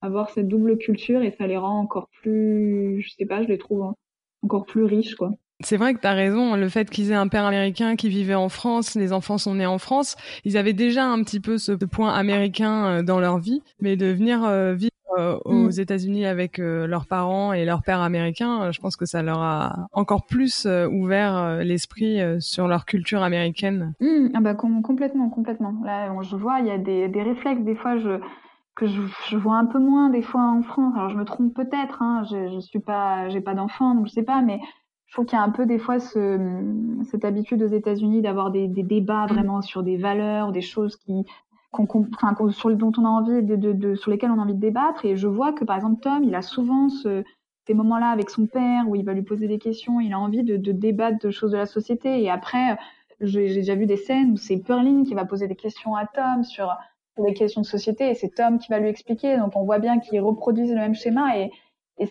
[0.00, 3.58] avoir cette double culture et ça les rend encore plus je sais pas, je les
[3.58, 3.94] trouve
[4.42, 5.32] encore plus riches quoi.
[5.60, 8.34] C'est vrai que tu as raison, le fait qu'ils aient un père américain qui vivait
[8.34, 11.72] en France, les enfants sont nés en France, ils avaient déjà un petit peu ce
[11.72, 15.80] point américain euh, dans leur vie, mais de venir euh, vivre euh, aux mm.
[15.80, 19.40] États-Unis avec euh, leurs parents et leur père américain, euh, je pense que ça leur
[19.40, 23.94] a encore plus ouvert l'esprit sur leur culture américaine.
[24.00, 24.28] Mm.
[24.34, 25.74] ah bah complètement, complètement.
[25.84, 27.62] Là, je vois, il y a des, des réflexes.
[27.62, 28.20] Des fois, je
[28.76, 30.94] que je, je, vois un peu moins des fois en France.
[30.96, 34.12] Alors je me trompe peut-être, hein, je, je suis pas, j'ai pas d'enfant, donc je
[34.12, 34.58] sais pas, mais
[35.06, 36.40] je trouve qu'il y a un peu des fois ce,
[37.04, 41.24] cette habitude aux États-Unis d'avoir des, des, débats vraiment sur des valeurs, des choses qui,
[42.50, 45.04] sur dont on a envie de, sur lesquelles on a envie de débattre.
[45.04, 47.22] Et je vois que par exemple Tom, il a souvent ce,
[47.66, 50.42] ces moments-là avec son père où il va lui poser des questions, il a envie
[50.42, 52.22] de, débattre de choses de la société.
[52.22, 52.76] Et après,
[53.20, 56.44] j'ai déjà vu des scènes où c'est Perline qui va poser des questions à Tom
[56.44, 56.76] sur
[57.18, 59.36] des questions de société et c'est Tom qui va lui expliquer.
[59.38, 61.50] Donc on voit bien qu'ils reproduisent le même schéma et,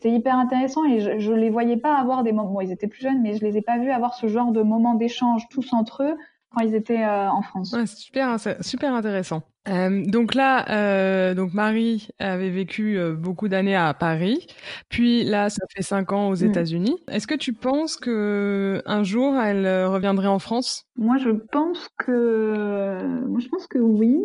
[0.02, 2.88] c'est hyper intéressant et je, je les voyais pas avoir des moments, bon, ils étaient
[2.88, 5.74] plus jeunes, mais je les ai pas vus avoir ce genre de moments d'échange tous
[5.74, 6.16] entre eux
[6.54, 7.74] quand ils étaient euh, en France.
[7.74, 9.44] Ouais, c'est super, super intéressant.
[9.70, 14.46] Euh, donc là, euh, donc Marie avait vécu beaucoup d'années à Paris,
[14.90, 16.46] puis là, ça fait cinq ans aux mm.
[16.46, 16.98] États-Unis.
[17.10, 20.86] Est-ce que tu penses que un jour elle reviendrait en France?
[20.98, 24.20] Moi, je pense que, moi, je pense que oui.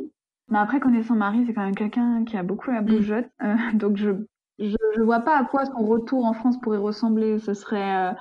[0.51, 3.29] Mais après, connaissant Marie, c'est quand même quelqu'un qui a beaucoup la bougeotte.
[3.41, 3.79] Mm.
[3.79, 4.11] Donc, je,
[4.59, 7.39] je, je, vois pas à quoi son retour en France pourrait ressembler.
[7.39, 8.13] Ce serait,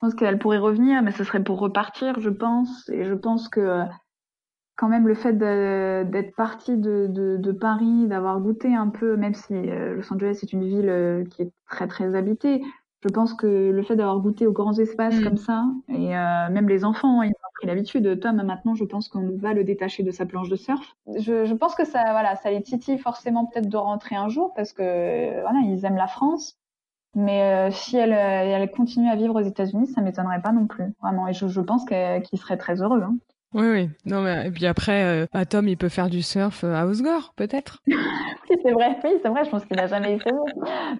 [0.00, 2.88] pense qu'elle pourrait revenir, mais ce serait pour repartir, je pense.
[2.90, 3.84] Et je pense que, euh,
[4.76, 9.34] quand même, le fait d'être partie de, de, de, Paris, d'avoir goûté un peu, même
[9.34, 12.62] si Los Angeles est une ville qui est très, très habitée,
[13.02, 15.24] je pense que le fait d'avoir goûté aux grands espaces mm.
[15.24, 18.20] comme ça, et même les enfants, ils pris l'habitude.
[18.20, 20.96] Tom, maintenant, je pense qu'on va le détacher de sa planche de surf.
[21.18, 24.52] Je, je pense que ça, voilà, ça les titille forcément peut-être de rentrer un jour
[24.54, 26.58] parce que voilà, ils aiment la France.
[27.16, 28.16] Mais euh, si elle, euh,
[28.58, 31.26] elle continue à vivre aux États-Unis, ça m'étonnerait pas non plus, vraiment.
[31.26, 33.02] Et je, je pense qu'il serait très heureux.
[33.02, 33.16] Hein.
[33.54, 33.88] Oui, oui.
[34.04, 37.32] Non, mais et puis après, euh, bah, Tom, il peut faire du surf à Osgore,
[37.34, 37.82] peut-être.
[37.86, 37.96] oui,
[38.62, 38.98] c'est vrai.
[39.02, 39.46] Oui, c'est vrai.
[39.46, 40.36] Je pense qu'il n'a jamais essayé.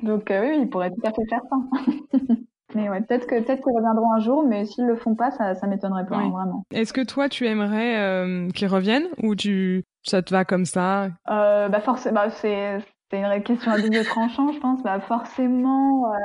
[0.02, 2.18] Donc oui, il pourrait tout à fait faire ça.
[2.74, 5.54] Mais ouais, peut-être que peut-être qu'ils reviendront un jour, mais s'ils le font pas, ça,
[5.54, 6.64] ça m'étonnerait pas vraiment.
[6.72, 11.04] Est-ce que toi, tu aimerais qu'ils reviennent ou tu ça te va comme ça?
[11.30, 12.80] Euh, Bah forcément, bah, c'est
[13.10, 14.82] c'est une question à double tranchant, je pense.
[14.82, 16.16] Bah forcément, euh,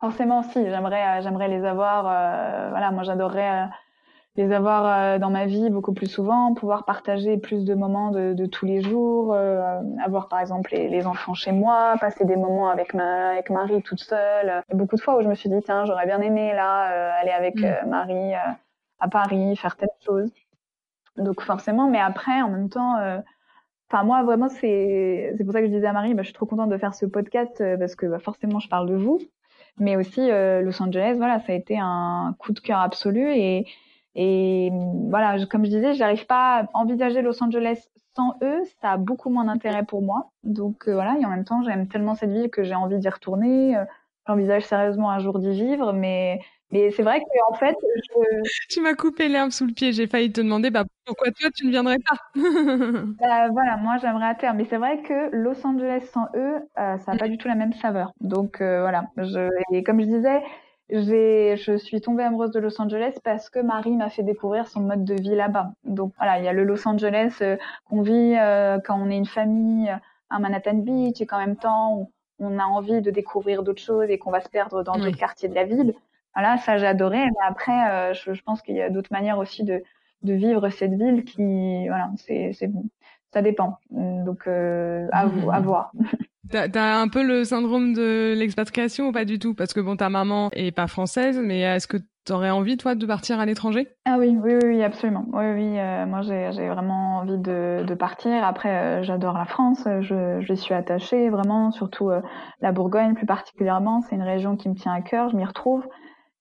[0.00, 2.06] forcément, si j'aimerais, euh, j'aimerais les avoir.
[2.06, 3.68] Euh, voilà, moi j'adorerais
[4.36, 8.46] les avoir dans ma vie beaucoup plus souvent, pouvoir partager plus de moments de, de
[8.46, 9.36] tous les jours,
[10.02, 13.82] avoir par exemple les, les, enfants chez moi, passer des moments avec ma avec Marie
[13.82, 14.62] toute seule.
[14.68, 16.54] Il y a beaucoup de fois où je me suis dit tiens j'aurais bien aimé
[16.54, 17.88] là aller avec mm.
[17.88, 18.32] Marie
[19.00, 20.32] à Paris faire telle chose.
[21.18, 22.96] Donc forcément, mais après en même temps.
[23.92, 26.46] Enfin, moi, vraiment, c'est pour ça que je disais à Marie, bah, je suis trop
[26.46, 29.18] contente de faire ce podcast parce que bah, forcément, je parle de vous,
[29.78, 31.16] mais aussi Los Angeles.
[31.18, 33.66] Voilà, ça a été un coup de cœur absolu et
[34.14, 34.70] et
[35.08, 38.62] voilà, comme je disais, j'arrive pas à envisager Los Angeles sans eux.
[38.80, 40.32] Ça a beaucoup moins d'intérêt pour moi.
[40.44, 43.08] Donc euh, voilà, et en même temps, j'aime tellement cette ville que j'ai envie d'y
[43.08, 43.76] retourner.
[43.76, 43.84] Euh,
[44.26, 46.40] j'envisage sérieusement un jour d'y vivre, mais
[46.72, 48.50] mais c'est vrai que en fait, je...
[48.68, 49.92] tu m'as coupé l'herbe sous le pied.
[49.92, 52.16] J'ai failli te demander bah, pourquoi toi tu ne viendrais pas?
[53.20, 56.98] bah, voilà, moi j'aimerais à terme, mais c'est vrai que Los Angeles sans eux, euh,
[56.98, 58.12] ça n'a pas du tout la même saveur.
[58.20, 59.48] Donc voilà, je...
[59.72, 60.42] et comme je disais,
[60.92, 65.04] je suis tombée amoureuse de Los Angeles parce que Marie m'a fait découvrir son mode
[65.04, 65.72] de vie là-bas.
[65.84, 69.16] Donc voilà, il y a le Los Angeles euh, qu'on vit euh, quand on est
[69.16, 69.94] une famille
[70.30, 74.18] à Manhattan Beach et qu'en même temps on, a envie de découvrir d'autres choses et
[74.18, 75.94] qu'on va se perdre dans d'autres quartiers de la ville.
[76.34, 77.18] Voilà, ça adoré.
[77.18, 79.82] Mais après, euh, je, je, pense qu'il y a d'autres manières aussi de,
[80.22, 82.70] de vivre cette ville qui, voilà, c'est, c'est
[83.32, 83.78] ça dépend.
[83.90, 85.92] Donc à, à voir.
[86.50, 89.54] T'as un peu le syndrome de l'expatriation ou pas du tout?
[89.54, 93.06] Parce que bon, ta maman est pas française, mais est-ce que t'aurais envie, toi, de
[93.06, 93.88] partir à l'étranger?
[94.04, 95.24] Ah oui, oui, oui, absolument.
[95.32, 98.44] Oui, oui, euh, moi j'ai vraiment envie de, de partir.
[98.44, 102.20] Après, euh, j'adore la France, je, je suis attachée vraiment, surtout euh,
[102.60, 104.02] la Bourgogne plus particulièrement.
[104.02, 105.86] C'est une région qui me tient à cœur, je m'y retrouve.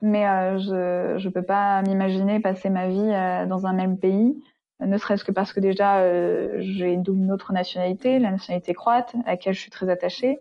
[0.02, 0.24] Mais
[0.60, 4.42] je je peux pas m'imaginer passer ma vie dans un même pays
[4.86, 9.32] ne serait-ce que parce que déjà euh, j'ai une autre nationalité, la nationalité croate, à
[9.32, 10.40] laquelle je suis très attachée.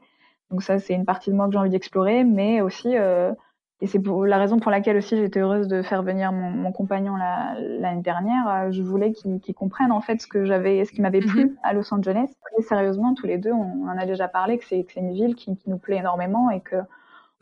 [0.50, 3.32] Donc ça, c'est une partie de moi que j'ai envie d'explorer, mais aussi, euh,
[3.80, 7.14] et c'est la raison pour laquelle aussi j'étais heureuse de faire venir mon, mon compagnon
[7.16, 8.48] l'année dernière.
[8.48, 11.44] Euh, je voulais qu'il qu comprenne en fait ce que j'avais, ce qui m'avait plu
[11.44, 11.56] mhm.
[11.62, 12.30] à Los Angeles.
[12.52, 15.56] Très sérieusement, tous les deux, on, en a déjà parlé que c'est une ville qui,
[15.56, 16.76] qui nous plaît énormément et que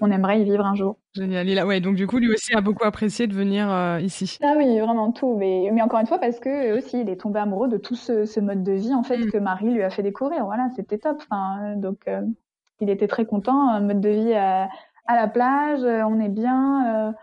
[0.00, 0.96] on aimerait y vivre un jour.
[1.14, 1.48] Génial.
[1.48, 4.38] Il a, ouais, donc du coup, lui aussi a beaucoup apprécié de venir euh, ici.
[4.42, 5.36] Ah oui, vraiment tout.
[5.36, 8.24] Mais, mais encore une fois, parce que aussi, il est tombé amoureux de tout ce,
[8.24, 9.30] ce mode de vie en fait mm.
[9.30, 10.44] que Marie lui a fait découvrir.
[10.44, 11.20] Voilà, c'était top.
[11.30, 12.22] Enfin, donc, euh,
[12.80, 13.68] il était très content.
[13.68, 14.68] Un mode de vie à,
[15.06, 17.14] à la plage, euh, on est bien.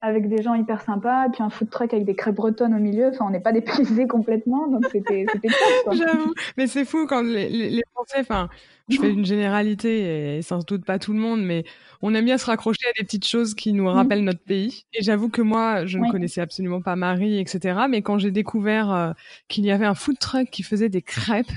[0.00, 2.78] Avec des gens hyper sympas, et puis un food truck avec des crêpes bretonnes au
[2.78, 3.08] milieu.
[3.08, 5.48] Enfin, on n'est pas dépaysé complètement, donc c'était c'était
[5.84, 5.94] top.
[5.94, 8.48] J'avoue, mais c'est fou quand les, les, les Français, enfin,
[8.88, 11.64] je fais une généralité et sans doute pas tout le monde, mais
[12.00, 14.84] on aime bien se raccrocher à des petites choses qui nous rappellent notre pays.
[14.94, 17.80] Et j'avoue que moi, je ne connaissais absolument pas Marie, etc.
[17.88, 19.12] Mais quand j'ai découvert euh,
[19.48, 21.52] qu'il y avait un food truck qui faisait des crêpes,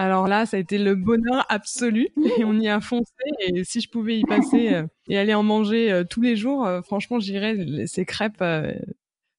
[0.00, 2.08] Alors là, ça a été le bonheur absolu
[2.38, 3.12] et on y a foncé.
[3.40, 6.66] Et si je pouvais y passer euh, et aller en manger euh, tous les jours,
[6.66, 7.56] euh, franchement, j'irais.
[7.86, 8.42] Ces crêpes,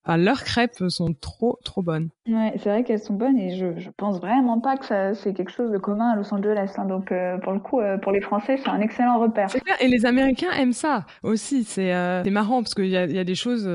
[0.06, 2.10] enfin, leurs crêpes sont trop, trop bonnes.
[2.28, 5.34] Ouais, c'est vrai qu'elles sont bonnes et je, je pense vraiment pas que ça, c'est
[5.34, 6.74] quelque chose de commun à Los Angeles.
[6.78, 6.86] Hein.
[6.86, 7.12] Donc,
[7.42, 9.48] pour le coup, pour les Français, c'est un excellent repère.
[9.48, 9.78] Clair.
[9.80, 11.64] Et les Américains aiment ça aussi.
[11.64, 13.68] C'est marrant parce qu'il y a, y a des choses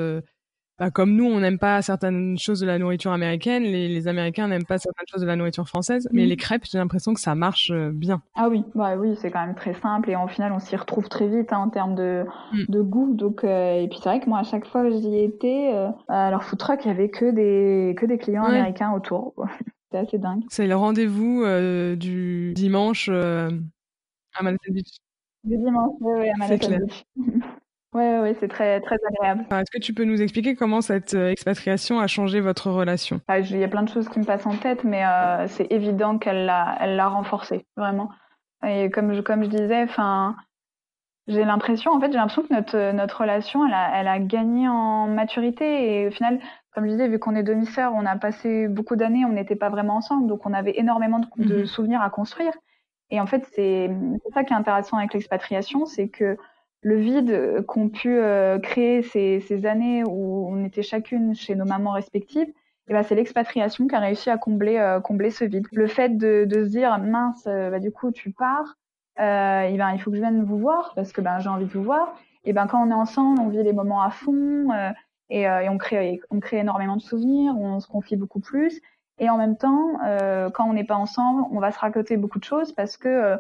[0.79, 4.47] bah, comme nous, on n'aime pas certaines choses de la nourriture américaine, les, les Américains
[4.47, 6.29] n'aiment pas certaines choses de la nourriture française, mais mm.
[6.29, 8.21] les crêpes, j'ai l'impression que ça marche euh, bien.
[8.35, 11.09] Ah oui, bah oui, c'est quand même très simple et au final, on s'y retrouve
[11.09, 12.65] très vite hein, en termes de, mm.
[12.69, 13.15] de goût.
[13.15, 15.89] Donc, euh, et puis c'est vrai que moi, à chaque fois que j'y étais, euh,
[16.09, 19.35] alors food truck, il y avait que des que des clients américains autour.
[19.91, 20.43] c'est assez dingue.
[20.51, 23.49] C'est le rendez-vous euh, du dimanche à
[24.43, 24.99] Manhattan Beach.
[25.45, 27.05] Du dimanche, oui, à Manhattan Beach.
[27.97, 29.47] Oui, ouais, c'est très, très agréable.
[29.51, 33.23] Est-ce que tu peux nous expliquer comment cette euh, expatriation a changé votre relation?
[33.27, 35.73] Ah, Il y a plein de choses qui me passent en tête, mais euh, c'est
[35.73, 38.11] évident qu'elle l'a, elle l'a renforcé, vraiment.
[38.67, 40.37] Et comme je, comme je disais, enfin,
[41.27, 44.69] j'ai l'impression, en fait, j'ai l'impression que notre, notre relation, elle a, elle a gagné
[44.69, 46.03] en maturité.
[46.03, 46.39] Et au final,
[46.75, 49.71] comme je disais, vu qu'on est demi-sœurs, on a passé beaucoup d'années, on n'était pas
[49.71, 51.67] vraiment ensemble, donc on avait énormément de, de mhm.
[51.67, 52.53] souvenirs à construire.
[53.09, 53.91] Et en fait, c'est,
[54.23, 56.37] c'est ça qui est intéressant avec l'expatriation, c'est que
[56.87, 61.65] le vide qu'ont pu euh, créer ces, ces, années où on était chacune chez nos
[61.65, 65.45] mamans respectives, et eh ben c'est l'expatriation qui a réussi à combler, euh, combler ce
[65.45, 65.67] vide.
[65.73, 68.77] Le fait de, de se dire mince, euh, bah, du coup tu pars,
[69.19, 71.65] euh, et ben il faut que je vienne vous voir parce que ben j'ai envie
[71.65, 72.15] de vous voir.
[72.45, 74.69] Et ben quand on est ensemble, on vit les moments à fond
[75.29, 78.81] et, et, on crée on crée énormément de souvenirs, on se confie beaucoup plus.
[79.19, 79.99] Et en même temps,
[80.55, 83.37] quand on n'est pas ensemble, on va se raconter beaucoup de choses parce que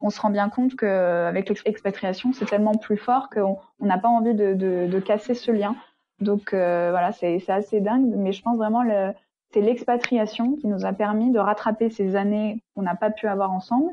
[0.00, 4.34] on se rend bien compte qu'avec l'expatriation, c'est tellement plus fort qu'on n'a pas envie
[4.34, 5.74] de, de, de, casser ce lien.
[6.20, 9.12] Donc euh, voilà, c'est assez dingue, mais je pense vraiment le,
[9.52, 13.50] c'est l'expatriation qui nous a permis de rattraper ces années qu'on n'a pas pu avoir
[13.50, 13.90] ensemble.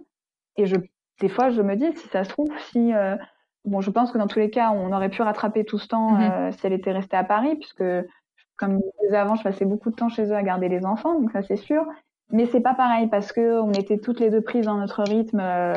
[0.57, 0.76] Et je,
[1.22, 3.15] des fois, je me dis, si ça se trouve, si euh,
[3.65, 6.18] bon, je pense que dans tous les cas, on aurait pu rattraper tout ce temps
[6.18, 6.32] mm-hmm.
[6.32, 7.84] euh, si elle était restée à Paris, puisque
[8.57, 11.19] comme je disais avant, je passais beaucoup de temps chez eux à garder les enfants,
[11.19, 11.86] donc ça c'est sûr.
[12.31, 15.39] Mais c'est pas pareil parce que on était toutes les deux prises dans notre rythme
[15.39, 15.76] euh,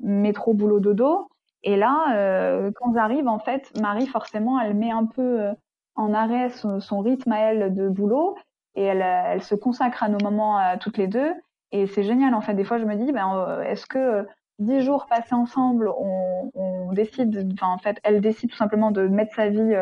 [0.00, 1.28] métro boulot dodo.
[1.62, 5.52] Et là, euh, quand j'arrive, en fait, Marie forcément, elle met un peu euh,
[5.94, 8.36] en arrêt son, rythme à elle de boulot
[8.74, 11.34] et elle, elle se consacre à nos moments toutes les deux.
[11.72, 12.54] Et c'est génial en fait.
[12.54, 14.26] Des fois, je me dis, ben, est-ce que
[14.58, 19.34] dix jours passés ensemble, on, décide, enfin en fait, elle décide tout simplement de mettre
[19.34, 19.74] sa vie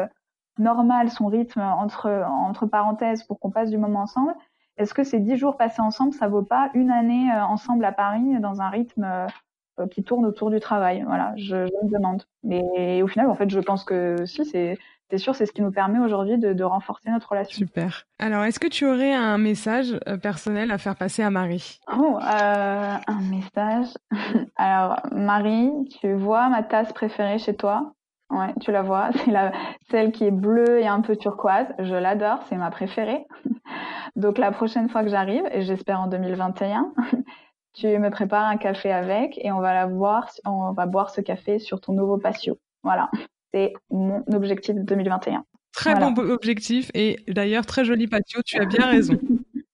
[0.59, 4.35] normale, son rythme entre parenthèses pour qu'on passe du moment ensemble
[4.79, 7.93] est-ce que ces dix jours passés ensemble, ça vaut pas une année euh, ensemble à
[7.93, 11.05] Paris dans un rythme euh, qui tourne autour du travail?
[11.07, 12.23] Voilà, je, me demande.
[12.43, 14.79] Mais au final, en fait, je pense que si, c'est
[15.11, 17.57] c'est sûr, c'est ce qui nous permet aujourd'hui de, de, renforcer notre relation.
[17.57, 18.05] Super.
[18.19, 21.81] Alors, est-ce que tu aurais un message euh, personnel à faire passer à Marie?
[21.91, 23.87] Oh, euh, un message.
[24.57, 27.95] Alors, Marie, tu vois ma tasse préférée chez toi?
[28.31, 29.53] Ouais, tu la vois, c'est la
[29.91, 31.67] celle qui est bleue et un peu turquoise.
[31.79, 33.25] Je l'adore, c'est ma préférée.
[34.17, 36.93] Donc la prochaine fois que j'arrive, et j'espère en 2021,
[37.75, 41.21] tu me prépares un café avec et on va la boire, on va boire ce
[41.21, 42.59] café sur ton nouveau patio.
[42.83, 43.11] Voilà,
[43.53, 45.45] c'est mon objectif de 2021.
[45.73, 48.41] Très bon objectif et d'ailleurs très joli patio.
[48.45, 49.15] Tu as bien raison.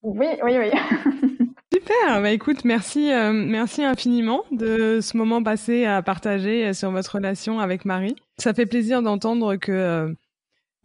[0.03, 0.71] oui, oui, oui.
[1.85, 2.23] Super.
[2.23, 7.61] Bah écoute, merci, euh, merci infiniment de ce moment passé à partager sur votre relation
[7.61, 8.17] avec Marie.
[8.39, 10.15] Ça fait plaisir d'entendre que euh,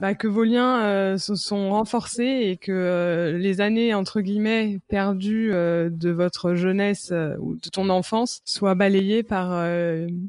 [0.02, 5.52] bah, que vos liens euh, se sont renforcés et que les années entre guillemets perdues
[5.52, 10.20] de votre jeunesse ou de ton enfance soient balayées par une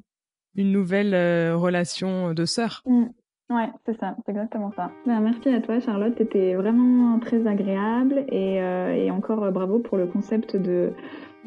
[0.55, 2.85] nouvelle relation de sœur.
[2.87, 3.07] Mm.
[3.51, 4.93] Ouais, c'est ça, c'est exactement ça.
[5.07, 6.15] Ben, merci à toi, Charlotte.
[6.15, 10.93] T'étais vraiment très agréable et, euh, et encore euh, bravo pour le concept de,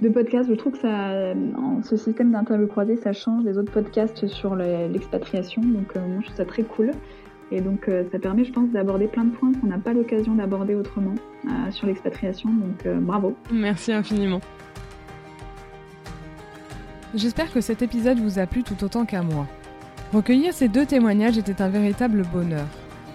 [0.01, 0.49] de podcast.
[0.49, 1.33] Je trouve que ça,
[1.81, 5.61] ce système d'interview croisée, ça change des autres podcasts sur l'expatriation.
[5.61, 6.91] Donc, euh, moi, je trouve ça très cool.
[7.51, 10.73] Et donc, ça permet, je pense, d'aborder plein de points qu'on n'a pas l'occasion d'aborder
[10.73, 11.13] autrement
[11.69, 12.49] sur l'expatriation.
[12.49, 13.35] Donc, bravo.
[13.51, 14.39] Merci infiniment.
[17.13, 19.45] J'espère que cet épisode vous a plu tout autant qu'à moi.
[20.13, 22.67] Recueillir ces deux témoignages était un véritable bonheur.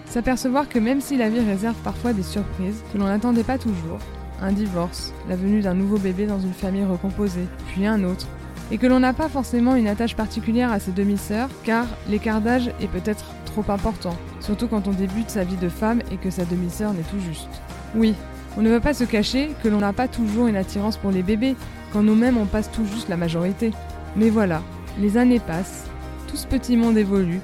[0.05, 3.99] S'apercevoir que même si la vie réserve parfois des surprises que l'on n'attendait pas toujours,
[4.41, 8.27] un divorce, la venue d'un nouveau bébé dans une famille recomposée, puis un autre,
[8.69, 12.69] et que l'on n'a pas forcément une attache particulière à ses demi-sœurs, car l'écart d'âge
[12.81, 16.43] est peut-être trop important, surtout quand on débute sa vie de femme et que sa
[16.43, 17.61] demi-sœur n'est tout juste.
[17.95, 18.13] Oui,
[18.57, 21.23] on ne veut pas se cacher que l'on n'a pas toujours une attirance pour les
[21.23, 21.55] bébés,
[21.93, 23.71] quand nous-mêmes on passe tout juste la majorité.
[24.17, 24.61] Mais voilà,
[24.99, 25.85] les années passent,
[26.29, 27.41] tout ce petit monde évolue,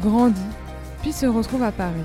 [0.00, 0.40] grandit,
[1.02, 2.00] puis se retrouve à Paris.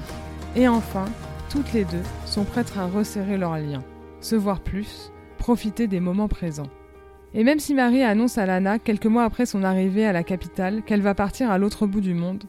[0.56, 1.06] Et enfin,
[1.50, 3.84] toutes les deux sont prêtes à resserrer leurs liens,
[4.22, 6.70] se voir plus, profiter des moments présents.
[7.34, 10.84] Et même si Marie annonce à Lana, quelques mois après son arrivée à la capitale,
[10.84, 12.44] qu'elle va partir à l'autre bout du monde,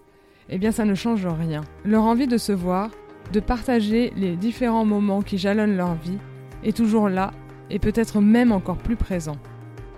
[0.50, 1.62] eh bien ça ne change rien.
[1.84, 2.90] Leur envie de se voir,
[3.32, 6.18] de partager les différents moments qui jalonnent leur vie,
[6.64, 7.30] est toujours là
[7.70, 9.36] et peut-être même encore plus présent.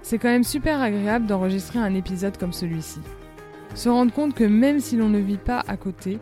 [0.03, 3.01] C'est quand même super agréable d'enregistrer un épisode comme celui-ci.
[3.75, 6.19] Se rendre compte que même si l'on ne vit pas à côté,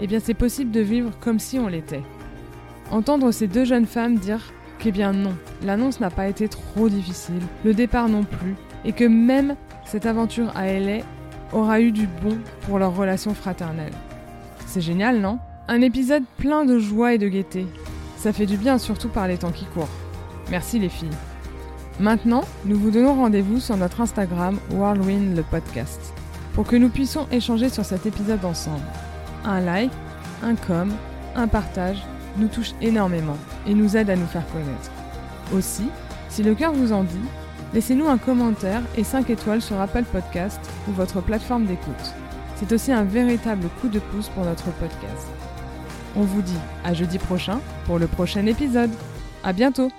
[0.00, 2.02] eh bien c'est possible de vivre comme si on l'était.
[2.90, 7.42] Entendre ces deux jeunes femmes dire qu'eh bien non, l'annonce n'a pas été trop difficile,
[7.64, 10.98] le départ non plus, et que même cette aventure à LA
[11.52, 13.92] aura eu du bon pour leur relation fraternelle.
[14.66, 15.38] C'est génial, non?
[15.68, 17.66] Un épisode plein de joie et de gaieté.
[18.16, 19.88] Ça fait du bien surtout par les temps qui courent.
[20.50, 21.08] Merci les filles.
[21.98, 26.14] Maintenant, nous vous donnons rendez-vous sur notre Instagram Whirlwind le podcast
[26.54, 28.82] pour que nous puissions échanger sur cet épisode ensemble.
[29.44, 29.92] Un like,
[30.42, 30.92] un com,
[31.36, 32.02] un partage
[32.36, 33.36] nous touche énormément
[33.66, 34.90] et nous aide à nous faire connaître.
[35.54, 35.84] Aussi,
[36.28, 37.20] si le cœur vous en dit,
[37.74, 42.14] laissez-nous un commentaire et 5 étoiles sur Apple Podcast ou votre plateforme d'écoute.
[42.56, 45.26] C'est aussi un véritable coup de pouce pour notre podcast.
[46.16, 48.90] On vous dit à jeudi prochain pour le prochain épisode.
[49.42, 49.90] À bientôt!